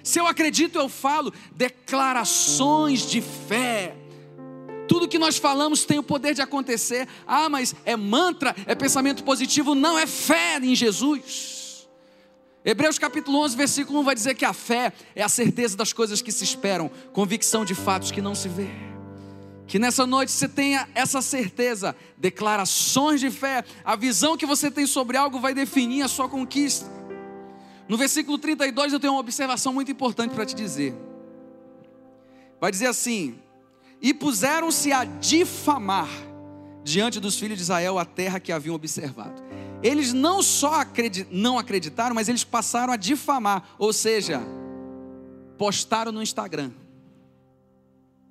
Se 0.03 0.19
eu 0.19 0.27
acredito, 0.27 0.77
eu 0.77 0.89
falo. 0.89 1.33
Declarações 1.55 3.09
de 3.09 3.21
fé. 3.21 3.95
Tudo 4.87 5.07
que 5.07 5.17
nós 5.17 5.37
falamos 5.37 5.85
tem 5.85 5.97
o 5.97 6.03
poder 6.03 6.33
de 6.33 6.41
acontecer. 6.41 7.07
Ah, 7.25 7.47
mas 7.47 7.73
é 7.85 7.95
mantra, 7.95 8.53
é 8.65 8.75
pensamento 8.75 9.23
positivo. 9.23 9.73
Não, 9.73 9.97
é 9.97 10.05
fé 10.05 10.59
em 10.61 10.75
Jesus. 10.75 11.52
Hebreus 12.65 12.97
capítulo 12.97 13.39
11, 13.39 13.57
versículo 13.57 13.99
1 13.99 14.03
vai 14.03 14.15
dizer 14.15 14.35
que 14.35 14.45
a 14.45 14.53
fé 14.53 14.93
é 15.13 15.21
a 15.21 15.27
certeza 15.27 15.75
das 15.75 15.91
coisas 15.91 16.21
que 16.21 16.31
se 16.31 16.45
esperam, 16.45 16.89
convicção 17.11 17.65
de 17.65 17.75
fatos 17.75 18.09
que 18.09 18.21
não 18.21 18.33
se 18.33 18.47
vê. 18.47 18.69
Que 19.67 19.77
nessa 19.77 20.07
noite 20.07 20.31
você 20.31 20.47
tenha 20.47 20.87
essa 20.95 21.21
certeza, 21.21 21.93
declarações 22.17 23.19
de 23.19 23.29
fé, 23.29 23.65
a 23.83 23.95
visão 23.97 24.37
que 24.37 24.45
você 24.45 24.71
tem 24.71 24.85
sobre 24.85 25.17
algo 25.17 25.39
vai 25.39 25.53
definir 25.53 26.03
a 26.03 26.07
sua 26.07 26.29
conquista. 26.29 26.89
No 27.87 27.97
versículo 27.97 28.37
32 28.37 28.93
eu 28.93 28.99
tenho 28.99 29.13
uma 29.13 29.19
observação 29.19 29.73
muito 29.73 29.91
importante 29.91 30.33
para 30.33 30.45
te 30.45 30.55
dizer. 30.55 30.95
Vai 32.61 32.71
dizer 32.71 32.87
assim: 32.87 33.35
E 34.01 34.13
puseram-se 34.13 34.93
a 34.93 35.03
difamar 35.03 36.09
diante 36.81 37.19
dos 37.19 37.37
filhos 37.37 37.57
de 37.57 37.63
Israel 37.63 37.99
a 37.99 38.05
terra 38.05 38.39
que 38.39 38.53
haviam 38.53 38.75
observado. 38.75 39.43
Eles 39.83 40.13
não 40.13 40.41
só 40.41 40.81
acredit, 40.81 41.27
não 41.29 41.59
acreditaram, 41.59 42.15
mas 42.15 42.29
eles 42.29 42.43
passaram 42.43 42.93
a 42.93 42.97
difamar, 42.97 43.63
ou 43.77 43.91
seja, 43.91 44.41
postaram 45.57 46.11
no 46.11 46.23
Instagram. 46.23 46.71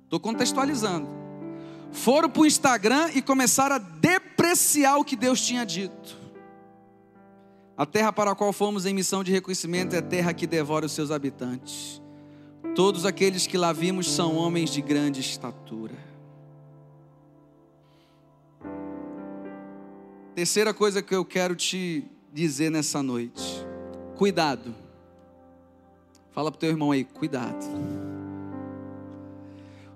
Estou 0.05 0.19
contextualizando 0.19 1.23
foram 1.93 2.27
para 2.27 2.41
o 2.41 2.45
Instagram 2.45 3.11
e 3.13 3.21
começaram 3.21 3.75
a 3.75 3.77
depreciar 3.77 4.97
o 4.97 5.05
que 5.05 5.15
Deus 5.15 5.39
tinha 5.45 5.63
dito. 5.63 6.17
A 7.77 7.85
terra 7.85 8.11
para 8.11 8.31
a 8.31 8.35
qual 8.35 8.51
fomos 8.51 8.85
em 8.85 8.93
missão 8.93 9.23
de 9.23 9.31
reconhecimento 9.31 9.95
é 9.95 10.01
terra 10.01 10.33
que 10.33 10.45
devora 10.45 10.85
os 10.85 10.91
seus 10.91 11.11
habitantes. 11.11 12.01
Todos 12.75 13.05
aqueles 13.05 13.47
que 13.47 13.57
lá 13.57 13.71
vimos 13.71 14.11
são 14.11 14.35
homens 14.35 14.71
de 14.71 14.81
grande 14.81 15.21
estatura. 15.21 15.93
Terceira 20.35 20.73
coisa 20.73 21.01
que 21.01 21.13
eu 21.13 21.23
quero 21.23 21.55
te 21.55 22.03
dizer 22.33 22.71
nessa 22.71 23.03
noite: 23.03 23.43
cuidado. 24.15 24.73
Fala 26.31 26.49
para 26.49 26.57
o 26.57 26.59
teu 26.59 26.69
irmão 26.69 26.91
aí, 26.91 27.03
cuidado. 27.03 27.63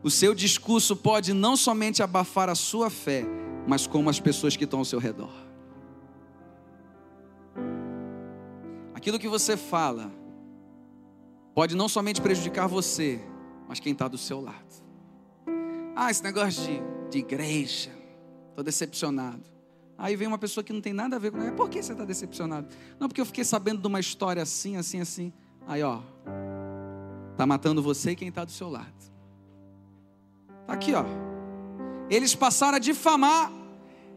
O 0.03 0.11
seu 0.11 0.35
discurso 0.35 0.95
pode 0.95 1.33
não 1.33 1.57
somente 1.57 2.03
abafar 2.03 2.49
a 2.49 2.55
sua 2.55 2.91
fé, 2.91 3.25
mas 3.67 3.87
como 3.87 4.11
as 4.11 4.19
pessoas 4.19 4.55
que 4.55 4.63
estão 4.63 4.79
ao 4.79 4.85
seu 4.85 4.99
redor. 4.99 5.33
Aquilo 8.93 9.17
que 9.17 9.27
você 9.27 9.57
fala 9.57 10.11
pode 11.55 11.75
não 11.75 11.89
somente 11.89 12.21
prejudicar 12.21 12.67
você, 12.67 13.19
mas 13.67 13.79
quem 13.79 13.93
está 13.93 14.07
do 14.07 14.17
seu 14.19 14.39
lado. 14.39 14.85
Ah, 15.95 16.11
esse 16.11 16.23
negócio 16.23 16.61
de, 16.63 16.79
de 17.09 17.17
igreja, 17.17 17.89
estou 18.51 18.63
decepcionado. 18.63 19.56
Aí 19.97 20.15
vem 20.15 20.27
uma 20.27 20.37
pessoa 20.37 20.63
que 20.63 20.71
não 20.71 20.81
tem 20.81 20.93
nada 20.93 21.15
a 21.15 21.19
ver 21.19 21.31
com. 21.31 21.39
Por 21.55 21.69
que 21.69 21.81
você 21.81 21.91
está 21.91 22.05
decepcionado? 22.05 22.67
Não, 22.99 23.07
porque 23.07 23.19
eu 23.19 23.25
fiquei 23.25 23.43
sabendo 23.43 23.81
de 23.81 23.87
uma 23.87 23.99
história 23.99 24.43
assim, 24.43 24.77
assim, 24.77 25.01
assim. 25.01 25.33
Aí, 25.67 25.81
ó, 25.81 26.01
tá 27.35 27.45
matando 27.47 27.81
você 27.81 28.11
e 28.11 28.15
quem 28.15 28.27
está 28.27 28.45
do 28.45 28.51
seu 28.51 28.69
lado. 28.69 28.93
Tá 30.67 30.73
aqui, 30.73 30.93
ó. 30.93 31.03
Eles 32.09 32.35
passaram 32.35 32.75
a 32.75 32.79
difamar. 32.79 33.51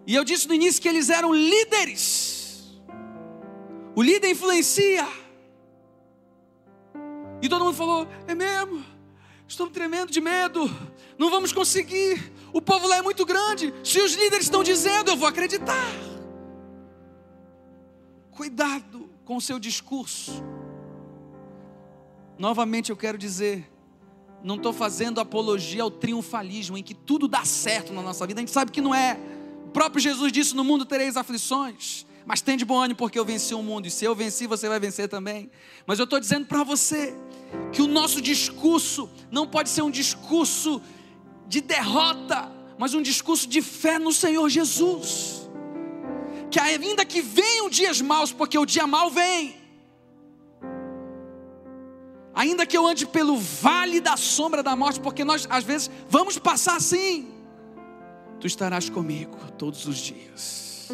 E 0.06 0.14
eu 0.14 0.24
disse 0.24 0.48
no 0.48 0.54
início 0.54 0.82
que 0.82 0.88
eles 0.88 1.08
eram 1.08 1.32
líderes. 1.32 2.80
O 3.94 4.02
líder 4.02 4.30
influencia. 4.30 5.06
E 7.42 7.48
todo 7.48 7.64
mundo 7.64 7.76
falou: 7.76 8.06
é 8.26 8.34
mesmo, 8.34 8.84
estou 9.48 9.68
tremendo 9.68 10.10
de 10.10 10.20
medo, 10.20 10.70
não 11.18 11.30
vamos 11.30 11.52
conseguir. 11.52 12.32
O 12.53 12.61
povo 12.61 12.86
lá 12.86 12.96
é 12.96 13.03
muito 13.03 13.24
grande. 13.24 13.72
Se 13.84 14.01
os 14.01 14.14
líderes 14.14 14.46
estão 14.46 14.62
dizendo, 14.62 15.11
eu 15.11 15.16
vou 15.16 15.28
acreditar. 15.28 15.92
Cuidado 18.30 19.11
com 19.24 19.36
o 19.36 19.40
seu 19.40 19.59
discurso. 19.59 20.42
Novamente 22.38 22.90
eu 22.90 22.96
quero 22.96 23.18
dizer, 23.18 23.70
não 24.42 24.57
estou 24.57 24.72
fazendo 24.72 25.20
apologia 25.20 25.82
ao 25.82 25.90
triunfalismo, 25.90 26.78
em 26.78 26.82
que 26.82 26.94
tudo 26.94 27.28
dá 27.28 27.44
certo 27.44 27.92
na 27.92 28.03
nossa 28.03 28.26
vida. 28.26 28.40
A 28.40 28.42
gente 28.42 28.53
sabe 28.53 28.70
que 28.70 28.80
não 28.80 28.94
é. 28.94 29.18
O 29.66 29.70
próprio 29.70 30.01
Jesus 30.01 30.32
disse: 30.32 30.57
No 30.57 30.64
mundo 30.64 30.84
tereis 30.86 31.16
aflições, 31.16 32.07
mas 32.24 32.40
tem 32.40 32.57
de 32.57 32.64
bom 32.64 32.78
ânimo 32.78 32.96
porque 32.96 33.18
eu 33.18 33.24
venci 33.24 33.55
o 33.55 33.62
mundo. 33.62 33.86
E 33.86 33.90
se 33.90 34.05
eu 34.05 34.14
venci, 34.14 34.46
você 34.46 34.68
vai 34.68 34.80
vencer 34.80 35.09
também. 35.09 35.51
Mas 35.86 35.98
eu 35.98 36.05
estou 36.05 36.18
dizendo 36.18 36.46
para 36.46 36.64
você 36.64 37.14
que 37.72 37.82
o 37.82 37.86
nosso 37.86 38.20
discurso 38.20 39.11
não 39.30 39.46
pode 39.46 39.68
ser 39.68 39.82
um 39.82 39.90
discurso 39.90 40.80
de 41.51 41.61
derrota, 41.61 42.48
mas 42.78 42.94
um 42.94 43.03
discurso 43.03 43.48
de 43.48 43.61
fé 43.61 43.98
no 43.98 44.12
Senhor 44.12 44.48
Jesus. 44.48 45.51
Que 46.48 46.61
ainda 46.61 47.05
que 47.05 47.20
venham 47.20 47.68
dias 47.68 48.01
maus, 48.01 48.32
porque 48.32 48.57
o 48.57 48.64
dia 48.64 48.86
mau 48.86 49.11
vem, 49.11 49.57
ainda 52.32 52.64
que 52.64 52.76
eu 52.76 52.86
ande 52.86 53.05
pelo 53.05 53.36
vale 53.36 54.01
da 54.01 54.16
sombra 54.16 54.62
da 54.62 54.76
morte, 54.76 55.01
porque 55.01 55.24
nós 55.24 55.46
às 55.51 55.64
vezes 55.64 55.90
vamos 56.09 56.38
passar 56.38 56.76
assim, 56.76 57.28
tu 58.38 58.46
estarás 58.46 58.88
comigo 58.88 59.36
todos 59.59 59.86
os 59.86 59.98
dias. 59.98 60.88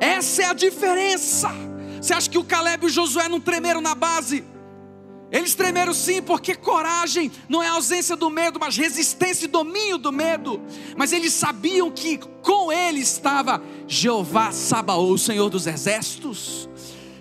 Essa 0.00 0.42
é 0.42 0.46
a 0.46 0.52
diferença. 0.52 1.48
Você 2.02 2.12
acha 2.12 2.28
que 2.28 2.38
o 2.38 2.44
Caleb 2.44 2.84
e 2.84 2.86
o 2.88 2.90
Josué 2.90 3.28
não 3.28 3.40
tremeram 3.40 3.80
na 3.80 3.94
base? 3.94 4.44
Eles 5.30 5.54
tremeram 5.54 5.92
sim, 5.92 6.22
porque 6.22 6.54
coragem 6.54 7.32
não 7.48 7.62
é 7.62 7.68
ausência 7.68 8.14
do 8.14 8.30
medo, 8.30 8.60
mas 8.60 8.76
resistência 8.76 9.46
e 9.46 9.48
domínio 9.48 9.98
do 9.98 10.12
medo. 10.12 10.60
Mas 10.96 11.12
eles 11.12 11.32
sabiam 11.32 11.90
que 11.90 12.18
com 12.42 12.72
ele 12.72 13.00
estava 13.00 13.60
Jeová 13.88 14.52
Sabaoth, 14.52 15.12
o 15.12 15.18
Senhor 15.18 15.50
dos 15.50 15.66
exércitos 15.66 16.68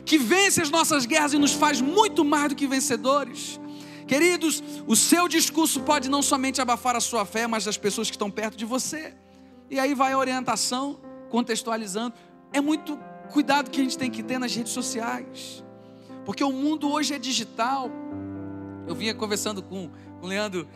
que 0.06 0.18
vence 0.18 0.62
as 0.62 0.70
nossas 0.70 1.06
guerras 1.06 1.34
e 1.34 1.38
nos 1.38 1.53
faz 1.53 1.82
muito 1.82 2.24
mais 2.24 2.49
do 2.49 2.56
que 2.56 2.68
vencedores. 2.68 3.60
Queridos, 4.08 4.64
o 4.86 4.95
seu 4.95 5.28
discurso 5.28 5.82
pode 5.82 6.10
não 6.10 6.22
somente 6.22 6.62
abafar 6.62 6.95
a 6.95 6.99
sua 6.99 7.26
fé, 7.26 7.47
mas 7.47 7.66
das 7.66 7.76
pessoas 7.76 8.08
que 8.08 8.16
estão 8.16 8.30
perto 8.30 8.56
de 8.56 8.66
você. 8.66 9.16
E 9.70 9.80
aí 9.80 9.95
vai 9.95 10.14
a 10.14 10.18
orientação, 10.18 10.99
contextualizando. 11.32 12.14
É 12.53 12.62
muito 12.62 12.99
cuidado 13.32 13.72
que 13.72 13.82
a 13.82 13.84
gente 13.84 13.97
tem 13.97 14.12
que 14.12 14.22
ter 14.22 14.38
nas 14.38 14.56
redes 14.56 14.72
sociais, 14.72 15.64
porque 16.26 16.43
o 16.43 16.51
mundo 16.51 16.91
hoje 16.91 17.13
é 17.13 17.19
digital. 17.19 17.89
Eu 18.88 18.95
vinha 18.95 19.13
conversando 19.13 19.61
com, 19.61 19.89
o 20.21 20.28
Leandro 20.28 20.67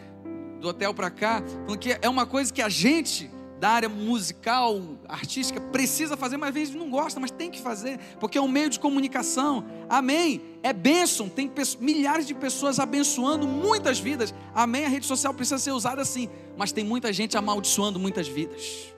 do 0.60 0.68
hotel 0.68 0.94
para 0.94 1.10
cá, 1.10 1.42
falando 1.66 1.80
que 1.80 1.98
é 2.02 2.10
uma 2.10 2.26
coisa 2.26 2.54
que 2.54 2.62
a 2.62 2.70
gente 2.70 3.30
da 3.60 3.70
área 3.72 3.90
musical, 3.90 4.82
artística, 5.06 5.60
precisa 5.60 6.16
fazer, 6.16 6.38
mas 6.38 6.50
às 6.50 6.56
vezes 6.56 6.76
não 6.76 6.90
gosta, 6.90 7.20
mas 7.20 7.30
tem 7.30 7.52
que 7.52 7.60
fazer, 7.60 8.00
porque 8.18 8.38
é 8.38 8.42
um 8.42 8.48
meio 8.48 8.70
de 8.70 8.80
comunicação. 8.80 9.66
Amém. 9.90 10.42
É 10.64 10.72
bênção, 10.72 11.28
tem 11.28 11.52
milhares 11.80 12.26
de 12.26 12.34
pessoas 12.34 12.80
abençoando 12.80 13.46
muitas 13.46 14.00
vidas. 14.00 14.34
Amém. 14.56 14.86
A 14.86 14.88
rede 14.88 15.06
social 15.06 15.34
precisa 15.34 15.58
ser 15.58 15.72
usada 15.72 16.02
assim, 16.02 16.30
mas 16.58 16.72
tem 16.72 16.86
muita 16.86 17.12
gente 17.12 17.38
amaldiçoando 17.38 18.00
muitas 18.00 18.30
vidas. 18.30 18.94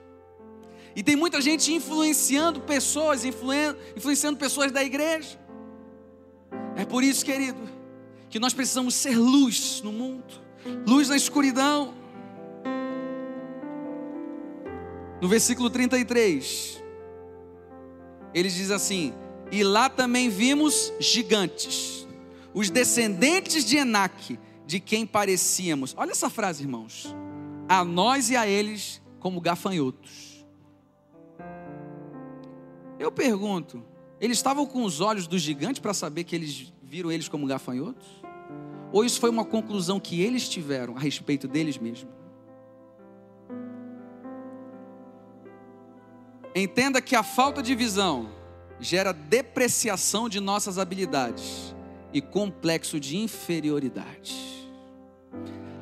E 0.94 1.02
tem 1.02 1.16
muita 1.16 1.40
gente 1.40 1.72
influenciando 1.72 2.60
pessoas, 2.60 3.24
influenciando 3.24 4.38
pessoas 4.38 4.70
da 4.70 4.84
igreja. 4.84 5.40
É 6.76 6.84
por 6.84 7.04
isso, 7.04 7.24
querido, 7.24 7.60
que 8.28 8.38
nós 8.38 8.54
precisamos 8.54 8.94
ser 8.94 9.16
luz 9.16 9.80
no 9.82 9.92
mundo, 9.92 10.24
luz 10.86 11.08
na 11.08 11.16
escuridão. 11.16 11.94
No 15.20 15.28
versículo 15.28 15.70
33, 15.70 16.82
ele 18.34 18.48
diz 18.48 18.70
assim: 18.70 19.14
E 19.50 19.62
lá 19.62 19.88
também 19.88 20.28
vimos 20.28 20.92
gigantes, 20.98 22.06
os 22.54 22.70
descendentes 22.70 23.64
de 23.64 23.76
Enaque, 23.76 24.38
de 24.66 24.80
quem 24.80 25.06
parecíamos. 25.06 25.94
Olha 25.96 26.12
essa 26.12 26.30
frase, 26.30 26.62
irmãos. 26.62 27.14
A 27.68 27.84
nós 27.84 28.30
e 28.30 28.36
a 28.36 28.46
eles 28.46 29.00
como 29.20 29.40
gafanhotos. 29.40 30.44
Eu 32.98 33.12
pergunto, 33.12 33.84
eles 34.22 34.38
estavam 34.38 34.64
com 34.64 34.84
os 34.84 35.00
olhos 35.00 35.26
dos 35.26 35.42
gigantes 35.42 35.80
para 35.80 35.92
saber 35.92 36.22
que 36.22 36.36
eles 36.36 36.72
viram 36.80 37.10
eles 37.10 37.28
como 37.28 37.44
gafanhotos? 37.44 38.06
Ou 38.92 39.04
isso 39.04 39.18
foi 39.18 39.28
uma 39.28 39.44
conclusão 39.44 39.98
que 39.98 40.20
eles 40.20 40.48
tiveram 40.48 40.96
a 40.96 41.00
respeito 41.00 41.48
deles 41.48 41.76
mesmos? 41.76 42.14
Entenda 46.54 47.02
que 47.02 47.16
a 47.16 47.24
falta 47.24 47.60
de 47.60 47.74
visão 47.74 48.30
gera 48.78 49.12
depreciação 49.12 50.28
de 50.28 50.38
nossas 50.38 50.78
habilidades 50.78 51.74
e 52.12 52.20
complexo 52.20 53.00
de 53.00 53.16
inferioridade. 53.16 54.36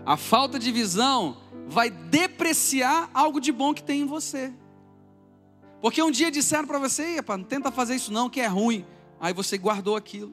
A 0.07 0.17
falta 0.17 0.59
de 0.59 0.73
visão 0.73 1.37
vai 1.69 1.91
depreciar 1.91 3.11
algo 3.13 3.39
de 3.39 3.53
bom 3.53 3.75
que 3.75 3.83
tem 3.83 4.01
em 4.01 4.07
você. 4.07 4.51
Porque 5.81 6.03
um 6.03 6.11
dia 6.11 6.31
disseram 6.31 6.67
para 6.67 6.79
você, 6.79 7.19
Epa, 7.19 7.37
não 7.37 7.45
tenta 7.45 7.71
fazer 7.71 7.95
isso 7.95 8.13
não, 8.13 8.29
que 8.29 8.41
é 8.41 8.47
ruim. 8.47 8.85
Aí 9.19 9.33
você 9.33 9.57
guardou 9.57 9.97
aquilo. 9.97 10.33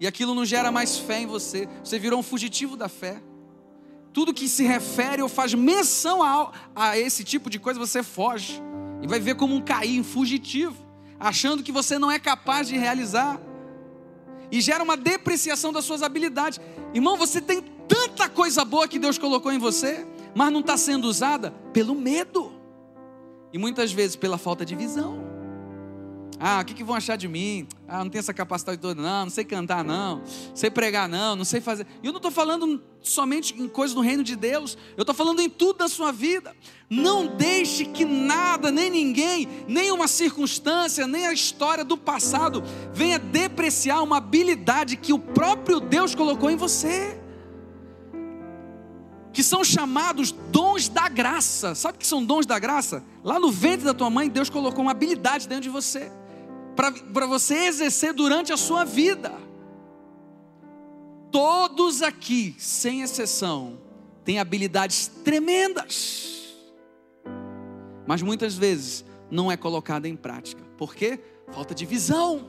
E 0.00 0.06
aquilo 0.06 0.34
não 0.34 0.44
gera 0.44 0.72
mais 0.72 0.98
fé 0.98 1.20
em 1.20 1.26
você. 1.26 1.68
Você 1.82 1.98
virou 1.98 2.18
um 2.18 2.22
fugitivo 2.22 2.76
da 2.76 2.88
fé. 2.88 3.22
Tudo 4.12 4.32
que 4.32 4.48
se 4.48 4.64
refere 4.64 5.22
ou 5.22 5.28
faz 5.28 5.54
menção 5.54 6.22
a, 6.22 6.52
a 6.74 6.98
esse 6.98 7.24
tipo 7.24 7.50
de 7.50 7.58
coisa, 7.58 7.78
você 7.78 8.02
foge 8.02 8.62
e 9.02 9.06
vai 9.06 9.20
ver 9.20 9.34
como 9.34 9.54
um 9.54 9.60
cair 9.60 10.02
fugitivo, 10.02 10.76
achando 11.20 11.62
que 11.62 11.70
você 11.70 11.98
não 11.98 12.10
é 12.10 12.18
capaz 12.18 12.68
de 12.68 12.78
realizar, 12.78 13.38
e 14.50 14.62
gera 14.62 14.82
uma 14.82 14.96
depreciação 14.96 15.72
das 15.72 15.84
suas 15.84 16.02
habilidades. 16.02 16.58
Irmão, 16.94 17.16
você 17.16 17.40
tem 17.40 17.60
tanta 17.86 18.30
coisa 18.30 18.64
boa 18.64 18.88
que 18.88 18.98
Deus 18.98 19.18
colocou 19.18 19.52
em 19.52 19.58
você, 19.58 20.06
mas 20.34 20.50
não 20.50 20.60
está 20.60 20.76
sendo 20.76 21.06
usada 21.06 21.50
pelo 21.72 21.94
medo, 21.94 22.52
e 23.54 23.58
muitas 23.58 23.92
vezes 23.92 24.16
pela 24.16 24.36
falta 24.36 24.66
de 24.66 24.74
visão. 24.74 25.22
Ah, 26.40 26.58
o 26.60 26.64
que, 26.64 26.74
que 26.74 26.82
vão 26.82 26.96
achar 26.96 27.14
de 27.14 27.28
mim? 27.28 27.68
Ah, 27.86 28.02
não 28.02 28.10
tenho 28.10 28.18
essa 28.18 28.34
capacidade 28.34 28.80
toda, 28.80 29.00
não, 29.00 29.26
não 29.26 29.30
sei 29.30 29.44
cantar, 29.44 29.84
não, 29.84 30.16
não 30.16 30.24
sei 30.56 30.72
pregar, 30.72 31.08
não, 31.08 31.36
não 31.36 31.44
sei 31.44 31.60
fazer. 31.60 31.86
E 32.02 32.06
eu 32.06 32.12
não 32.12 32.16
estou 32.16 32.32
falando 32.32 32.82
somente 33.00 33.54
em 33.56 33.68
coisas 33.68 33.94
do 33.94 34.00
reino 34.00 34.24
de 34.24 34.34
Deus, 34.34 34.76
eu 34.96 35.02
estou 35.02 35.14
falando 35.14 35.40
em 35.40 35.48
tudo 35.48 35.78
da 35.78 35.88
sua 35.88 36.10
vida. 36.10 36.52
Não 36.90 37.28
deixe 37.28 37.84
que 37.84 38.04
nada, 38.04 38.72
nem 38.72 38.90
ninguém, 38.90 39.46
nem 39.68 39.92
uma 39.92 40.08
circunstância, 40.08 41.06
nem 41.06 41.24
a 41.24 41.32
história 41.32 41.84
do 41.84 41.96
passado 41.96 42.60
venha 42.92 43.20
depreciar 43.20 44.02
uma 44.02 44.16
habilidade 44.16 44.96
que 44.96 45.12
o 45.12 45.18
próprio 45.18 45.78
Deus 45.78 46.12
colocou 46.12 46.50
em 46.50 46.56
você. 46.56 47.23
Que 49.34 49.42
são 49.42 49.64
chamados 49.64 50.30
dons 50.30 50.88
da 50.88 51.08
graça. 51.08 51.74
Sabe 51.74 51.96
o 51.96 51.98
que 51.98 52.06
são 52.06 52.24
dons 52.24 52.46
da 52.46 52.56
graça? 52.58 53.02
Lá 53.22 53.38
no 53.38 53.50
ventre 53.50 53.84
da 53.84 53.92
tua 53.92 54.08
mãe, 54.08 54.30
Deus 54.30 54.48
colocou 54.48 54.82
uma 54.82 54.92
habilidade 54.92 55.48
dentro 55.48 55.64
de 55.64 55.68
você, 55.68 56.10
para 56.76 57.26
você 57.26 57.66
exercer 57.66 58.14
durante 58.14 58.52
a 58.52 58.56
sua 58.56 58.84
vida. 58.84 59.32
Todos 61.32 62.00
aqui, 62.00 62.54
sem 62.58 63.02
exceção, 63.02 63.80
têm 64.24 64.38
habilidades 64.38 65.08
tremendas, 65.24 66.54
mas 68.06 68.22
muitas 68.22 68.54
vezes 68.54 69.04
não 69.30 69.50
é 69.50 69.56
colocada 69.56 70.08
em 70.08 70.14
prática. 70.14 70.62
Por 70.78 70.94
quê? 70.94 71.18
Falta 71.50 71.74
de 71.74 71.84
visão. 71.84 72.46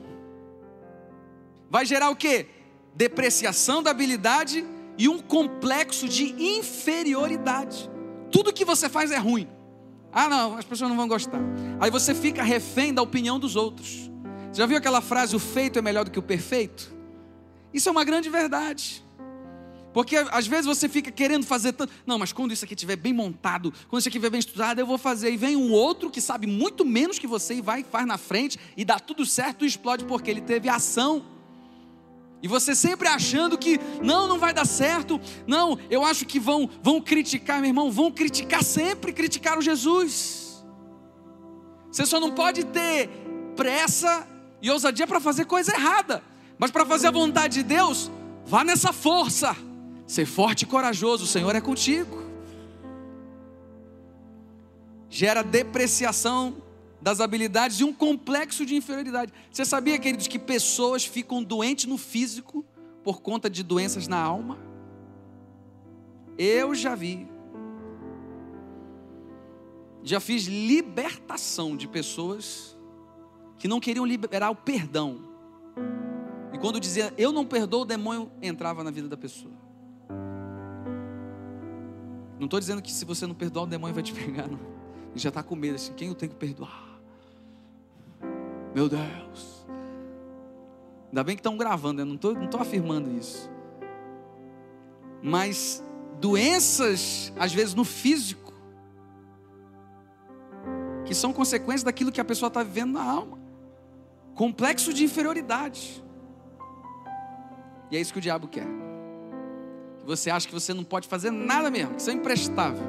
Vai 1.68 1.84
gerar 1.84 2.10
o 2.10 2.16
quê? 2.16 2.46
Depreciação 2.94 3.82
da 3.82 3.90
habilidade 3.90 4.64
e 4.98 5.08
um 5.08 5.18
complexo 5.18 6.08
de 6.08 6.24
inferioridade. 6.42 7.90
Tudo 8.30 8.52
que 8.52 8.64
você 8.64 8.88
faz 8.88 9.10
é 9.10 9.18
ruim. 9.18 9.48
Ah, 10.12 10.28
não, 10.28 10.56
as 10.56 10.64
pessoas 10.64 10.88
não 10.88 10.96
vão 10.96 11.08
gostar. 11.08 11.40
Aí 11.78 11.90
você 11.90 12.14
fica 12.14 12.42
refém 12.42 12.92
da 12.92 13.02
opinião 13.02 13.38
dos 13.38 13.54
outros. 13.56 14.10
Já 14.52 14.64
viu 14.64 14.78
aquela 14.78 15.00
frase: 15.00 15.36
o 15.36 15.38
feito 15.38 15.78
é 15.78 15.82
melhor 15.82 16.04
do 16.04 16.10
que 16.10 16.18
o 16.18 16.22
perfeito? 16.22 16.94
Isso 17.72 17.88
é 17.88 17.92
uma 17.92 18.04
grande 18.04 18.30
verdade. 18.30 19.04
Porque 19.92 20.16
às 20.16 20.46
vezes 20.46 20.66
você 20.66 20.88
fica 20.88 21.10
querendo 21.10 21.46
fazer 21.46 21.72
tanto. 21.72 21.92
Não, 22.06 22.18
mas 22.18 22.32
quando 22.32 22.52
isso 22.52 22.64
aqui 22.64 22.74
estiver 22.74 22.96
bem 22.96 23.12
montado, 23.14 23.72
quando 23.88 24.00
isso 24.00 24.08
aqui 24.08 24.18
estiver 24.18 24.30
bem 24.30 24.40
estudado, 24.40 24.78
eu 24.78 24.86
vou 24.86 24.98
fazer. 24.98 25.30
E 25.30 25.36
vem 25.38 25.56
um 25.56 25.72
outro 25.72 26.10
que 26.10 26.20
sabe 26.20 26.46
muito 26.46 26.84
menos 26.84 27.18
que 27.18 27.26
você 27.26 27.54
e 27.54 27.60
vai 27.62 27.82
faz 27.82 28.06
na 28.06 28.18
frente 28.18 28.58
e 28.76 28.84
dá 28.84 28.98
tudo 28.98 29.24
certo 29.24 29.64
e 29.64 29.68
explode 29.68 30.04
porque 30.04 30.30
ele 30.30 30.42
teve 30.42 30.68
ação. 30.68 31.24
E 32.42 32.48
você 32.48 32.74
sempre 32.74 33.08
achando 33.08 33.56
que 33.56 33.80
não, 34.02 34.28
não 34.28 34.38
vai 34.38 34.52
dar 34.52 34.66
certo. 34.66 35.20
Não, 35.46 35.78
eu 35.90 36.04
acho 36.04 36.26
que 36.26 36.38
vão 36.38 36.68
vão 36.82 37.00
criticar, 37.00 37.60
meu 37.60 37.68
irmão, 37.68 37.90
vão 37.90 38.10
criticar 38.10 38.62
sempre, 38.62 39.12
criticaram 39.12 39.62
Jesus. 39.62 40.64
Você 41.90 42.04
só 42.04 42.20
não 42.20 42.32
pode 42.32 42.64
ter 42.66 43.08
pressa 43.56 44.28
e 44.60 44.70
ousadia 44.70 45.06
para 45.06 45.18
fazer 45.18 45.46
coisa 45.46 45.72
errada. 45.72 46.22
Mas 46.58 46.70
para 46.70 46.84
fazer 46.84 47.06
a 47.08 47.10
vontade 47.10 47.54
de 47.54 47.62
Deus, 47.62 48.10
vá 48.44 48.62
nessa 48.62 48.92
força. 48.92 49.56
Ser 50.06 50.26
forte 50.26 50.62
e 50.62 50.66
corajoso, 50.66 51.24
o 51.24 51.26
Senhor 51.26 51.54
é 51.54 51.60
contigo. 51.60 52.22
Gera 55.08 55.42
depreciação 55.42 56.56
das 57.06 57.20
habilidades 57.20 57.78
e 57.78 57.84
um 57.84 57.92
complexo 57.92 58.66
de 58.66 58.74
inferioridade. 58.74 59.32
Você 59.52 59.64
sabia, 59.64 59.96
queridos, 59.96 60.26
que 60.26 60.40
pessoas 60.40 61.04
ficam 61.04 61.40
doentes 61.40 61.84
no 61.84 61.96
físico 61.96 62.66
por 63.04 63.22
conta 63.22 63.48
de 63.48 63.62
doenças 63.62 64.08
na 64.08 64.20
alma? 64.20 64.58
Eu 66.36 66.74
já 66.74 66.96
vi. 66.96 67.28
Já 70.02 70.18
fiz 70.18 70.46
libertação 70.46 71.76
de 71.76 71.86
pessoas 71.86 72.76
que 73.56 73.68
não 73.68 73.78
queriam 73.78 74.04
liberar 74.04 74.50
o 74.50 74.56
perdão. 74.56 75.28
E 76.52 76.58
quando 76.58 76.80
dizia 76.80 77.14
eu 77.16 77.30
não 77.30 77.46
perdoo, 77.46 77.82
o 77.82 77.84
demônio 77.84 78.32
entrava 78.42 78.82
na 78.82 78.90
vida 78.90 79.06
da 79.06 79.16
pessoa. 79.16 79.54
Não 82.36 82.46
estou 82.46 82.58
dizendo 82.58 82.82
que 82.82 82.90
se 82.90 83.04
você 83.04 83.28
não 83.28 83.34
perdoar, 83.36 83.62
o 83.62 83.68
demônio 83.68 83.94
vai 83.94 84.02
te 84.02 84.10
pegar. 84.12 84.48
Não. 84.48 84.58
Já 85.14 85.28
está 85.28 85.40
com 85.40 85.54
medo 85.54 85.76
assim, 85.76 85.92
quem 85.92 86.08
eu 86.08 86.14
tenho 86.16 86.32
que 86.32 86.38
perdoar? 86.38 86.85
Meu 88.76 88.90
Deus. 88.90 89.66
Ainda 91.08 91.24
bem 91.24 91.34
que 91.34 91.40
estão 91.40 91.56
gravando, 91.56 92.02
eu 92.02 92.04
não 92.04 92.16
estou 92.16 92.34
não 92.34 92.46
tô 92.46 92.58
afirmando 92.58 93.10
isso. 93.10 93.50
Mas 95.22 95.82
doenças, 96.20 97.32
às 97.38 97.54
vezes 97.54 97.72
no 97.72 97.84
físico, 97.84 98.52
que 101.06 101.14
são 101.14 101.32
consequências 101.32 101.84
daquilo 101.84 102.12
que 102.12 102.20
a 102.20 102.24
pessoa 102.24 102.48
está 102.48 102.62
vivendo 102.62 102.92
na 102.92 103.02
alma. 103.02 103.38
Complexo 104.34 104.92
de 104.92 105.04
inferioridade. 105.04 106.04
E 107.90 107.96
é 107.96 108.00
isso 108.00 108.12
que 108.12 108.18
o 108.18 108.22
diabo 108.22 108.46
quer. 108.46 108.66
Que 110.00 110.04
você 110.04 110.28
acha 110.28 110.46
que 110.46 110.52
você 110.52 110.74
não 110.74 110.84
pode 110.84 111.08
fazer 111.08 111.30
nada 111.30 111.70
mesmo, 111.70 111.94
que 111.94 112.02
você 112.02 112.10
é 112.10 112.14
imprestável. 112.14 112.84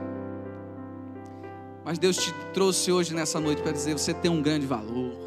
Mas 1.85 1.97
Deus 1.97 2.17
te 2.17 2.33
trouxe 2.53 2.91
hoje 2.91 3.13
nessa 3.13 3.39
noite 3.39 3.61
para 3.61 3.71
dizer: 3.71 3.97
você 3.97 4.13
tem 4.13 4.29
um 4.29 4.41
grande 4.41 4.65
valor. 4.65 5.26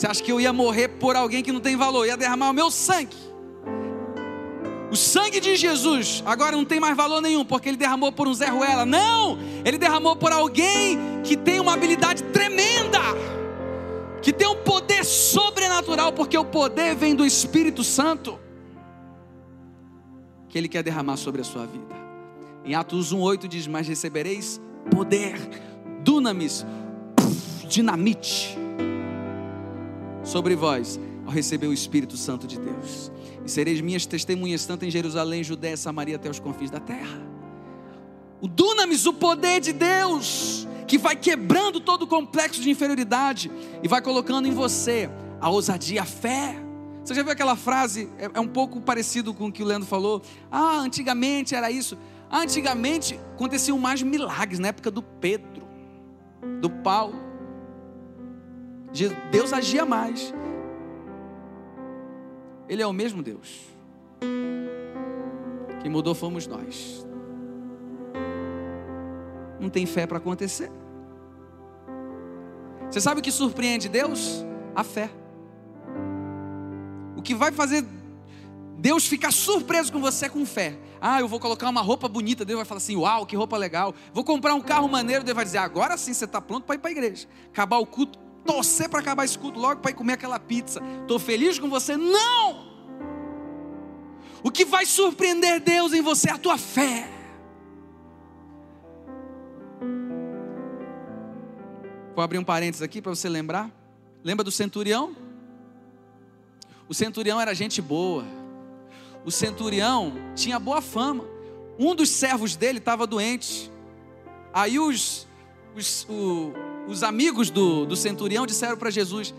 Você 0.00 0.06
acha 0.06 0.22
que 0.22 0.32
eu 0.32 0.40
ia 0.40 0.50
morrer 0.50 0.88
por 0.88 1.14
alguém 1.14 1.42
que 1.42 1.52
não 1.52 1.60
tem 1.60 1.76
valor? 1.76 2.06
Ia 2.06 2.16
derramar 2.16 2.48
o 2.48 2.54
meu 2.54 2.70
sangue. 2.70 3.14
O 4.90 4.96
sangue 4.96 5.38
de 5.40 5.54
Jesus 5.56 6.22
agora 6.24 6.56
não 6.56 6.64
tem 6.64 6.80
mais 6.80 6.96
valor 6.96 7.20
nenhum, 7.20 7.44
porque 7.44 7.68
ele 7.68 7.76
derramou 7.76 8.10
por 8.10 8.26
um 8.26 8.32
Zé 8.32 8.46
Ruela. 8.46 8.86
Não! 8.86 9.38
Ele 9.62 9.76
derramou 9.76 10.16
por 10.16 10.32
alguém 10.32 10.98
que 11.22 11.36
tem 11.36 11.60
uma 11.60 11.74
habilidade 11.74 12.22
tremenda, 12.32 12.98
que 14.22 14.32
tem 14.32 14.48
um 14.48 14.56
poder 14.56 15.04
sobrenatural, 15.04 16.14
porque 16.14 16.38
o 16.38 16.46
poder 16.46 16.96
vem 16.96 17.14
do 17.14 17.26
Espírito 17.26 17.84
Santo, 17.84 18.40
que 20.48 20.56
ele 20.56 20.66
quer 20.66 20.82
derramar 20.82 21.18
sobre 21.18 21.42
a 21.42 21.44
sua 21.44 21.66
vida. 21.66 21.94
Em 22.64 22.74
Atos 22.74 23.12
1,8 23.14 23.46
diz: 23.46 23.66
Mas 23.66 23.86
recebereis 23.86 24.58
poder, 24.90 25.36
dunamis, 26.02 26.64
dinamite, 27.68 28.56
sobre 30.30 30.54
vós, 30.54 30.98
ao 31.26 31.32
receber 31.32 31.66
o 31.66 31.72
Espírito 31.72 32.16
Santo 32.16 32.46
de 32.46 32.58
Deus. 32.58 33.10
E 33.44 33.50
sereis 33.50 33.80
minhas 33.80 34.06
testemunhas, 34.06 34.64
tanto 34.64 34.84
em 34.84 34.90
Jerusalém, 34.90 35.42
Judéia, 35.42 35.76
Samaria, 35.76 36.16
até 36.16 36.30
os 36.30 36.38
confins 36.38 36.70
da 36.70 36.78
terra. 36.78 37.20
O 38.40 38.46
dunamis, 38.46 39.06
o 39.06 39.12
poder 39.12 39.60
de 39.60 39.72
Deus, 39.72 40.68
que 40.86 40.96
vai 40.96 41.16
quebrando 41.16 41.80
todo 41.80 42.02
o 42.02 42.06
complexo 42.06 42.60
de 42.60 42.70
inferioridade 42.70 43.50
e 43.82 43.88
vai 43.88 44.00
colocando 44.00 44.46
em 44.46 44.52
você 44.52 45.10
a 45.40 45.50
ousadia, 45.50 46.02
a 46.02 46.06
fé. 46.06 46.54
Você 47.04 47.12
já 47.12 47.22
viu 47.24 47.32
aquela 47.32 47.56
frase? 47.56 48.08
É, 48.16 48.30
é 48.32 48.40
um 48.40 48.48
pouco 48.48 48.80
parecido 48.80 49.34
com 49.34 49.48
o 49.48 49.52
que 49.52 49.64
o 49.64 49.66
Leandro 49.66 49.88
falou. 49.88 50.22
Ah, 50.48 50.78
antigamente 50.78 51.56
era 51.56 51.72
isso. 51.72 51.98
Ah, 52.30 52.42
antigamente 52.42 53.18
aconteciam 53.34 53.78
mais 53.78 54.00
milagres 54.00 54.60
na 54.60 54.68
época 54.68 54.92
do 54.92 55.02
Pedro, 55.02 55.66
do 56.60 56.70
Paulo. 56.70 57.29
Deus 59.30 59.52
agia 59.52 59.84
mais. 59.86 60.32
Ele 62.68 62.82
é 62.82 62.86
o 62.86 62.92
mesmo 62.92 63.22
Deus. 63.22 63.60
Quem 65.80 65.90
mudou 65.90 66.14
fomos 66.14 66.46
nós. 66.46 67.06
Não 69.58 69.68
tem 69.68 69.86
fé 69.86 70.06
para 70.06 70.18
acontecer. 70.18 70.70
Você 72.90 73.00
sabe 73.00 73.20
o 73.20 73.22
que 73.22 73.30
surpreende 73.30 73.88
Deus? 73.88 74.44
A 74.74 74.82
fé. 74.82 75.10
O 77.16 77.22
que 77.22 77.34
vai 77.34 77.52
fazer 77.52 77.84
Deus 78.78 79.06
ficar 79.06 79.30
surpreso 79.30 79.92
com 79.92 80.00
você 80.00 80.26
é 80.26 80.28
com 80.28 80.44
fé. 80.46 80.78
Ah, 81.00 81.20
eu 81.20 81.28
vou 81.28 81.38
colocar 81.38 81.68
uma 81.68 81.82
roupa 81.82 82.08
bonita, 82.08 82.44
Deus 82.44 82.56
vai 82.56 82.64
falar 82.64 82.78
assim: 82.78 82.96
Uau, 82.96 83.26
que 83.26 83.36
roupa 83.36 83.56
legal. 83.56 83.94
Vou 84.12 84.24
comprar 84.24 84.54
um 84.54 84.60
carro 84.60 84.88
maneiro, 84.88 85.22
Deus 85.22 85.36
vai 85.36 85.44
dizer: 85.44 85.58
Agora 85.58 85.96
sim 85.96 86.14
você 86.14 86.24
está 86.24 86.40
pronto 86.40 86.64
para 86.64 86.76
ir 86.76 86.78
para 86.78 86.90
a 86.90 86.92
igreja. 86.92 87.28
Acabar 87.52 87.78
o 87.78 87.86
culto, 87.86 88.18
torcer 88.44 88.88
para 88.88 89.00
acabar 89.00 89.24
esse 89.24 89.38
culto 89.38 89.58
logo 89.58 89.80
para 89.80 89.90
ir 89.90 89.94
comer 89.94 90.14
aquela 90.14 90.38
pizza. 90.38 90.80
Estou 91.02 91.18
feliz 91.18 91.58
com 91.58 91.68
você? 91.68 91.96
Não! 91.96 92.70
O 94.42 94.50
que 94.50 94.64
vai 94.64 94.86
surpreender 94.86 95.60
Deus 95.60 95.92
em 95.92 96.00
você 96.00 96.30
é 96.30 96.32
a 96.32 96.38
tua 96.38 96.56
fé. 96.56 97.08
Vou 102.14 102.24
abrir 102.24 102.38
um 102.38 102.44
parênteses 102.44 102.82
aqui 102.82 103.00
para 103.00 103.14
você 103.14 103.28
lembrar. 103.28 103.70
Lembra 104.22 104.44
do 104.44 104.50
centurião? 104.50 105.14
O 106.88 106.94
centurião 106.94 107.40
era 107.40 107.54
gente 107.54 107.80
boa. 107.80 108.24
O 109.24 109.30
centurião 109.30 110.12
tinha 110.34 110.58
boa 110.58 110.80
fama. 110.80 111.24
Um 111.78 111.94
dos 111.94 112.10
servos 112.10 112.56
dele 112.56 112.78
estava 112.78 113.06
doente. 113.06 113.70
Aí 114.52 114.78
os, 114.78 115.26
os, 115.76 116.06
o, 116.08 116.52
os 116.90 117.02
amigos 117.04 117.50
do, 117.50 117.86
do 117.86 117.94
centurião 117.96 118.44
disseram 118.44 118.76
para 118.76 118.90
Jesus: 118.90 119.32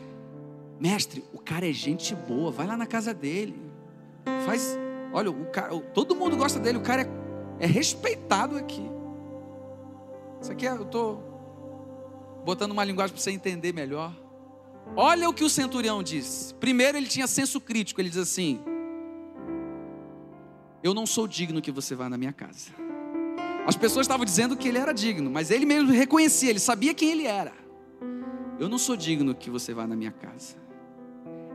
Mestre, 0.79 1.23
o 1.33 1.39
cara 1.39 1.69
é 1.69 1.73
gente 1.73 2.15
boa, 2.15 2.51
vai 2.51 2.65
lá 2.65 2.77
na 2.77 2.87
casa 2.87 3.13
dele. 3.13 3.55
Faz, 4.45 4.77
olha, 5.11 5.29
o 5.29 5.45
cara, 5.51 5.77
todo 5.93 6.15
mundo 6.15 6.37
gosta 6.37 6.59
dele, 6.59 6.77
o 6.77 6.81
cara 6.81 7.03
é, 7.59 7.65
é 7.65 7.67
respeitado 7.67 8.57
aqui. 8.57 8.83
Isso 10.41 10.51
aqui 10.51 10.65
é, 10.65 10.71
eu 10.71 10.83
estou 10.83 12.41
botando 12.45 12.71
uma 12.71 12.83
linguagem 12.83 13.13
para 13.13 13.21
você 13.21 13.31
entender 13.31 13.73
melhor. 13.73 14.15
Olha 14.95 15.29
o 15.29 15.33
que 15.33 15.43
o 15.43 15.49
centurião 15.49 16.01
diz. 16.01 16.55
Primeiro, 16.59 16.97
ele 16.97 17.07
tinha 17.07 17.27
senso 17.27 17.61
crítico. 17.61 18.01
Ele 18.01 18.09
diz 18.09 18.17
assim: 18.17 18.59
Eu 20.81 20.93
não 20.93 21.05
sou 21.05 21.27
digno 21.27 21.61
que 21.61 21.71
você 21.71 21.95
vá 21.95 22.09
na 22.09 22.17
minha 22.17 22.33
casa. 22.33 22.71
As 23.65 23.75
pessoas 23.75 24.05
estavam 24.05 24.25
dizendo 24.25 24.57
que 24.57 24.67
ele 24.67 24.77
era 24.77 24.93
digno, 24.93 25.29
mas 25.29 25.51
ele 25.51 25.65
mesmo 25.65 25.91
reconhecia, 25.91 26.49
ele 26.49 26.59
sabia 26.59 26.93
quem 26.93 27.11
ele 27.11 27.27
era. 27.27 27.53
Eu 28.59 28.67
não 28.67 28.77
sou 28.77 28.95
digno 28.95 29.35
que 29.35 29.49
você 29.49 29.73
vá 29.73 29.85
na 29.85 29.95
minha 29.95 30.11
casa. 30.11 30.55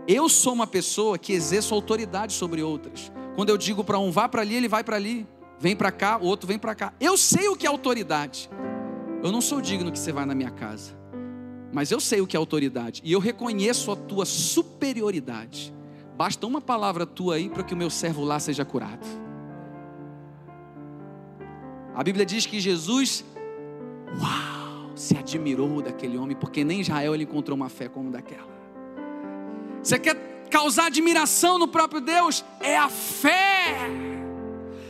Eu 0.08 0.28
sou 0.28 0.52
uma 0.52 0.66
pessoa 0.66 1.18
que 1.18 1.32
exerço 1.32 1.74
autoridade 1.74 2.32
sobre 2.32 2.62
outras. 2.62 3.10
Quando 3.34 3.50
eu 3.50 3.58
digo 3.58 3.82
para 3.82 3.98
um 3.98 4.10
vá 4.10 4.28
para 4.28 4.42
ali, 4.42 4.54
ele 4.54 4.68
vai 4.68 4.84
para 4.84 4.96
ali. 4.96 5.26
vem 5.58 5.74
para 5.74 5.90
cá, 5.90 6.18
o 6.18 6.24
outro 6.24 6.46
vem 6.46 6.58
para 6.58 6.74
cá. 6.74 6.92
Eu 7.00 7.16
sei 7.16 7.48
o 7.48 7.56
que 7.56 7.66
é 7.66 7.68
autoridade. 7.68 8.48
Eu 9.22 9.32
não 9.32 9.40
sou 9.40 9.60
digno 9.60 9.90
que 9.90 9.98
você 9.98 10.12
vá 10.12 10.24
na 10.24 10.34
minha 10.34 10.50
casa, 10.50 10.92
mas 11.72 11.90
eu 11.90 11.98
sei 11.98 12.20
o 12.20 12.26
que 12.26 12.36
é 12.36 12.38
autoridade 12.38 13.00
e 13.04 13.12
eu 13.12 13.18
reconheço 13.18 13.90
a 13.90 13.96
tua 13.96 14.24
superioridade. 14.24 15.74
Basta 16.16 16.46
uma 16.46 16.60
palavra 16.60 17.04
tua 17.04 17.34
aí 17.34 17.48
para 17.48 17.62
que 17.62 17.74
o 17.74 17.76
meu 17.76 17.90
servo 17.90 18.24
lá 18.24 18.38
seja 18.38 18.64
curado. 18.64 19.06
A 21.96 22.04
Bíblia 22.04 22.26
diz 22.26 22.44
que 22.44 22.60
Jesus, 22.60 23.24
uau, 24.20 24.92
se 24.94 25.16
admirou 25.16 25.80
daquele 25.80 26.18
homem, 26.18 26.36
porque 26.36 26.62
nem 26.62 26.82
Israel 26.82 27.14
ele 27.14 27.24
encontrou 27.24 27.56
uma 27.56 27.70
fé 27.70 27.88
como 27.88 28.10
daquela. 28.10 28.54
Você 29.82 29.98
quer 29.98 30.46
causar 30.50 30.88
admiração 30.88 31.58
no 31.58 31.66
próprio 31.66 32.02
Deus? 32.02 32.44
É 32.60 32.76
a 32.76 32.90
fé 32.90 33.88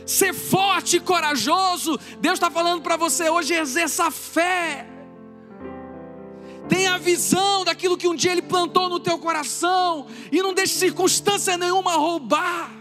ser 0.05 0.33
forte 0.33 0.97
e 0.97 0.99
corajoso. 0.99 1.97
Deus 2.19 2.33
está 2.33 2.51
falando 2.51 2.81
para 2.81 2.97
você 2.97 3.29
hoje: 3.29 3.53
exerça 3.53 4.07
a 4.07 4.11
fé. 4.11 4.85
Tenha 6.67 6.95
a 6.95 6.97
visão 6.97 7.63
daquilo 7.63 7.95
que 7.95 8.09
um 8.09 8.15
dia 8.15 8.33
Ele 8.33 8.41
plantou 8.41 8.89
no 8.89 8.99
teu 8.99 9.17
coração 9.17 10.07
e 10.29 10.41
não 10.41 10.53
deixe 10.53 10.73
circunstância 10.73 11.57
nenhuma 11.57 11.93
roubar 11.93 12.76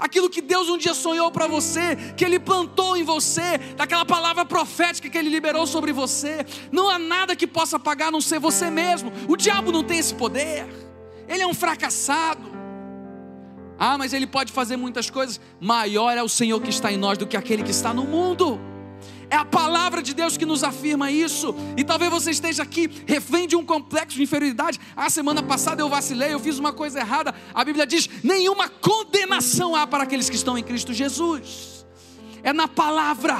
aquilo 0.00 0.30
que 0.30 0.40
Deus 0.40 0.68
um 0.68 0.78
dia 0.78 0.94
sonhou 0.94 1.30
para 1.30 1.46
você, 1.46 1.96
que 2.16 2.24
Ele 2.24 2.38
plantou 2.38 2.96
em 2.96 3.02
você, 3.02 3.58
daquela 3.76 4.04
palavra 4.04 4.44
profética 4.44 5.08
que 5.08 5.16
Ele 5.16 5.30
liberou 5.30 5.66
sobre 5.66 5.92
você. 5.92 6.44
Não 6.72 6.88
há 6.88 6.98
nada 6.98 7.36
que 7.36 7.46
possa 7.46 7.78
pagar 7.78 8.08
a 8.08 8.10
não 8.10 8.20
ser 8.20 8.40
você 8.40 8.70
mesmo. 8.70 9.12
O 9.28 9.36
diabo 9.36 9.70
não 9.70 9.84
tem 9.84 9.98
esse 9.98 10.14
poder, 10.14 10.66
ele 11.28 11.42
é 11.42 11.46
um 11.46 11.54
fracassado. 11.54 12.50
Ah, 13.78 13.96
mas 13.96 14.12
ele 14.12 14.26
pode 14.26 14.52
fazer 14.52 14.76
muitas 14.76 15.08
coisas. 15.08 15.40
Maior 15.58 16.16
é 16.16 16.22
o 16.22 16.28
Senhor 16.28 16.60
que 16.60 16.68
está 16.68 16.92
em 16.92 16.98
nós 16.98 17.16
do 17.16 17.26
que 17.26 17.36
aquele 17.36 17.62
que 17.62 17.70
está 17.70 17.94
no 17.94 18.04
mundo. 18.04 18.60
É 19.30 19.36
a 19.36 19.44
palavra 19.44 20.02
de 20.02 20.12
Deus 20.12 20.36
que 20.36 20.44
nos 20.44 20.64
afirma 20.64 21.08
isso. 21.08 21.54
E 21.76 21.84
talvez 21.84 22.10
você 22.10 22.32
esteja 22.32 22.64
aqui 22.64 22.90
refém 23.06 23.46
de 23.46 23.54
um 23.54 23.64
complexo 23.64 24.16
de 24.16 24.24
inferioridade. 24.24 24.80
A 24.96 25.06
ah, 25.06 25.10
semana 25.10 25.40
passada 25.40 25.80
eu 25.80 25.88
vacilei, 25.88 26.34
eu 26.34 26.40
fiz 26.40 26.58
uma 26.58 26.72
coisa 26.72 26.98
errada. 26.98 27.32
A 27.54 27.64
Bíblia 27.64 27.86
diz: 27.86 28.08
nenhuma 28.24 28.68
condenação 28.68 29.76
há 29.76 29.86
para 29.86 30.02
aqueles 30.02 30.28
que 30.28 30.34
estão 30.34 30.58
em 30.58 30.64
Cristo 30.64 30.92
Jesus. 30.92 31.86
É 32.42 32.52
na 32.52 32.66
palavra. 32.66 33.36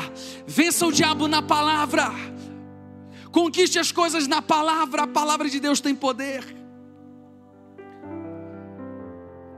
Vença 0.47 0.87
o 0.87 0.93
diabo 0.93 1.27
na 1.27 1.43
palavra. 1.43 2.13
Conquiste 3.33 3.79
as 3.79 3.91
coisas 3.91 4.29
na 4.29 4.41
palavra. 4.41 5.03
A 5.03 5.09
palavra 5.09 5.49
de 5.49 5.59
Deus 5.59 5.81
tem 5.81 5.95
poder. 5.95 6.57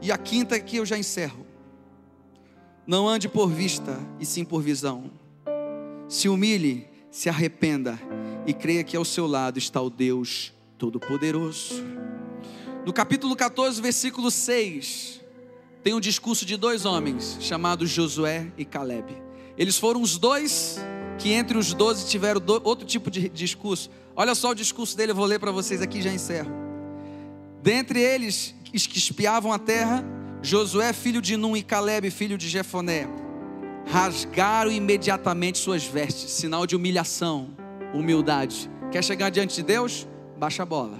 E 0.01 0.11
a 0.11 0.17
quinta 0.17 0.57
aqui 0.57 0.77
eu 0.77 0.87
já 0.87 0.97
encerro. 0.97 1.47
Não 2.87 3.07
ande 3.07 3.29
por 3.29 3.49
vista, 3.49 4.01
e 4.19 4.25
sim 4.25 4.45
por 4.45 4.63
visão. 4.63 5.22
Se 6.13 6.29
humilhe, 6.29 6.87
se 7.11 7.31
arrependa 7.31 7.99
e 8.47 8.53
creia 8.53 8.85
que 8.85 8.95
ao 8.95 9.03
seu 9.03 9.27
lado 9.27 9.59
está 9.59 9.81
o 9.81 9.89
Deus 9.89 10.53
Todo-Poderoso. 10.77 11.83
No 12.85 12.93
capítulo 12.93 13.35
14, 13.35 13.81
versículo 13.81 14.31
6, 14.31 15.23
tem 15.83 15.95
um 15.95 16.01
discurso 16.01 16.45
de 16.45 16.59
dois 16.59 16.85
homens, 16.85 17.39
chamados 17.41 17.89
Josué 17.89 18.53
e 18.59 18.65
Caleb. 18.67 19.11
Eles 19.57 19.79
foram 19.79 20.03
os 20.03 20.19
dois 20.19 20.79
que 21.19 21.33
entre 21.33 21.57
os 21.57 21.73
doze 21.73 22.07
tiveram 22.07 22.43
outro 22.63 22.87
tipo 22.87 23.11
de 23.11 23.31
discurso. 23.31 23.89
Olha 24.15 24.35
só 24.35 24.51
o 24.51 24.55
discurso 24.55 24.95
dele, 24.95 25.13
eu 25.13 25.17
vou 25.17 25.25
ler 25.25 25.41
para 25.41 25.51
vocês 25.51 25.81
aqui 25.81 26.01
e 26.01 26.03
já 26.03 26.13
encerro. 26.13 26.53
Dentre 27.63 27.99
eles 27.99 28.55
que 28.71 28.99
espiavam 28.99 29.51
a 29.51 29.59
terra, 29.59 30.05
Josué, 30.43 30.93
filho 30.93 31.23
de 31.23 31.39
Num, 31.39 31.57
e 31.57 31.63
Caleb, 31.63 32.11
filho 32.11 32.37
de 32.37 32.51
Jefoné, 32.51 33.09
rasgaram 33.87 34.71
imediatamente 34.71 35.59
suas 35.59 35.85
vestes, 35.85 36.31
sinal 36.31 36.67
de 36.67 36.77
humilhação, 36.77 37.57
humildade. 37.95 38.71
Quer 38.91 39.03
chegar 39.03 39.31
diante 39.31 39.57
de 39.57 39.63
Deus? 39.63 40.07
Baixa 40.37 40.63
a 40.63 40.67
bola. 40.67 40.99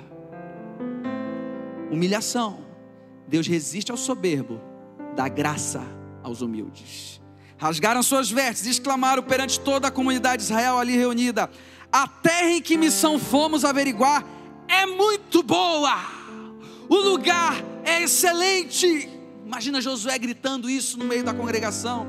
Humilhação. 1.91 2.61
Deus 3.29 3.47
resiste 3.47 3.91
ao 3.91 3.97
soberbo, 3.97 4.61
dá 5.17 5.29
graça 5.29 5.83
aos 6.23 6.43
humildes. 6.43 7.21
Rasgaram 7.57 8.03
suas 8.03 8.31
vestes, 8.31 8.67
exclamaram 8.67 9.23
perante 9.23 9.61
toda 9.61 9.89
a 9.89 9.91
comunidade 9.91 10.39
de 10.39 10.43
Israel 10.45 10.79
ali 10.79 10.97
reunida: 10.97 11.51
A 11.91 12.07
terra 12.09 12.51
em 12.51 12.61
que 12.61 12.77
missão 12.77 13.19
fomos 13.19 13.65
averiguar 13.65 14.25
é 14.69 14.85
muito 14.87 15.43
boa 15.43 16.23
o 16.93 16.97
lugar 16.97 17.55
é 17.85 18.03
excelente. 18.03 19.09
Imagina 19.47 19.81
Josué 19.81 20.19
gritando 20.19 20.69
isso 20.69 20.99
no 20.99 21.07
meio 21.07 21.25
da 21.25 21.33
congregação. 21.33 22.07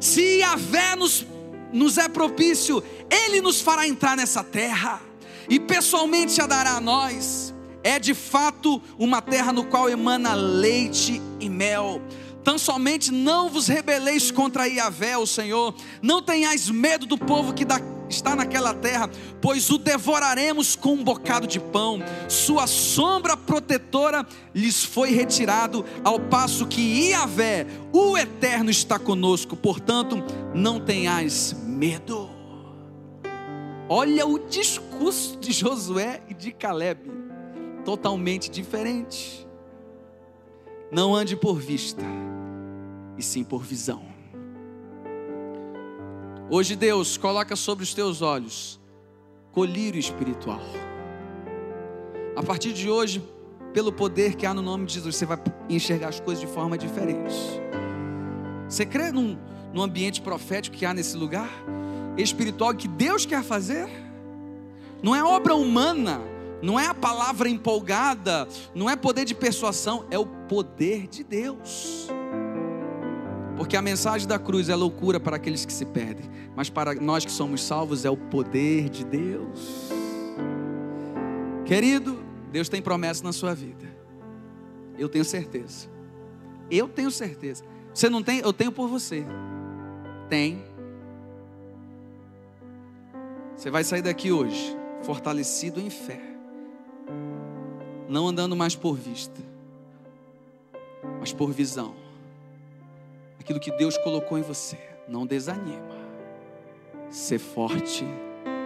Se 0.00 0.38
Yahvé 0.38 0.96
nos, 0.96 1.26
nos 1.72 1.98
é 1.98 2.08
propício, 2.08 2.82
Ele 3.10 3.40
nos 3.40 3.60
fará 3.60 3.86
entrar 3.86 4.16
nessa 4.16 4.44
terra, 4.44 5.00
e 5.48 5.58
pessoalmente 5.58 6.40
a 6.40 6.46
dará 6.46 6.76
a 6.76 6.80
nós. 6.80 7.54
É 7.82 7.98
de 7.98 8.12
fato 8.12 8.82
uma 8.98 9.22
terra 9.22 9.52
no 9.52 9.64
qual 9.64 9.88
emana 9.88 10.34
leite 10.34 11.22
e 11.40 11.48
mel. 11.48 12.02
Tão 12.48 12.56
somente 12.56 13.12
não 13.12 13.50
vos 13.50 13.66
rebeleis 13.68 14.30
contra 14.30 14.66
Yahvé, 14.66 15.18
o 15.18 15.26
Senhor, 15.26 15.74
não 16.00 16.22
tenhais 16.22 16.70
medo 16.70 17.04
do 17.04 17.18
povo 17.18 17.52
que 17.52 17.62
dá 17.62 17.78
está 18.08 18.34
naquela 18.34 18.72
terra, 18.72 19.10
pois 19.38 19.68
o 19.68 19.76
devoraremos 19.76 20.74
com 20.74 20.94
um 20.94 21.04
bocado 21.04 21.46
de 21.46 21.60
pão. 21.60 21.98
Sua 22.26 22.66
sombra 22.66 23.36
protetora 23.36 24.26
lhes 24.54 24.82
foi 24.82 25.10
retirado, 25.10 25.84
ao 26.02 26.18
passo 26.18 26.66
que 26.66 26.80
Iavé, 27.10 27.66
o 27.92 28.16
Eterno, 28.16 28.70
está 28.70 28.98
conosco. 28.98 29.54
Portanto, 29.54 30.16
não 30.54 30.80
tenhais 30.80 31.52
medo. 31.66 32.30
Olha 33.90 34.26
o 34.26 34.38
discurso 34.38 35.36
de 35.36 35.52
Josué 35.52 36.22
e 36.30 36.32
de 36.32 36.50
Caleb, 36.52 36.98
totalmente 37.84 38.50
diferente. 38.50 39.46
Não 40.90 41.14
ande 41.14 41.36
por 41.36 41.58
vista, 41.58 42.02
e 43.18 43.22
sim 43.22 43.44
por 43.44 43.62
visão. 43.62 44.02
Hoje 46.48 46.76
Deus 46.76 47.18
coloca 47.18 47.54
sobre 47.56 47.84
os 47.84 47.92
teus 47.92 48.22
olhos 48.22 48.80
colírio 49.52 49.98
espiritual. 49.98 50.62
A 52.36 52.42
partir 52.42 52.72
de 52.72 52.88
hoje, 52.88 53.20
pelo 53.72 53.92
poder 53.92 54.36
que 54.36 54.46
há 54.46 54.54
no 54.54 54.62
nome 54.62 54.86
de 54.86 54.94
Jesus, 54.94 55.16
você 55.16 55.26
vai 55.26 55.38
enxergar 55.68 56.08
as 56.08 56.20
coisas 56.20 56.40
de 56.40 56.46
forma 56.46 56.78
diferente. 56.78 57.34
Você 58.68 58.86
crê 58.86 59.10
num, 59.10 59.36
num 59.72 59.82
ambiente 59.82 60.22
profético 60.22 60.76
que 60.76 60.86
há 60.86 60.94
nesse 60.94 61.16
lugar? 61.16 61.50
Espiritual 62.16 62.72
que 62.74 62.86
Deus 62.86 63.26
quer 63.26 63.42
fazer? 63.42 63.88
Não 65.02 65.14
é 65.14 65.24
obra 65.24 65.54
humana, 65.54 66.20
não 66.62 66.78
é 66.78 66.86
a 66.86 66.94
palavra 66.94 67.48
empolgada, 67.48 68.48
não 68.74 68.88
é 68.88 68.96
poder 68.96 69.24
de 69.24 69.34
persuasão, 69.34 70.06
é 70.10 70.18
o 70.18 70.26
poder 70.26 71.06
de 71.08 71.24
Deus. 71.24 72.08
Porque 73.58 73.76
a 73.76 73.82
mensagem 73.82 74.28
da 74.28 74.38
cruz 74.38 74.68
é 74.68 74.76
loucura 74.76 75.18
para 75.18 75.34
aqueles 75.34 75.64
que 75.64 75.72
se 75.72 75.84
perdem, 75.84 76.30
mas 76.54 76.70
para 76.70 76.94
nós 76.94 77.24
que 77.24 77.32
somos 77.32 77.60
salvos 77.60 78.04
é 78.04 78.10
o 78.10 78.16
poder 78.16 78.88
de 78.88 79.04
Deus. 79.04 79.90
Querido, 81.66 82.22
Deus 82.52 82.68
tem 82.68 82.80
promessa 82.80 83.24
na 83.24 83.32
sua 83.32 83.56
vida. 83.56 83.84
Eu 84.96 85.08
tenho 85.08 85.24
certeza. 85.24 85.88
Eu 86.70 86.88
tenho 86.88 87.10
certeza. 87.10 87.64
Você 87.92 88.08
não 88.08 88.22
tem? 88.22 88.38
Eu 88.38 88.52
tenho 88.52 88.70
por 88.70 88.86
você. 88.86 89.26
Tem. 90.28 90.64
Você 93.56 93.72
vai 93.72 93.82
sair 93.82 94.02
daqui 94.02 94.30
hoje 94.30 94.76
fortalecido 95.02 95.80
em 95.80 95.90
fé. 95.90 96.22
Não 98.08 98.28
andando 98.28 98.54
mais 98.54 98.76
por 98.76 98.94
vista, 98.94 99.42
mas 101.18 101.32
por 101.32 101.50
visão 101.50 102.07
aquilo 103.38 103.60
que 103.60 103.70
Deus 103.72 103.96
colocou 103.98 104.38
em 104.38 104.42
você. 104.42 104.78
Não 105.06 105.26
desanima. 105.26 105.96
Ser 107.10 107.38
forte 107.38 108.04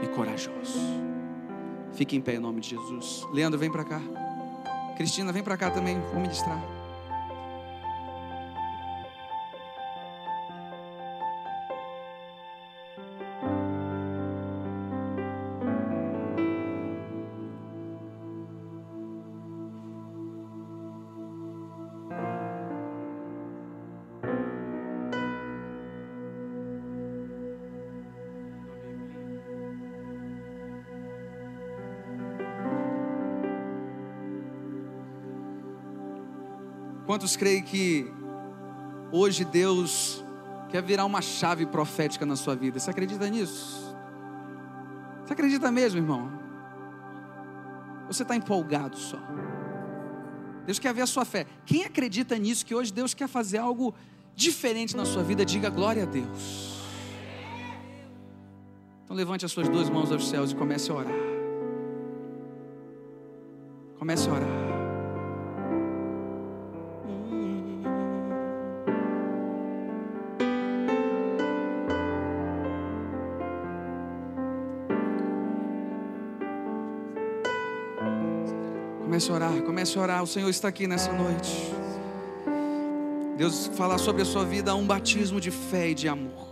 e 0.02 0.08
corajoso. 0.08 0.78
Fique 1.92 2.16
em 2.16 2.20
pé 2.20 2.34
em 2.34 2.38
nome 2.38 2.60
de 2.60 2.70
Jesus. 2.70 3.26
Leandro, 3.32 3.58
vem 3.58 3.70
para 3.70 3.84
cá. 3.84 4.00
Cristina, 4.96 5.32
vem 5.32 5.42
para 5.42 5.56
cá 5.56 5.70
também. 5.70 6.00
Vou 6.12 6.20
ministrar. 6.20 6.81
Quantos 37.22 37.36
creem 37.36 37.62
que 37.62 38.12
hoje 39.12 39.44
Deus 39.44 40.24
quer 40.68 40.82
virar 40.82 41.04
uma 41.04 41.22
chave 41.22 41.64
profética 41.64 42.26
na 42.26 42.34
sua 42.34 42.56
vida? 42.56 42.80
Você 42.80 42.90
acredita 42.90 43.28
nisso? 43.28 43.96
Você 45.24 45.32
acredita 45.32 45.70
mesmo, 45.70 46.00
irmão? 46.00 46.32
Você 48.08 48.24
está 48.24 48.34
empolgado 48.34 48.96
só. 48.98 49.18
Deus 50.66 50.80
quer 50.80 50.92
ver 50.92 51.02
a 51.02 51.06
sua 51.06 51.24
fé. 51.24 51.46
Quem 51.64 51.84
acredita 51.84 52.36
nisso 52.36 52.66
que 52.66 52.74
hoje 52.74 52.92
Deus 52.92 53.14
quer 53.14 53.28
fazer 53.28 53.58
algo 53.58 53.94
diferente 54.34 54.96
na 54.96 55.04
sua 55.04 55.22
vida, 55.22 55.44
diga 55.44 55.70
glória 55.70 56.02
a 56.02 56.06
Deus. 56.06 56.82
Então 59.04 59.14
levante 59.14 59.44
as 59.44 59.52
suas 59.52 59.68
duas 59.68 59.88
mãos 59.88 60.10
aos 60.10 60.28
céus 60.28 60.50
e 60.50 60.56
comece 60.56 60.90
a 60.90 60.94
orar. 60.96 61.14
Comece 63.96 64.28
a 64.28 64.32
orar. 64.32 64.71
Comece 79.22 79.30
a 79.30 79.34
orar, 79.34 79.62
comece 79.62 79.98
a 79.98 80.02
orar. 80.02 80.22
O 80.22 80.26
Senhor 80.26 80.48
está 80.48 80.66
aqui 80.66 80.88
nessa 80.88 81.12
noite. 81.12 81.72
Deus 83.36 83.68
falar 83.74 83.98
sobre 83.98 84.22
a 84.22 84.24
sua 84.24 84.44
vida 84.44 84.74
um 84.74 84.84
batismo 84.84 85.40
de 85.40 85.50
fé 85.50 85.90
e 85.90 85.94
de 85.94 86.08
amor. 86.08 86.48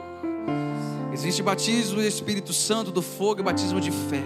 Existe 1.13 1.43
batismo 1.43 1.97
do 1.97 2.03
Espírito 2.03 2.53
Santo, 2.53 2.93
do 2.93 3.03
fogo 3.03 3.41
e 3.41 3.43
batismo 3.43 3.81
de 3.81 3.91
fé. 3.91 4.23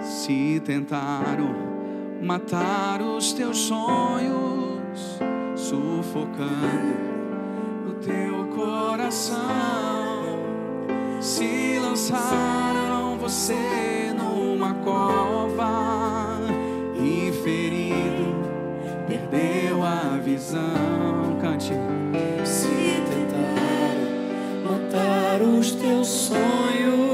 Se 0.00 0.62
tentaram 0.64 1.52
matar 2.22 3.02
os 3.02 3.32
teus 3.32 3.58
sonhos, 3.58 5.18
sufocando 5.56 6.94
o 7.88 7.94
teu 7.94 8.46
coração 8.54 9.85
lançaram 12.10 13.18
você 13.18 14.14
numa 14.16 14.74
cova 14.74 16.38
e 16.94 17.32
ferido 17.42 18.46
perdeu 19.08 19.82
a 19.82 20.16
visão. 20.22 21.36
Cante. 21.40 21.72
Se 22.44 22.68
tentaram 23.08 24.08
matar 24.64 25.42
os 25.42 25.72
teus 25.72 26.06
sonhos. 26.06 27.05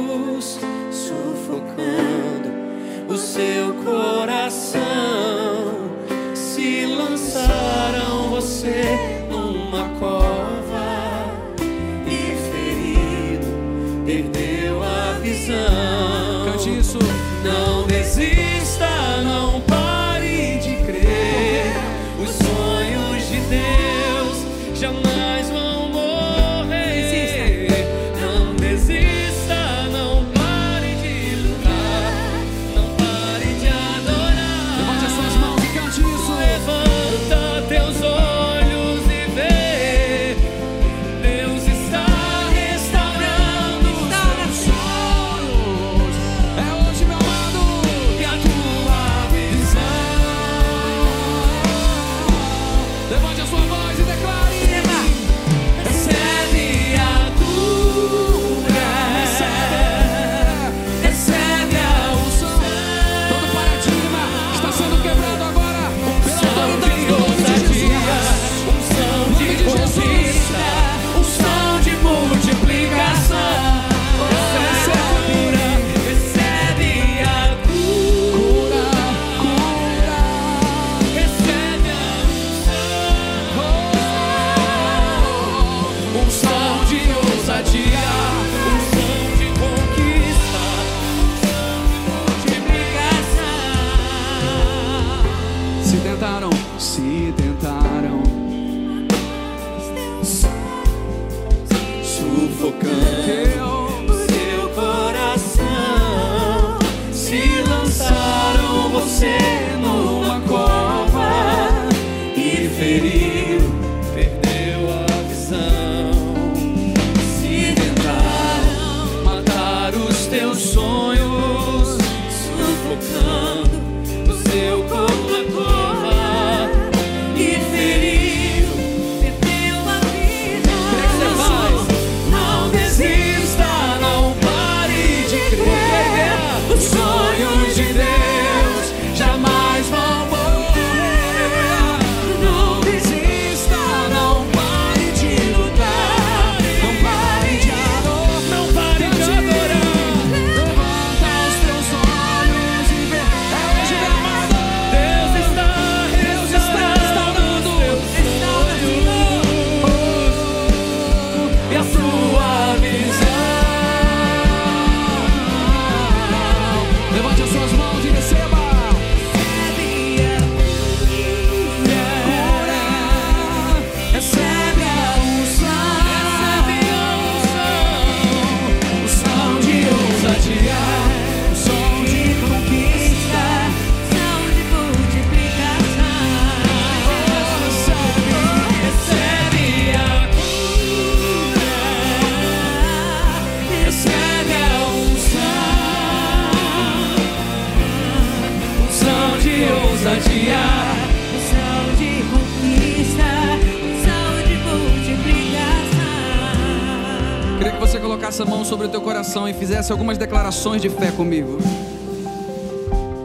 fizesse 209.82 209.90
algumas 209.92 210.16
declarações 210.16 210.80
de 210.80 210.88
fé 210.88 211.10
comigo. 211.10 211.58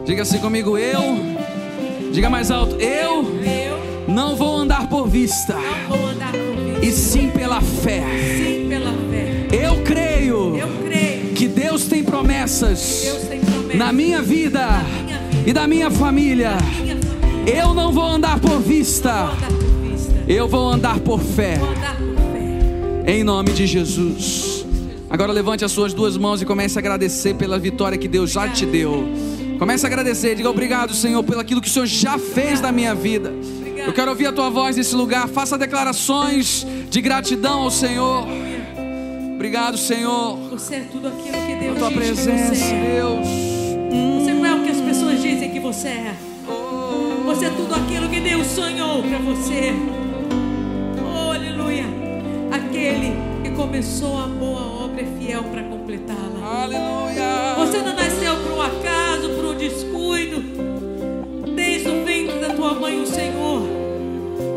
Diga 0.04 0.22
assim 0.22 0.38
comigo, 0.38 0.76
eu. 0.76 1.00
Diga 2.12 2.28
mais 2.28 2.50
alto, 2.50 2.74
eu 2.80 3.24
não 4.08 4.34
vou 4.34 4.56
andar 4.56 4.88
por 4.88 5.06
vista. 5.06 5.56
E 6.82 6.90
sim 6.90 7.30
pela 7.30 7.60
fé. 7.60 8.02
Eu 9.52 9.84
creio 9.84 10.54
que 11.36 11.46
Deus 11.46 11.86
tem 11.86 12.02
promessas 12.02 13.04
na 13.74 13.92
minha 13.92 14.20
vida 14.20 14.66
e 15.46 15.52
da 15.52 15.68
minha 15.68 15.90
família. 15.90 16.56
Eu 17.46 17.72
não 17.72 17.92
vou 17.92 18.04
andar 18.04 18.40
por 18.40 18.58
vista. 18.58 19.30
Eu 20.26 20.48
vou 20.48 20.68
andar 20.68 20.98
por 20.98 21.20
fé. 21.20 21.58
Em 23.06 23.22
nome 23.22 23.52
de 23.52 23.64
Jesus. 23.64 24.47
Agora 25.18 25.32
levante 25.32 25.64
as 25.64 25.72
suas 25.72 25.92
duas 25.92 26.16
mãos 26.16 26.40
e 26.40 26.44
comece 26.44 26.78
a 26.78 26.80
agradecer 26.80 27.34
pela 27.34 27.58
vitória 27.58 27.98
que 27.98 28.06
Deus 28.06 28.30
já 28.30 28.48
te 28.48 28.64
deu. 28.64 29.02
Comece 29.58 29.84
a 29.84 29.88
agradecer, 29.88 30.36
diga 30.36 30.48
obrigado, 30.48 30.94
Senhor, 30.94 31.24
pelo 31.24 31.40
aquilo 31.40 31.60
que 31.60 31.66
o 31.66 31.70
Senhor 31.72 31.86
já 31.86 32.16
fez 32.16 32.60
na 32.60 32.70
minha 32.70 32.94
vida. 32.94 33.34
Eu 33.84 33.92
quero 33.92 34.12
ouvir 34.12 34.28
a 34.28 34.32
tua 34.32 34.48
voz 34.48 34.76
nesse 34.76 34.94
lugar. 34.94 35.26
Faça 35.26 35.58
declarações 35.58 36.64
de 36.88 37.00
gratidão 37.00 37.62
ao 37.62 37.70
Senhor. 37.72 38.28
Obrigado, 39.34 39.76
Senhor, 39.76 40.38
Você 40.50 40.76
é 40.76 40.80
tudo 40.92 41.08
aquilo 41.08 41.46
que 41.48 41.54
Deus 41.64 41.78
tua 41.78 41.88
diz 41.88 41.98
que 41.98 42.04
presença, 42.04 42.54
você 42.54 42.74
é. 42.74 42.94
Deus. 42.94 44.22
Você 44.22 44.32
não 44.34 44.46
é 44.46 44.54
o 44.54 44.62
que 44.62 44.70
as 44.70 44.80
pessoas 44.80 45.20
dizem 45.20 45.50
que 45.50 45.58
você 45.58 45.88
é. 45.88 46.14
Você 47.24 47.46
é 47.46 47.50
tudo 47.50 47.74
aquilo 47.74 48.08
que 48.08 48.20
Deus 48.20 48.46
sonhou 48.46 49.02
para 49.02 49.18
você. 49.18 49.74
Oh, 51.02 51.32
aleluia. 51.32 51.86
Aquele 52.52 53.16
que 53.42 53.50
começou 53.56 54.16
a 54.16 54.28
fiel 55.28 55.44
para 55.44 55.62
completá-la. 55.64 56.62
Aleluia. 56.62 57.54
Você 57.58 57.82
não 57.82 57.94
nasceu 57.94 58.34
por 58.36 58.52
um 58.52 58.62
acaso, 58.62 59.28
por 59.28 59.44
um 59.44 59.54
descuido. 59.54 60.40
Desde 61.54 61.90
o 61.90 62.02
ventre 62.02 62.38
da 62.40 62.54
tua 62.54 62.72
mãe, 62.72 62.98
o 62.98 63.06
Senhor 63.06 63.62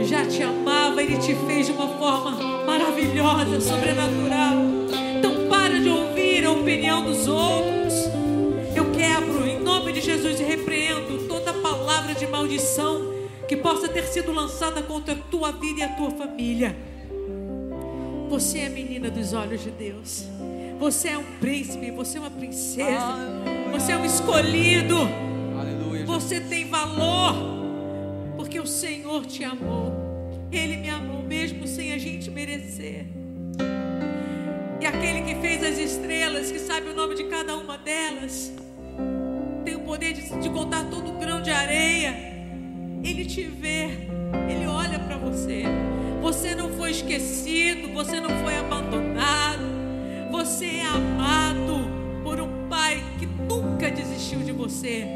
já 0.06 0.26
te 0.26 0.42
amava, 0.42 1.04
Ele 1.04 1.18
te 1.18 1.36
fez 1.46 1.66
de 1.66 1.74
uma 1.74 1.90
forma 1.98 2.32
maravilhosa, 2.66 3.60
sobrenatural. 3.60 4.56
Então 5.20 5.50
para 5.50 5.78
de 5.78 5.90
ouvir 5.90 6.46
a 6.46 6.52
opinião 6.52 7.04
dos 7.04 7.28
outros. 7.28 8.06
Eu 8.74 8.92
quebro 8.92 9.46
em 9.46 9.60
nome 9.60 9.92
de 9.92 10.00
Jesus 10.00 10.40
e 10.40 10.44
repreendo 10.44 11.28
toda 11.28 11.54
palavra 11.54 12.14
de 12.14 12.26
maldição 12.28 13.12
que 13.46 13.58
possa 13.58 13.90
ter 13.90 14.04
sido 14.04 14.32
lançada 14.32 14.82
contra 14.82 15.16
a 15.16 15.18
tua 15.18 15.52
vida 15.52 15.82
e 15.82 15.84
a 15.84 15.90
tua 15.90 16.12
família. 16.12 16.74
Você 18.30 18.60
é 18.60 18.68
a 18.68 18.70
menina 18.70 19.12
dos 19.12 19.34
olhos 19.34 19.62
de 19.62 19.72
Deus. 19.72 20.26
Você 20.82 21.10
é 21.10 21.18
um 21.20 21.24
príncipe, 21.40 21.92
você 21.92 22.18
é 22.18 22.22
uma 22.22 22.32
princesa. 22.32 23.16
Você 23.72 23.92
é 23.92 23.98
um 23.98 24.04
escolhido. 24.04 24.98
Aleluia. 25.60 26.04
Você 26.08 26.40
tem 26.42 26.68
valor. 26.68 27.36
Porque 28.36 28.60
o 28.60 28.66
Senhor 28.66 29.24
te 29.28 29.44
amou. 29.44 29.94
Ele 30.52 30.78
me 30.78 30.90
amou 30.90 31.22
mesmo 31.22 31.68
sem 31.68 31.94
a 31.94 32.00
gente 32.00 32.32
merecer. 32.32 33.06
E 34.80 34.86
aquele 34.88 35.22
que 35.22 35.36
fez 35.36 35.64
as 35.64 35.78
estrelas, 35.78 36.52
que 36.52 36.58
sabe 36.58 36.90
o 36.90 36.96
nome 36.96 37.14
de 37.14 37.26
cada 37.26 37.56
uma 37.56 37.78
delas, 37.78 38.52
tem 39.64 39.76
o 39.76 39.82
poder 39.82 40.14
de, 40.14 40.36
de 40.40 40.50
contar 40.50 40.86
todo 40.86 41.12
o 41.12 41.20
grão 41.20 41.44
de 41.44 41.52
areia. 41.52 42.10
Ele 43.04 43.24
te 43.24 43.44
vê, 43.44 44.10
ele 44.50 44.66
olha 44.66 44.98
para 44.98 45.16
você. 45.18 45.62
Você 46.24 46.56
não 46.56 46.72
foi 46.72 46.90
esquecido, 46.90 47.94
você 47.94 48.20
não 48.20 48.32
foi 48.44 48.58
abandonado. 48.58 49.41
Você 50.62 50.76
é 50.76 50.86
amado 50.86 52.22
por 52.24 52.40
um 52.40 52.70
pai 52.70 53.04
que 53.18 53.26
nunca 53.26 53.90
desistiu 53.90 54.42
de 54.42 54.52
você. 54.52 55.08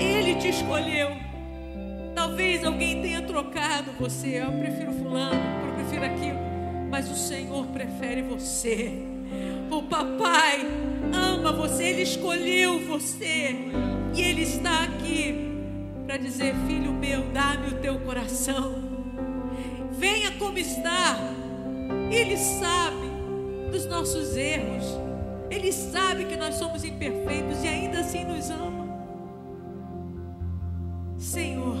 Ele 0.00 0.34
te 0.36 0.48
escolheu. 0.48 1.10
Talvez 2.14 2.64
alguém 2.64 3.02
tenha 3.02 3.20
trocado 3.20 3.92
você. 4.00 4.42
Eu 4.42 4.50
prefiro 4.52 4.92
fulano, 4.92 5.38
eu 5.66 5.74
prefiro 5.74 6.06
aquilo. 6.06 6.38
Mas 6.90 7.10
o 7.10 7.14
Senhor 7.14 7.66
prefere 7.66 8.22
você. 8.22 8.92
O 9.70 9.82
papai 9.82 10.60
ama 11.12 11.52
você, 11.52 11.88
ele 11.88 12.00
escolheu 12.00 12.78
você. 12.86 13.56
E 14.14 14.22
ele 14.22 14.40
está 14.40 14.84
aqui 14.84 15.52
para 16.06 16.16
dizer: 16.16 16.54
Filho 16.66 16.94
meu, 16.94 17.24
dá-me 17.24 17.74
o 17.74 17.80
teu 17.82 17.98
coração. 17.98 18.74
Venha 19.92 20.30
como 20.38 20.56
está. 20.56 21.14
Ele 22.10 22.38
sabe 22.38 22.97
dos 23.68 23.86
nossos 23.86 24.36
erros. 24.36 24.84
Ele 25.50 25.72
sabe 25.72 26.24
que 26.24 26.36
nós 26.36 26.56
somos 26.56 26.84
imperfeitos 26.84 27.62
e 27.64 27.68
ainda 27.68 28.00
assim 28.00 28.24
nos 28.24 28.50
ama. 28.50 28.86
Senhor, 31.16 31.76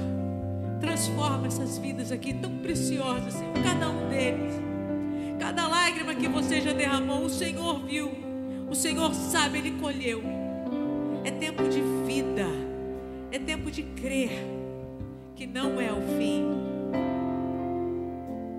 transforma 0.80 1.46
essas 1.46 1.78
vidas 1.78 2.10
aqui 2.10 2.32
tão 2.34 2.58
preciosas, 2.58 3.34
Senhor, 3.34 3.54
cada 3.62 3.90
um 3.90 4.08
deles. 4.08 4.54
Cada 5.38 5.68
lágrima 5.68 6.14
que 6.14 6.28
você 6.28 6.60
já 6.60 6.72
derramou, 6.72 7.24
o 7.24 7.30
Senhor 7.30 7.80
viu. 7.84 8.10
O 8.68 8.74
Senhor 8.74 9.14
sabe, 9.14 9.58
Ele 9.58 9.72
colheu. 9.72 10.22
É 11.24 11.30
tempo 11.30 11.68
de 11.68 11.80
vida. 12.06 12.46
É 13.30 13.38
tempo 13.38 13.70
de 13.70 13.82
crer 13.82 14.30
que 15.36 15.46
não 15.46 15.80
é 15.80 15.92
o 15.92 16.00
fim. 16.18 16.44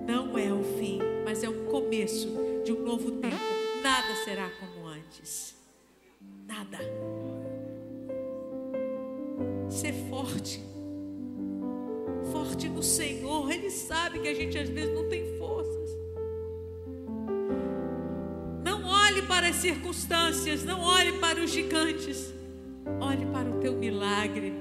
Não 0.06 0.38
é 0.38 0.52
o 0.52 0.62
fim, 0.78 0.98
mas 1.24 1.42
é 1.42 1.48
o 1.48 1.64
começo 1.66 2.49
de 2.64 2.72
um 2.72 2.82
novo 2.82 3.12
tempo. 3.12 3.36
Nada 3.82 4.14
será 4.24 4.50
como 4.60 4.86
antes. 4.86 5.54
Nada. 6.46 6.78
Ser 9.68 9.94
forte. 10.08 10.62
Forte 12.32 12.68
no 12.68 12.82
Senhor. 12.82 13.50
Ele 13.50 13.70
sabe 13.70 14.20
que 14.20 14.28
a 14.28 14.34
gente 14.34 14.58
às 14.58 14.68
vezes 14.68 14.94
não 14.94 15.08
tem 15.08 15.38
forças. 15.38 15.90
Não 18.64 18.84
olhe 18.84 19.22
para 19.22 19.48
as 19.48 19.56
circunstâncias, 19.56 20.64
não 20.64 20.80
olhe 20.80 21.12
para 21.18 21.40
os 21.40 21.50
gigantes. 21.50 22.32
Olhe 23.00 23.24
para 23.26 23.48
o 23.48 23.60
teu 23.60 23.72
milagre 23.74 24.52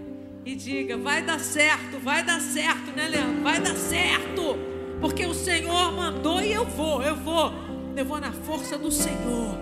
e 0.45 0.55
diga: 0.55 0.97
vai 0.97 1.21
dar 1.21 1.39
certo, 1.39 1.99
vai 1.99 2.23
dar 2.23 2.39
certo, 2.39 2.91
né, 2.95 3.07
Leandro? 3.07 3.43
Vai 3.43 3.59
dar 3.59 3.76
certo, 3.76 4.57
porque 4.99 5.26
o 5.26 5.34
Senhor 5.34 5.91
mandou 5.91 6.41
e 6.41 6.51
eu 6.51 6.65
vou, 6.65 7.01
eu 7.01 7.15
vou, 7.15 7.51
eu 7.95 8.06
vou 8.06 8.20
na 8.20 8.32
força 8.32 8.78
do 8.78 8.91
Senhor. 8.91 9.57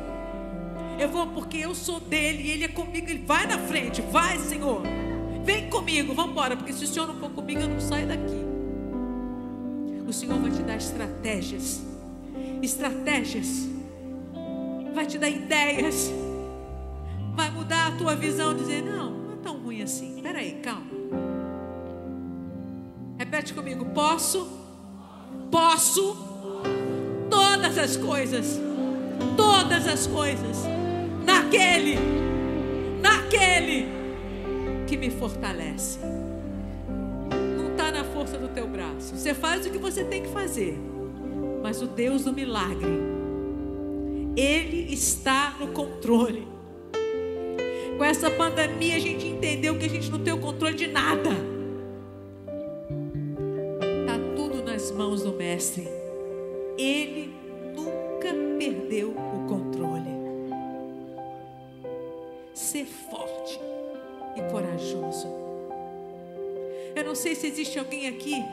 Eu 0.99 1.09
vou 1.09 1.27
porque 1.27 1.57
eu 1.57 1.75
sou 1.75 1.99
dele 1.99 2.43
e 2.43 2.51
ele 2.51 2.63
é 2.65 2.67
comigo. 2.67 3.09
Ele 3.09 3.23
vai 3.25 3.45
na 3.45 3.57
frente, 3.57 4.01
vai, 4.01 4.37
Senhor. 4.39 4.81
Vem 5.43 5.69
comigo, 5.69 6.13
vamos 6.13 6.31
embora, 6.31 6.57
porque 6.57 6.73
se 6.73 6.83
o 6.83 6.87
Senhor 6.87 7.07
não 7.07 7.15
for 7.15 7.29
comigo, 7.29 7.61
eu 7.61 7.69
não 7.69 7.79
saio 7.79 8.07
daqui. 8.07 8.45
O 10.05 10.11
Senhor 10.11 10.39
vai 10.39 10.51
te 10.51 10.61
dar 10.61 10.75
estratégias, 10.75 11.81
estratégias, 12.61 13.67
vai 14.93 15.05
te 15.05 15.17
dar 15.17 15.29
ideias, 15.29 16.11
vai 17.35 17.51
mudar 17.51 17.87
a 17.87 17.91
tua 17.97 18.15
visão, 18.15 18.55
dizer: 18.55 18.81
não, 18.81 19.11
não 19.11 19.33
é 19.33 19.35
tão 19.37 19.57
ruim 19.57 19.81
assim. 19.81 20.19
Peraí, 20.21 20.59
calma. 20.63 20.87
Repete 23.17 23.53
comigo: 23.53 23.85
posso, 23.85 24.47
posso, 25.51 26.26
todas 27.57 27.77
as 27.79 27.97
coisas, 27.97 28.59
todas 29.35 29.87
as 29.87 30.05
coisas, 30.05 30.57
naquele, 31.25 31.97
naquele 33.01 33.87
que 34.85 34.95
me 34.95 35.09
fortalece. 35.09 35.97
Não 37.57 37.71
está 37.71 37.91
na 37.91 38.03
força 38.03 38.37
do 38.37 38.47
teu 38.49 38.67
braço. 38.67 39.15
Você 39.15 39.33
faz 39.33 39.65
o 39.65 39.71
que 39.71 39.79
você 39.79 40.03
tem 40.03 40.21
que 40.21 40.29
fazer. 40.29 40.77
Mas 41.63 41.81
o 41.81 41.87
Deus 41.87 42.25
do 42.25 42.31
milagre, 42.31 42.85
Ele 44.35 44.93
está 44.93 45.55
no 45.59 45.67
controle. 45.69 46.47
Com 47.97 48.03
essa 48.03 48.29
pandemia 48.29 48.97
a 48.97 48.99
gente 48.99 49.25
entendeu 49.25 49.79
que 49.79 49.85
a 49.85 49.89
gente 49.89 50.11
não 50.11 50.19
tem 50.19 50.31
o 50.31 50.37
controle 50.37 50.75
de 50.75 50.85
nada. 50.85 51.31
Tá 54.05 54.19
tudo 54.35 54.63
nas 54.63 54.91
mãos 54.91 55.23
do 55.23 55.33
mestre. 55.33 55.87
Ele 56.77 57.37
Eu 66.95 67.03
não 67.05 67.15
sei 67.15 67.35
se 67.35 67.47
existe 67.47 67.79
alguém 67.79 68.07
aqui 68.07 68.43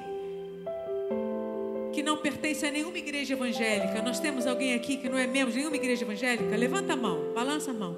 que 1.93 2.03
não 2.03 2.17
pertence 2.17 2.67
a 2.67 2.71
nenhuma 2.71 2.99
igreja 2.99 3.35
evangélica. 3.35 4.03
Nós 4.03 4.21
temos 4.21 4.47
alguém 4.47 4.75
aqui 4.75 4.97
que 4.97 5.09
não 5.09 5.17
é 5.17 5.27
membro 5.27 5.53
de 5.53 5.59
nenhuma 5.59 5.77
igreja 5.77 6.05
evangélica? 6.05 6.57
Levanta 6.57 6.93
a 6.93 6.97
mão, 6.97 7.33
balança 7.35 7.71
a 7.71 7.75
mão. 7.75 7.97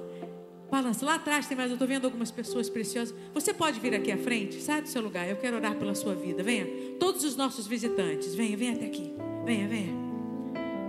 Balança. 0.69 1.05
Lá 1.05 1.15
atrás 1.15 1.47
tem 1.47 1.55
mais, 1.55 1.69
eu 1.69 1.75
estou 1.75 1.87
vendo 1.87 2.05
algumas 2.05 2.29
pessoas 2.29 2.69
preciosas. 2.69 3.15
Você 3.33 3.53
pode 3.53 3.79
vir 3.79 3.95
aqui 3.95 4.11
à 4.11 4.17
frente? 4.17 4.61
Sai 4.61 4.81
do 4.81 4.89
seu 4.89 5.01
lugar. 5.01 5.27
Eu 5.27 5.37
quero 5.37 5.55
orar 5.55 5.75
pela 5.75 5.95
sua 5.95 6.13
vida. 6.13 6.43
Venha. 6.43 6.67
Todos 6.99 7.23
os 7.23 7.35
nossos 7.35 7.67
visitantes. 7.67 8.35
Venha, 8.35 8.55
venha 8.55 8.73
até 8.73 8.85
aqui. 8.85 9.13
Venha, 9.45 9.67
venha. 9.67 9.93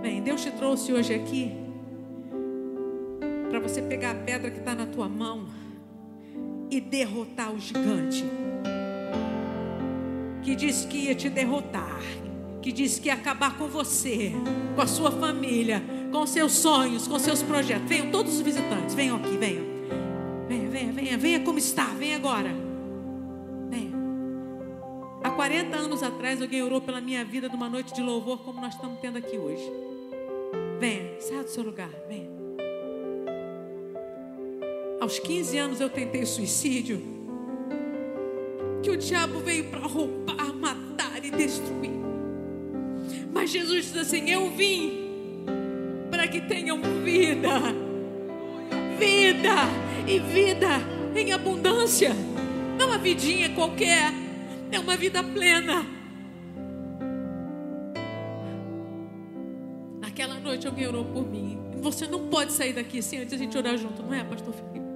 Venha. 0.01 0.21
Deus 0.21 0.41
te 0.41 0.51
trouxe 0.51 0.91
hoje 0.91 1.13
aqui 1.13 1.51
para 3.49 3.59
você 3.59 3.81
pegar 3.81 4.11
a 4.11 4.15
pedra 4.15 4.51
que 4.51 4.59
está 4.59 4.75
na 4.75 4.85
tua 4.85 5.09
mão 5.09 5.47
e 6.69 6.79
derrotar 6.79 7.53
o 7.53 7.59
gigante. 7.59 8.23
que 10.41 10.55
disse 10.55 10.87
que 10.87 10.97
ia 10.97 11.15
te 11.15 11.29
derrotar, 11.29 11.99
que 12.61 12.71
disse 12.71 12.99
que 12.99 13.07
ia 13.07 13.13
acabar 13.13 13.57
com 13.57 13.67
você, 13.67 14.31
com 14.75 14.81
a 14.81 14.87
sua 14.87 15.11
família, 15.11 15.83
com 16.11 16.25
seus 16.25 16.53
sonhos, 16.53 17.07
com 17.07 17.19
seus 17.19 17.43
projetos. 17.43 17.87
Venham 17.87 18.09
todos 18.09 18.35
os 18.35 18.41
visitantes, 18.41 18.95
venham 18.95 19.17
aqui, 19.17 19.37
venham. 19.37 19.65
Venha, 20.47 20.69
venha, 20.69 20.91
venha, 20.91 21.17
venha 21.17 21.39
como 21.41 21.59
está, 21.59 21.85
venha 21.85 22.15
agora. 22.15 22.49
Venha. 23.69 23.93
Há 25.23 25.29
40 25.29 25.77
anos 25.77 26.01
atrás, 26.01 26.41
alguém 26.41 26.63
orou 26.63 26.81
pela 26.81 26.99
minha 26.99 27.23
vida 27.23 27.47
numa 27.47 27.69
noite 27.69 27.93
de 27.93 28.01
louvor, 28.01 28.39
como 28.39 28.59
nós 28.59 28.73
estamos 28.73 28.99
tendo 28.99 29.17
aqui 29.17 29.37
hoje. 29.37 29.71
Venha, 30.79 31.19
saia 31.19 31.43
do 31.43 31.49
seu 31.49 31.63
lugar, 31.63 31.91
venha. 32.07 32.38
Aos 34.99 35.17
15 35.17 35.57
anos 35.57 35.81
eu 35.81 35.89
tentei 35.89 36.25
suicídio. 36.25 37.01
Que 38.83 38.89
o 38.89 38.97
diabo 38.97 39.39
veio 39.39 39.65
para 39.65 39.79
roubar, 39.79 40.53
matar 40.53 41.23
e 41.23 41.31
destruir. 41.31 41.91
Mas 43.33 43.49
Jesus 43.49 43.85
diz 43.85 43.97
assim: 43.97 44.29
Eu 44.29 44.49
vim 44.51 45.45
para 46.11 46.27
que 46.27 46.41
tenham 46.41 46.81
vida, 47.03 47.49
vida 48.97 49.55
e 50.07 50.19
vida 50.19 50.67
em 51.15 51.31
abundância. 51.31 52.11
Não 52.77 52.87
uma 52.87 52.97
vidinha 52.97 53.49
qualquer, 53.53 54.11
é 54.71 54.79
uma 54.79 54.97
vida 54.97 55.23
plena. 55.23 55.85
Naquela 59.99 60.35
noite 60.35 60.67
alguém 60.67 60.87
orou 60.87 61.05
por 61.05 61.25
mim. 61.25 61.57
Você 61.81 62.07
não 62.07 62.27
pode 62.27 62.51
sair 62.51 62.73
daqui 62.73 63.01
sem 63.01 63.19
antes 63.19 63.33
a 63.33 63.37
gente 63.37 63.57
orar 63.57 63.77
junto, 63.77 64.03
não 64.03 64.13
é, 64.13 64.23
Pastor 64.23 64.53
Felipe? 64.53 64.88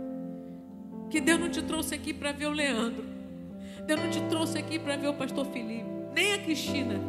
Que 1.14 1.22
Deus 1.22 1.40
não 1.40 1.48
te 1.48 1.61
trouxe 1.61 1.94
aqui 1.94 2.11
para 2.11 2.31
ver 2.31 2.48
o 2.48 2.52
Leandro. 2.52 3.06
Deus 3.85 3.99
não 4.02 4.10
te 4.10 4.19
trouxe 4.22 4.57
aqui 4.57 4.80
para 4.80 4.98
ver 4.98 5.10
o 5.10 5.14
Pastor 5.14 5.45
Felipe, 5.45 5.85
nem 6.11 6.34
a 6.34 6.40
Cristina. 6.40 6.99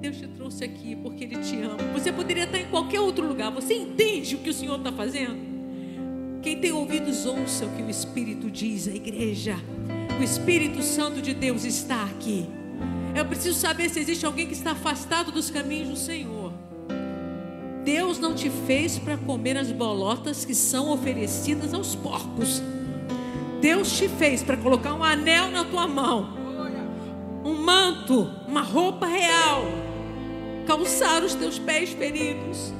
Deus 0.00 0.18
te 0.18 0.28
trouxe 0.28 0.62
aqui 0.62 0.94
porque 0.94 1.24
Ele 1.24 1.34
te 1.38 1.56
ama. 1.56 1.78
Você 1.92 2.12
poderia 2.12 2.44
estar 2.44 2.58
em 2.58 2.66
qualquer 2.66 3.00
outro 3.00 3.26
lugar. 3.26 3.50
Você 3.50 3.74
entende 3.74 4.36
o 4.36 4.38
que 4.38 4.50
o 4.50 4.54
Senhor 4.54 4.78
está 4.78 4.92
fazendo? 4.92 5.36
Quem 6.40 6.60
tem 6.60 6.70
ouvidos, 6.70 7.26
ouça 7.26 7.66
o 7.66 7.70
que 7.70 7.82
o 7.82 7.90
Espírito 7.90 8.48
diz 8.48 8.86
à 8.86 8.92
igreja. 8.92 9.56
O 10.16 10.22
Espírito 10.22 10.80
Santo 10.80 11.20
de 11.20 11.34
Deus 11.34 11.64
está 11.64 12.04
aqui. 12.04 12.46
Eu 13.16 13.26
preciso 13.26 13.58
saber 13.58 13.90
se 13.90 13.98
existe 13.98 14.24
alguém 14.24 14.46
que 14.46 14.54
está 14.54 14.70
afastado 14.70 15.32
dos 15.32 15.50
caminhos 15.50 15.88
do 15.88 15.96
Senhor. 15.96 16.52
Deus 17.84 18.16
não 18.16 18.32
te 18.32 18.48
fez 18.48 18.96
para 18.96 19.16
comer 19.16 19.56
as 19.56 19.72
bolotas 19.72 20.44
que 20.44 20.54
são 20.54 20.92
oferecidas 20.92 21.74
aos 21.74 21.96
porcos. 21.96 22.62
Deus 23.60 23.92
te 23.96 24.08
fez 24.08 24.42
para 24.42 24.56
colocar 24.56 24.94
um 24.94 25.04
anel 25.04 25.50
na 25.50 25.64
tua 25.64 25.86
mão, 25.86 26.36
um 27.44 27.54
manto, 27.54 28.28
uma 28.48 28.62
roupa 28.62 29.06
real, 29.06 29.64
calçar 30.66 31.22
os 31.22 31.34
teus 31.34 31.58
pés 31.58 31.90
feridos. 31.90 32.72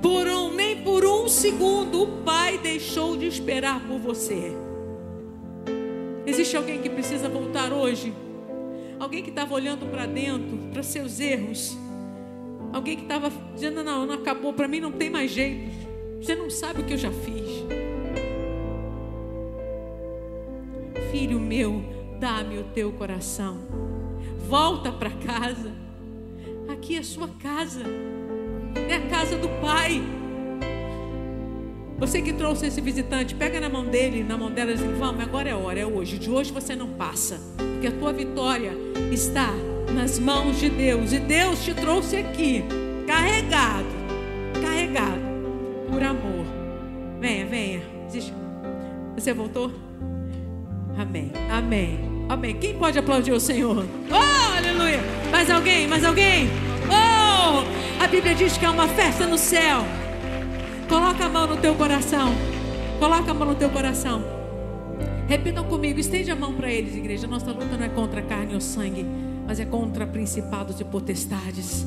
Por 0.00 0.26
um, 0.26 0.52
nem 0.52 0.82
por 0.82 1.04
um 1.04 1.28
segundo 1.28 2.02
o 2.02 2.22
Pai 2.22 2.58
deixou 2.58 3.16
de 3.16 3.26
esperar 3.26 3.80
por 3.80 3.98
você. 3.98 4.52
Existe 6.26 6.56
alguém 6.56 6.80
que 6.80 6.90
precisa 6.90 7.28
voltar 7.28 7.72
hoje? 7.72 8.12
Alguém 8.98 9.22
que 9.22 9.30
estava 9.30 9.54
olhando 9.54 9.86
para 9.90 10.06
dentro, 10.06 10.58
para 10.72 10.82
seus 10.82 11.20
erros? 11.20 11.76
Alguém 12.72 12.96
que 12.96 13.02
estava 13.02 13.30
dizendo: 13.54 13.82
Não, 13.84 14.06
não 14.06 14.14
acabou, 14.14 14.52
para 14.52 14.66
mim 14.68 14.80
não 14.80 14.92
tem 14.92 15.10
mais 15.10 15.30
jeito. 15.30 15.70
Você 16.20 16.34
não 16.34 16.50
sabe 16.50 16.80
o 16.80 16.84
que 16.84 16.94
eu 16.94 16.98
já 16.98 17.10
fiz. 17.10 17.45
Filho 21.18 21.40
meu, 21.40 21.82
dá-me 22.20 22.58
o 22.58 22.64
teu 22.74 22.92
coração. 22.92 23.56
Volta 24.50 24.92
para 24.92 25.08
casa. 25.08 25.72
Aqui 26.68 26.96
é 26.96 26.98
a 26.98 27.02
sua 27.02 27.26
casa. 27.26 27.80
É 28.86 28.96
a 28.96 29.00
casa 29.08 29.38
do 29.38 29.48
Pai. 29.62 30.02
Você 31.98 32.20
que 32.20 32.34
trouxe 32.34 32.66
esse 32.66 32.82
visitante, 32.82 33.34
pega 33.34 33.58
na 33.58 33.70
mão 33.70 33.86
dele, 33.86 34.22
na 34.22 34.36
mão 34.36 34.50
dela 34.50 34.72
e 34.72 34.74
diz: 34.74 34.84
Vamos, 34.98 35.22
agora 35.22 35.48
é 35.48 35.54
hora, 35.54 35.80
é 35.80 35.86
hoje. 35.86 36.18
De 36.18 36.30
hoje 36.30 36.52
você 36.52 36.76
não 36.76 36.90
passa. 36.90 37.40
Porque 37.56 37.86
a 37.86 37.92
tua 37.92 38.12
vitória 38.12 38.72
está 39.10 39.54
nas 39.94 40.18
mãos 40.18 40.60
de 40.60 40.68
Deus. 40.68 41.14
E 41.14 41.18
Deus 41.18 41.64
te 41.64 41.72
trouxe 41.72 42.16
aqui, 42.16 42.62
carregado, 43.06 43.88
carregado, 44.62 45.22
por 45.90 46.02
amor. 46.02 46.44
Venha, 47.18 47.46
venha. 47.46 47.80
Você 49.16 49.32
voltou? 49.32 49.72
Amém, 51.06 51.30
amém, 51.48 51.98
amém. 52.28 52.56
Quem 52.56 52.76
pode 52.76 52.98
aplaudir 52.98 53.30
o 53.30 53.38
Senhor? 53.38 53.86
Oh, 54.10 54.56
aleluia. 54.58 54.98
Mais 55.30 55.48
alguém? 55.48 55.86
Mais 55.86 56.04
alguém? 56.04 56.48
Oh, 56.90 58.02
a 58.02 58.08
Bíblia 58.08 58.34
diz 58.34 58.58
que 58.58 58.64
há 58.64 58.72
uma 58.72 58.88
festa 58.88 59.24
no 59.24 59.38
céu. 59.38 59.84
Coloca 60.88 61.24
a 61.24 61.28
mão 61.28 61.46
no 61.46 61.56
teu 61.58 61.76
coração. 61.76 62.34
Coloca 62.98 63.30
a 63.30 63.34
mão 63.34 63.48
no 63.48 63.54
teu 63.54 63.70
coração. 63.70 64.20
Repitam 65.28 65.64
comigo, 65.64 66.00
estende 66.00 66.32
a 66.32 66.36
mão 66.36 66.52
para 66.54 66.72
eles, 66.72 66.96
igreja. 66.96 67.28
Nossa 67.28 67.52
luta 67.52 67.76
não 67.76 67.84
é 67.84 67.88
contra 67.88 68.20
carne 68.20 68.54
ou 68.54 68.60
sangue, 68.60 69.06
mas 69.46 69.60
é 69.60 69.64
contra 69.64 70.08
principados 70.08 70.80
e 70.80 70.84
potestades. 70.84 71.86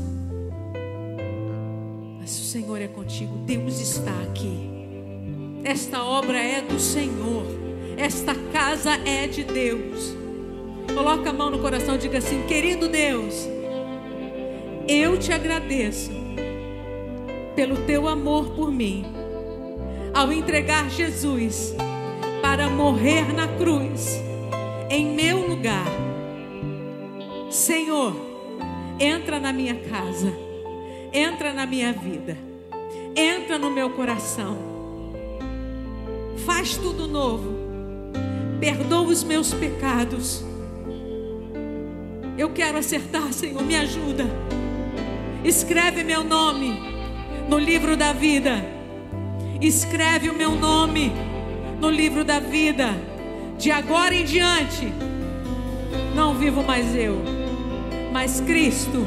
Mas 2.22 2.40
o 2.40 2.44
Senhor 2.44 2.82
é 2.82 2.88
contigo, 2.88 3.36
Deus 3.46 3.82
está 3.82 4.14
aqui. 4.30 4.70
Esta 5.66 6.02
obra 6.06 6.38
é 6.38 6.62
do 6.62 6.80
Senhor. 6.80 7.59
Esta 8.00 8.34
casa 8.54 8.92
é 9.06 9.28
de 9.28 9.44
Deus. 9.44 10.16
Coloca 10.96 11.32
a 11.32 11.34
mão 11.34 11.50
no 11.50 11.60
coração 11.60 11.96
e 11.96 11.98
diga 11.98 12.20
assim: 12.20 12.44
Querido 12.48 12.88
Deus, 12.88 13.46
eu 14.88 15.20
te 15.20 15.34
agradeço 15.34 16.10
pelo 17.58 17.76
teu 17.86 18.08
amor 18.08 18.52
por 18.52 18.72
mim, 18.72 19.06
ao 20.14 20.32
entregar 20.32 20.90
Jesus 20.90 21.76
para 22.42 22.70
morrer 22.70 23.34
na 23.34 23.50
cruz 23.50 24.18
em 24.90 25.14
meu 25.14 25.46
lugar. 25.46 25.86
Senhor, 27.52 28.16
entra 28.98 29.42
na 29.42 29.52
minha 29.52 29.76
casa, 29.76 30.32
entra 31.12 31.52
na 31.52 31.66
minha 31.66 31.92
vida, 31.92 32.38
entra 33.14 33.60
no 33.60 33.70
meu 33.70 33.90
coração, 33.90 34.58
faz 36.46 36.78
tudo 36.78 37.06
novo, 37.06 37.59
perdoa 38.60 39.08
os 39.08 39.24
meus 39.24 39.54
pecados. 39.54 40.44
Eu 42.38 42.50
quero 42.50 42.78
acertar, 42.78 43.32
Senhor, 43.34 43.64
me 43.64 43.76
ajuda. 43.76 44.26
Escreve 45.44 46.04
meu 46.04 46.24
nome 46.24 46.80
no 47.50 47.58
livro 47.58 47.96
da 47.96 48.14
vida. 48.14 48.64
Escreve 49.62 50.30
o 50.30 50.34
meu 50.34 50.52
nome 50.52 51.12
no 51.80 51.90
livro 51.90 52.24
da 52.24 52.40
vida. 52.40 52.90
De 53.58 53.72
agora 53.72 54.16
em 54.16 54.24
diante, 54.24 54.88
não 56.16 56.34
vivo 56.36 56.64
mais 56.64 56.96
eu, 56.96 57.22
mas 58.12 58.40
Cristo, 58.40 59.06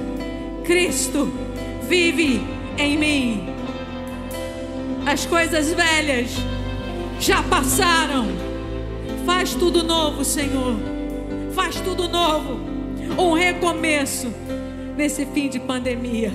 Cristo 0.63 1.33
vive 1.89 2.41
em 2.77 2.99
mim. 2.99 3.47
As 5.07 5.25
coisas 5.25 5.73
velhas 5.73 6.37
já 7.19 7.43
passaram. 7.43 8.52
Faz 9.25 9.55
tudo 9.55 9.83
novo, 9.83 10.25
Senhor. 10.25 10.77
Faz 11.55 11.81
tudo 11.81 12.09
novo. 12.09 12.61
Um 13.19 13.33
recomeço 13.33 14.33
nesse 14.97 15.27
fim 15.27 15.49
de 15.49 15.61
pandemia 15.61 16.33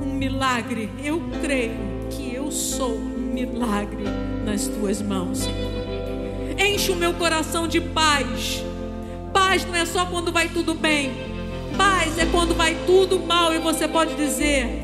um 0.00 0.14
milagre. 0.14 0.90
Eu 1.02 1.22
creio 1.42 1.76
que 2.10 2.34
eu 2.34 2.50
sou 2.50 2.94
um 2.94 3.32
milagre 3.32 4.04
nas 4.44 4.66
tuas 4.66 5.02
mãos, 5.02 5.38
Senhor. 5.38 5.70
Enche 6.58 6.90
o 6.90 6.96
meu 6.96 7.14
coração 7.14 7.68
de 7.68 7.80
paz. 7.80 8.64
Paz 9.32 9.64
não 9.64 9.76
é 9.76 9.84
só 9.84 10.06
quando 10.06 10.32
vai 10.32 10.48
tudo 10.48 10.74
bem. 10.74 11.12
Paz 11.76 12.18
é 12.18 12.26
quando 12.26 12.54
vai 12.54 12.76
tudo 12.86 13.20
mal 13.20 13.54
e 13.54 13.58
você 13.58 13.86
pode 13.86 14.14
dizer: 14.14 14.82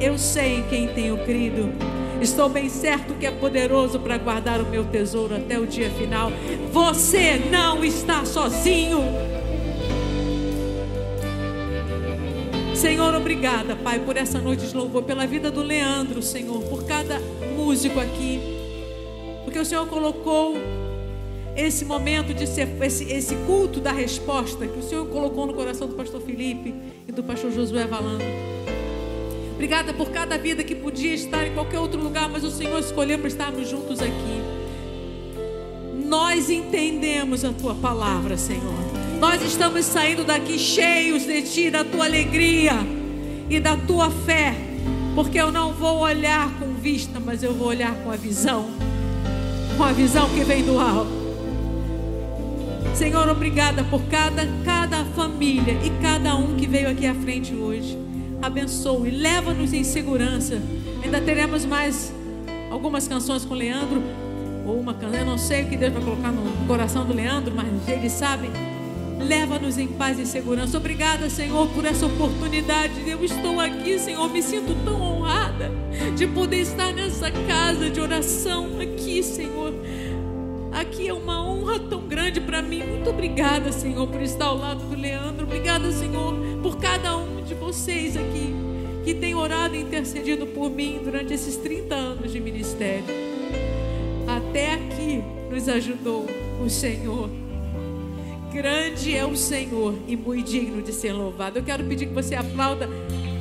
Eu 0.00 0.16
sei 0.16 0.58
em 0.58 0.62
quem 0.64 0.88
tenho 0.88 1.18
crido. 1.24 1.72
Estou 2.22 2.48
bem 2.48 2.68
certo 2.68 3.14
que 3.14 3.26
é 3.26 3.32
poderoso 3.32 3.98
para 3.98 4.16
guardar 4.16 4.60
o 4.60 4.64
meu 4.64 4.84
tesouro 4.84 5.34
até 5.34 5.58
o 5.58 5.66
dia 5.66 5.90
final. 5.90 6.30
Você 6.70 7.36
não 7.50 7.84
está 7.84 8.24
sozinho. 8.24 9.00
Senhor, 12.76 13.12
obrigada, 13.16 13.74
Pai, 13.74 13.98
por 13.98 14.16
essa 14.16 14.38
noite 14.38 14.68
de 14.68 14.76
louvor, 14.76 15.02
pela 15.02 15.26
vida 15.26 15.50
do 15.50 15.62
Leandro, 15.64 16.22
Senhor, 16.22 16.62
por 16.62 16.84
cada 16.84 17.18
músico 17.56 17.98
aqui, 17.98 18.40
porque 19.44 19.58
o 19.58 19.64
Senhor 19.64 19.86
colocou 19.88 20.56
esse 21.56 21.84
momento 21.84 22.32
de 22.32 22.46
ser 22.46 22.68
esse, 22.82 23.04
esse 23.12 23.34
culto 23.46 23.80
da 23.80 23.90
resposta 23.90 24.64
que 24.64 24.78
o 24.78 24.82
Senhor 24.82 25.06
colocou 25.06 25.44
no 25.44 25.54
coração 25.54 25.88
do 25.88 25.94
pastor 25.94 26.20
Felipe 26.20 26.72
e 27.06 27.10
do 27.10 27.22
pastor 27.24 27.50
Josué 27.50 27.84
Valando. 27.84 28.51
Obrigada 29.62 29.94
por 29.94 30.10
cada 30.10 30.36
vida 30.36 30.64
que 30.64 30.74
podia 30.74 31.14
estar 31.14 31.46
em 31.46 31.54
qualquer 31.54 31.78
outro 31.78 32.02
lugar, 32.02 32.28
mas 32.28 32.42
o 32.42 32.50
Senhor 32.50 32.80
escolheu 32.80 33.16
para 33.20 33.28
estarmos 33.28 33.70
juntos 33.70 34.02
aqui. 34.02 34.42
Nós 36.04 36.50
entendemos 36.50 37.44
a 37.44 37.52
tua 37.52 37.72
palavra, 37.72 38.36
Senhor. 38.36 38.74
Nós 39.20 39.40
estamos 39.40 39.84
saindo 39.84 40.24
daqui 40.24 40.58
cheios 40.58 41.22
de 41.22 41.42
Ti, 41.42 41.70
da 41.70 41.84
Tua 41.84 42.06
alegria 42.06 42.72
e 43.48 43.60
da 43.60 43.76
Tua 43.76 44.10
fé, 44.10 44.52
porque 45.14 45.40
eu 45.40 45.52
não 45.52 45.72
vou 45.72 46.00
olhar 46.00 46.52
com 46.58 46.74
vista, 46.74 47.20
mas 47.20 47.44
eu 47.44 47.54
vou 47.54 47.68
olhar 47.68 47.94
com 48.02 48.10
a 48.10 48.16
visão, 48.16 48.66
com 49.76 49.84
a 49.84 49.92
visão 49.92 50.28
que 50.30 50.42
vem 50.42 50.64
do 50.64 50.76
alto. 50.76 51.12
Senhor, 52.96 53.28
obrigada 53.28 53.84
por 53.84 54.02
cada, 54.10 54.42
cada 54.64 55.04
família 55.14 55.78
e 55.84 56.02
cada 56.02 56.34
um 56.34 56.56
que 56.56 56.66
veio 56.66 56.90
aqui 56.90 57.06
à 57.06 57.14
frente 57.14 57.54
hoje. 57.54 57.96
Abençoe, 58.42 59.08
leva-nos 59.08 59.72
em 59.72 59.84
segurança. 59.84 60.60
Ainda 61.00 61.20
teremos 61.20 61.64
mais 61.64 62.12
algumas 62.72 63.06
canções 63.06 63.44
com 63.44 63.54
o 63.54 63.56
Leandro, 63.56 64.02
ou 64.66 64.80
uma 64.80 64.92
canção, 64.94 65.20
eu 65.20 65.24
não 65.24 65.38
sei 65.38 65.62
o 65.62 65.68
que 65.68 65.76
Deus 65.76 65.92
vai 65.92 66.02
colocar 66.02 66.32
no 66.32 66.66
coração 66.66 67.06
do 67.06 67.14
Leandro, 67.14 67.54
mas 67.54 67.68
ele 67.88 68.10
sabe. 68.10 68.50
Leva-nos 69.20 69.78
em 69.78 69.86
paz 69.86 70.18
e 70.18 70.26
segurança. 70.26 70.76
Obrigada, 70.76 71.30
Senhor, 71.30 71.68
por 71.68 71.84
essa 71.84 72.06
oportunidade. 72.06 73.08
Eu 73.08 73.24
estou 73.24 73.60
aqui, 73.60 73.96
Senhor, 73.96 74.28
me 74.28 74.42
sinto 74.42 74.74
tão 74.84 75.00
honrada 75.00 75.70
de 76.16 76.26
poder 76.26 76.62
estar 76.62 76.92
nessa 76.92 77.30
casa 77.30 77.88
de 77.88 78.00
oração 78.00 78.80
aqui, 78.80 79.22
Senhor. 79.22 79.72
Aqui 80.72 81.06
é 81.06 81.14
uma 81.14 81.46
honra 81.46 81.78
tão 81.78 82.08
grande 82.08 82.40
para 82.40 82.60
mim. 82.60 82.82
Muito 82.82 83.08
obrigada, 83.10 83.70
Senhor, 83.70 84.08
por 84.08 84.20
estar 84.20 84.46
ao 84.46 84.56
lado 84.56 84.84
do 84.84 85.00
Leandro. 85.00 85.44
Obrigada, 85.44 85.92
Senhor, 85.92 86.34
por 86.60 86.76
cada 86.78 87.16
um 87.16 87.31
vocês 87.72 88.18
aqui 88.18 88.54
que 89.02 89.14
tem 89.14 89.34
orado 89.34 89.74
e 89.74 89.80
intercedido 89.80 90.46
por 90.46 90.70
mim 90.70 91.00
durante 91.02 91.32
esses 91.32 91.56
30 91.56 91.94
anos 91.94 92.30
de 92.30 92.38
ministério. 92.38 93.06
Até 94.28 94.74
aqui 94.74 95.24
nos 95.50 95.66
ajudou 95.70 96.26
o 96.62 96.68
Senhor. 96.68 97.30
Grande 98.52 99.16
é 99.16 99.24
o 99.24 99.34
Senhor 99.34 99.94
e 100.06 100.14
muito 100.14 100.50
digno 100.50 100.82
de 100.82 100.92
ser 100.92 101.14
louvado. 101.14 101.60
Eu 101.60 101.64
quero 101.64 101.82
pedir 101.84 102.08
que 102.08 102.12
você 102.12 102.34
aplauda 102.34 102.86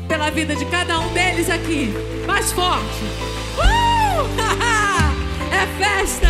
pela 0.08 0.30
vida 0.30 0.56
de 0.56 0.66
cada 0.68 0.98
um 1.02 1.14
deles 1.14 1.50
aqui. 1.50 1.90
Mais 2.26 2.54
forte. 2.54 3.04
Uh! 3.58 4.24
é 5.54 5.68
festa! 5.78 6.28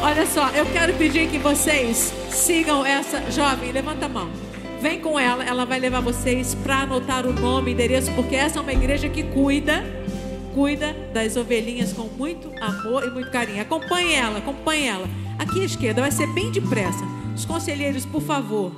Olha 0.00 0.24
só, 0.24 0.50
eu 0.50 0.66
quero 0.66 0.94
pedir 0.94 1.28
que 1.28 1.38
vocês 1.38 2.14
sigam 2.30 2.86
essa 2.86 3.28
jovem. 3.28 3.72
Levanta 3.72 4.06
a 4.06 4.08
mão. 4.08 4.45
Vem 4.86 5.00
com 5.00 5.18
ela, 5.18 5.42
ela 5.42 5.64
vai 5.66 5.80
levar 5.80 5.98
vocês 6.00 6.54
para 6.54 6.82
anotar 6.82 7.26
o 7.26 7.32
nome, 7.32 7.72
endereço, 7.72 8.12
porque 8.12 8.36
essa 8.36 8.60
é 8.60 8.62
uma 8.62 8.72
igreja 8.72 9.08
que 9.08 9.24
cuida, 9.24 9.84
cuida 10.54 10.94
das 11.12 11.36
ovelhinhas 11.36 11.92
com 11.92 12.04
muito 12.04 12.48
amor 12.60 13.02
e 13.04 13.10
muito 13.10 13.28
carinho. 13.32 13.60
Acompanhe 13.60 14.12
ela, 14.12 14.38
acompanhe 14.38 14.86
ela. 14.86 15.08
Aqui 15.40 15.60
à 15.60 15.64
esquerda, 15.64 16.02
vai 16.02 16.12
ser 16.12 16.32
bem 16.32 16.52
depressa. 16.52 17.02
Os 17.34 17.44
conselheiros, 17.44 18.06
por 18.06 18.22
favor. 18.22 18.70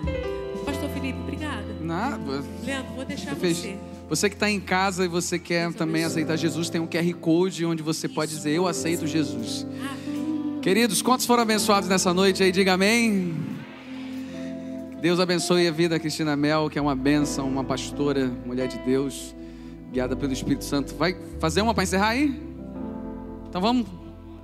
Pastor 0.64 0.88
Felipe, 0.94 1.18
obrigada. 1.20 1.76
Nada. 1.78 2.42
Leandro, 2.64 2.94
vou 2.96 3.04
deixar 3.04 3.34
Você 3.34 3.40
fez- 3.40 3.58
você. 3.58 3.76
Você 4.08 4.30
que 4.30 4.36
está 4.36 4.50
em 4.50 4.60
casa 4.60 5.04
e 5.04 5.08
você 5.08 5.38
quer 5.38 5.70
também 5.74 6.04
aceitar 6.04 6.38
Jesus, 6.38 6.70
tem 6.70 6.80
um 6.80 6.86
QR 6.86 7.12
Code 7.20 7.66
onde 7.66 7.82
você 7.82 8.08
pode 8.08 8.34
dizer 8.34 8.52
eu 8.52 8.66
aceito 8.66 9.06
Jesus. 9.06 9.66
Queridos, 10.62 11.02
quantos 11.02 11.26
foram 11.26 11.42
abençoados 11.42 11.86
nessa 11.86 12.14
noite 12.14 12.42
aí? 12.42 12.50
Diga 12.50 12.72
amém. 12.72 13.47
Deus 15.00 15.20
abençoe 15.20 15.68
a 15.68 15.70
vida 15.70 15.94
da 15.94 16.00
Cristina 16.00 16.34
Mel, 16.34 16.68
que 16.68 16.76
é 16.76 16.82
uma 16.82 16.96
bênção, 16.96 17.46
uma 17.46 17.62
pastora, 17.62 18.26
mulher 18.44 18.66
de 18.66 18.78
Deus, 18.78 19.32
guiada 19.92 20.16
pelo 20.16 20.32
Espírito 20.32 20.64
Santo. 20.64 20.92
Vai 20.96 21.16
fazer 21.38 21.62
uma 21.62 21.72
para 21.72 21.84
encerrar 21.84 22.08
aí? 22.08 22.42
Então 23.48 23.60
vamos, 23.60 23.86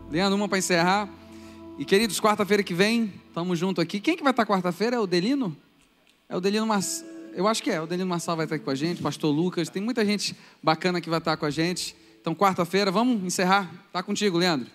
Leandro, 0.09 0.37
uma 0.37 0.49
para 0.49 0.59
encerrar. 0.59 1.09
E 1.77 1.85
queridos, 1.85 2.21
quarta-feira 2.21 2.63
que 2.63 2.73
vem, 2.73 3.13
estamos 3.27 3.59
junto 3.59 3.81
aqui. 3.81 3.99
Quem 3.99 4.17
que 4.17 4.23
vai 4.23 4.31
estar 4.31 4.47
quarta-feira? 4.47 4.95
É 4.95 5.01
o 5.01 5.09
Delino? 5.09 5.57
É 6.29 6.37
o 6.37 6.41
Delino 6.41 6.65
Marçal. 6.69 7.05
Eu 7.35 7.49
acho 7.49 7.61
que 7.61 7.73
é. 7.73 7.81
O 7.81 7.87
Delino 7.87 8.09
Marçal 8.09 8.37
vai 8.37 8.47
estar 8.47 8.55
aqui 8.55 8.65
com 8.65 8.71
a 8.71 8.77
gente, 8.77 9.03
Pastor 9.03 9.35
Lucas. 9.35 9.69
Tem 9.69 9.83
muita 9.83 10.07
gente 10.07 10.37
bacana 10.63 11.01
que 11.01 11.11
vai 11.11 11.19
estar 11.19 11.37
com 11.37 11.47
a 11.47 11.51
gente. 11.51 11.97
Então, 12.21 12.33
quarta-feira, 12.33 12.93
vamos 12.93 13.25
encerrar. 13.25 13.69
Tá 13.93 14.05
contigo, 14.05 14.39
Leandro. 14.39 14.71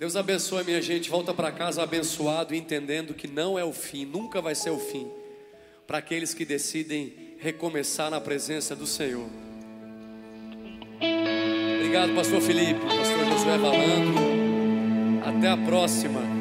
Deus 0.00 0.16
abençoe, 0.16 0.64
minha 0.64 0.80
gente. 0.80 1.10
Volta 1.10 1.34
para 1.34 1.52
casa 1.52 1.82
abençoado, 1.82 2.54
entendendo 2.54 3.12
que 3.12 3.28
não 3.28 3.58
é 3.58 3.64
o 3.66 3.70
fim, 3.70 4.06
nunca 4.06 4.40
vai 4.40 4.54
ser 4.54 4.70
o 4.70 4.78
fim. 4.78 5.06
Para 5.86 5.98
aqueles 5.98 6.32
que 6.32 6.46
decidem 6.46 7.12
recomeçar 7.38 8.10
na 8.10 8.18
presença 8.18 8.74
do 8.74 8.86
Senhor. 8.86 9.28
Obrigado, 11.76 12.14
Pastor 12.14 12.40
Felipe, 12.40 12.80
Pastor 12.80 13.26
Josué 13.26 13.58
Valandro. 13.58 14.20
Até 15.22 15.48
a 15.48 15.56
próxima. 15.58 16.39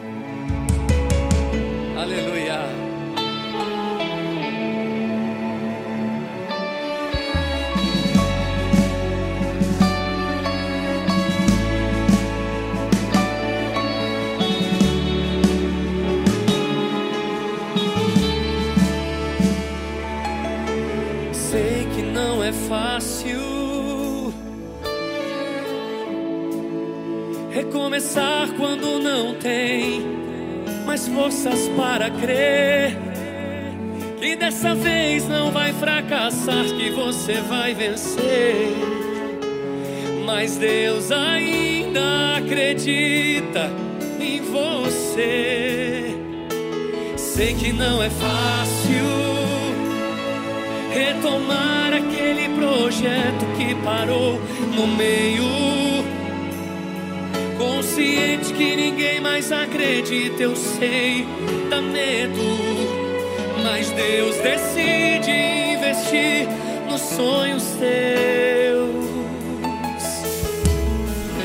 Recomeçar 28.10 28.50
quando 28.58 29.00
não 29.00 29.36
tem 29.36 30.02
mais 30.86 31.08
forças 31.08 31.68
para 31.76 32.10
crer 32.10 32.98
que 34.20 34.36
dessa 34.36 34.74
vez 34.76 35.28
não 35.28 35.52
vai 35.52 35.72
fracassar, 35.74 36.66
que 36.66 36.90
você 36.90 37.34
vai 37.42 37.74
vencer. 37.74 38.74
Mas 40.26 40.58
Deus 40.58 41.12
ainda 41.12 42.38
acredita 42.38 43.72
em 44.20 44.42
você. 44.42 46.18
Sei 47.16 47.54
que 47.54 47.72
não 47.72 48.04
é 48.04 48.10
fácil 48.10 49.06
retomar 50.92 51.94
aquele 51.94 52.50
projeto 52.50 53.46
que 53.58 53.74
parou 53.76 54.40
no 54.76 54.88
meio. 54.88 55.89
Consciente 58.00 58.54
que 58.54 58.78
ninguém 58.78 59.20
mais 59.20 59.52
acredita, 59.52 60.42
eu 60.42 60.56
sei, 60.56 61.28
dá 61.70 61.82
medo. 61.82 62.40
Mas 63.62 63.90
Deus 63.90 64.38
decide 64.38 65.30
investir 65.74 66.48
nos 66.90 67.02
sonhos 67.02 67.62
teus. 67.78 69.06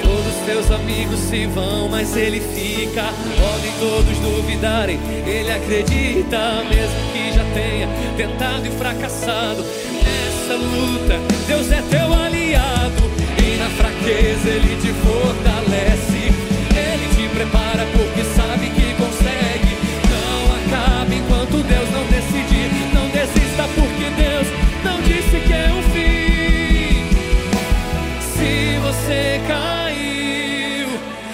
Todos 0.01 0.47
teus 0.47 0.70
amigos 0.70 1.18
se 1.28 1.44
vão, 1.47 1.89
mas 1.89 2.16
ele 2.16 2.39
fica. 2.39 3.02
Podem 3.02 3.72
todos 3.81 4.16
duvidarem, 4.20 5.01
ele 5.26 5.51
acredita, 5.51 6.62
mesmo 6.70 7.12
que 7.12 7.32
já 7.32 7.44
tenha 7.52 7.89
tentado 8.16 8.64
e 8.64 8.70
fracassado. 8.70 9.64
Nessa 10.05 10.55
luta, 10.55 11.18
Deus 11.48 11.72
é 11.72 11.82
teu 11.90 12.12
aliado, 12.12 13.10
e 13.43 13.56
na 13.56 13.68
fraqueza 13.70 14.51
ele 14.51 14.81
te 14.81 14.93
fortalece. 15.02 16.14
Prepara 17.45 17.85
porque 17.93 18.25
sabe 18.25 18.71
que 18.71 18.95
consegue. 18.95 19.77
Não 20.09 20.55
acabe 20.57 21.16
enquanto 21.16 21.62
Deus 21.62 21.91
não 21.91 22.07
decidir. 22.07 22.71
Não 22.95 23.07
desista 23.11 23.69
porque 23.75 24.09
Deus 24.16 24.47
não 24.83 25.03
disse 25.03 25.41
que 25.47 25.53
é 25.53 25.71
o 25.71 25.83
fim. 25.93 27.05
Se 28.33 28.79
você 28.79 29.43
caiu, 29.47 30.89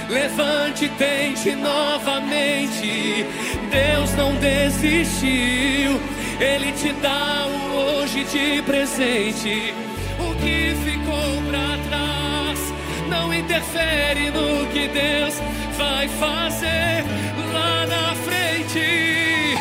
levante 0.08 0.86
e 0.86 0.88
tente 0.88 1.52
novamente. 1.52 3.24
Deus 3.70 4.12
não 4.16 4.34
desistiu, 4.34 6.00
Ele 6.40 6.72
te 6.72 6.92
dá 6.94 7.46
o 7.46 8.00
hoje 8.00 8.24
de 8.24 8.60
presente. 8.62 9.72
O 10.18 10.34
que 10.34 10.74
ficou 10.84 11.09
interfere 13.50 14.30
no 14.30 14.64
que 14.68 14.86
Deus 14.86 15.34
vai 15.76 16.06
fazer 16.06 17.04
lá 17.52 17.84
na 17.84 18.14
frente. 18.14 19.58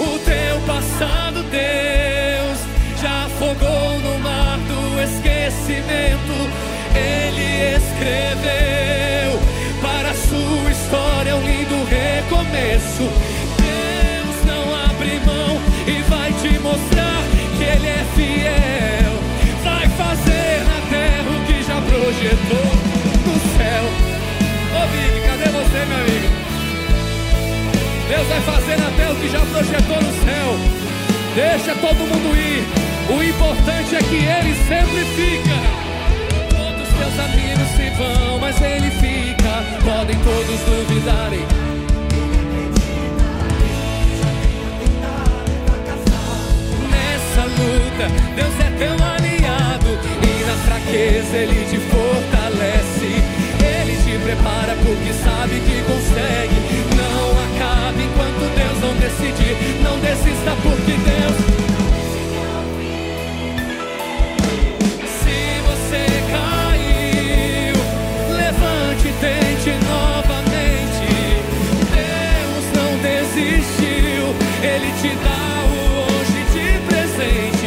O 0.00 0.18
teu 0.18 0.60
passado, 0.66 1.44
Deus 1.44 2.58
já 3.00 3.26
afogou 3.26 4.00
no 4.00 4.18
mar 4.18 4.58
do 4.58 5.00
esquecimento. 5.00 6.34
Ele 6.96 7.76
escreveu 7.76 9.38
para 9.80 10.10
a 10.10 10.14
sua 10.14 10.70
história 10.72 11.36
um 11.36 11.46
lindo 11.46 11.84
recomeço. 11.84 13.27
Deus 28.08 28.26
vai 28.26 28.40
fazer 28.40 28.78
na 28.78 28.90
terra 28.92 29.12
o 29.12 29.16
que 29.16 29.28
já 29.28 29.40
projetou 29.40 29.96
no 30.00 30.12
céu. 30.24 30.78
Deixa 31.34 31.74
todo 31.74 31.98
mundo 31.98 32.34
ir. 32.34 32.64
O 33.12 33.22
importante 33.22 33.96
é 33.96 33.98
que 33.98 34.16
Ele 34.16 34.54
sempre 34.66 35.04
fica. 35.14 35.56
Todos 36.48 36.88
teus 36.88 37.18
amigos 37.20 37.68
se 37.76 37.90
vão, 37.98 38.38
mas 38.38 38.58
Ele 38.62 38.90
fica. 38.92 39.62
Podem 39.84 40.16
todos 40.20 40.58
duvidarem. 40.60 41.44
Nessa 46.90 47.44
luta, 47.44 48.08
Deus 48.34 48.54
é 48.58 48.70
teu 48.78 48.94
aliado. 49.04 49.98
E 50.22 50.44
na 50.46 50.56
fraqueza 50.64 51.36
Ele 51.36 51.66
te 51.68 51.76
fortalece. 51.76 53.22
Ele 53.62 53.96
te 54.02 54.18
prepara 54.24 54.74
porque 54.82 55.12
sabe 55.12 55.60
que 55.60 55.82
consegue 55.82 56.97
enquanto 57.60 58.54
Deus 58.54 58.80
não 58.80 58.94
decidir. 58.96 59.56
Não 59.82 59.98
desista 59.98 60.52
porque 60.62 60.92
Deus. 60.92 61.36
se 65.08 65.38
você 65.66 66.04
caiu, 66.30 67.76
levante 68.36 69.08
e 69.08 69.12
tente 69.20 69.70
novamente. 69.86 71.08
Deus 71.94 72.64
não 72.76 72.90
desistiu, 73.02 74.24
Ele 74.62 74.90
te 75.00 75.10
dá 75.16 75.64
o 75.64 75.78
hoje 76.04 76.40
de 76.52 76.66
presente. 76.86 77.57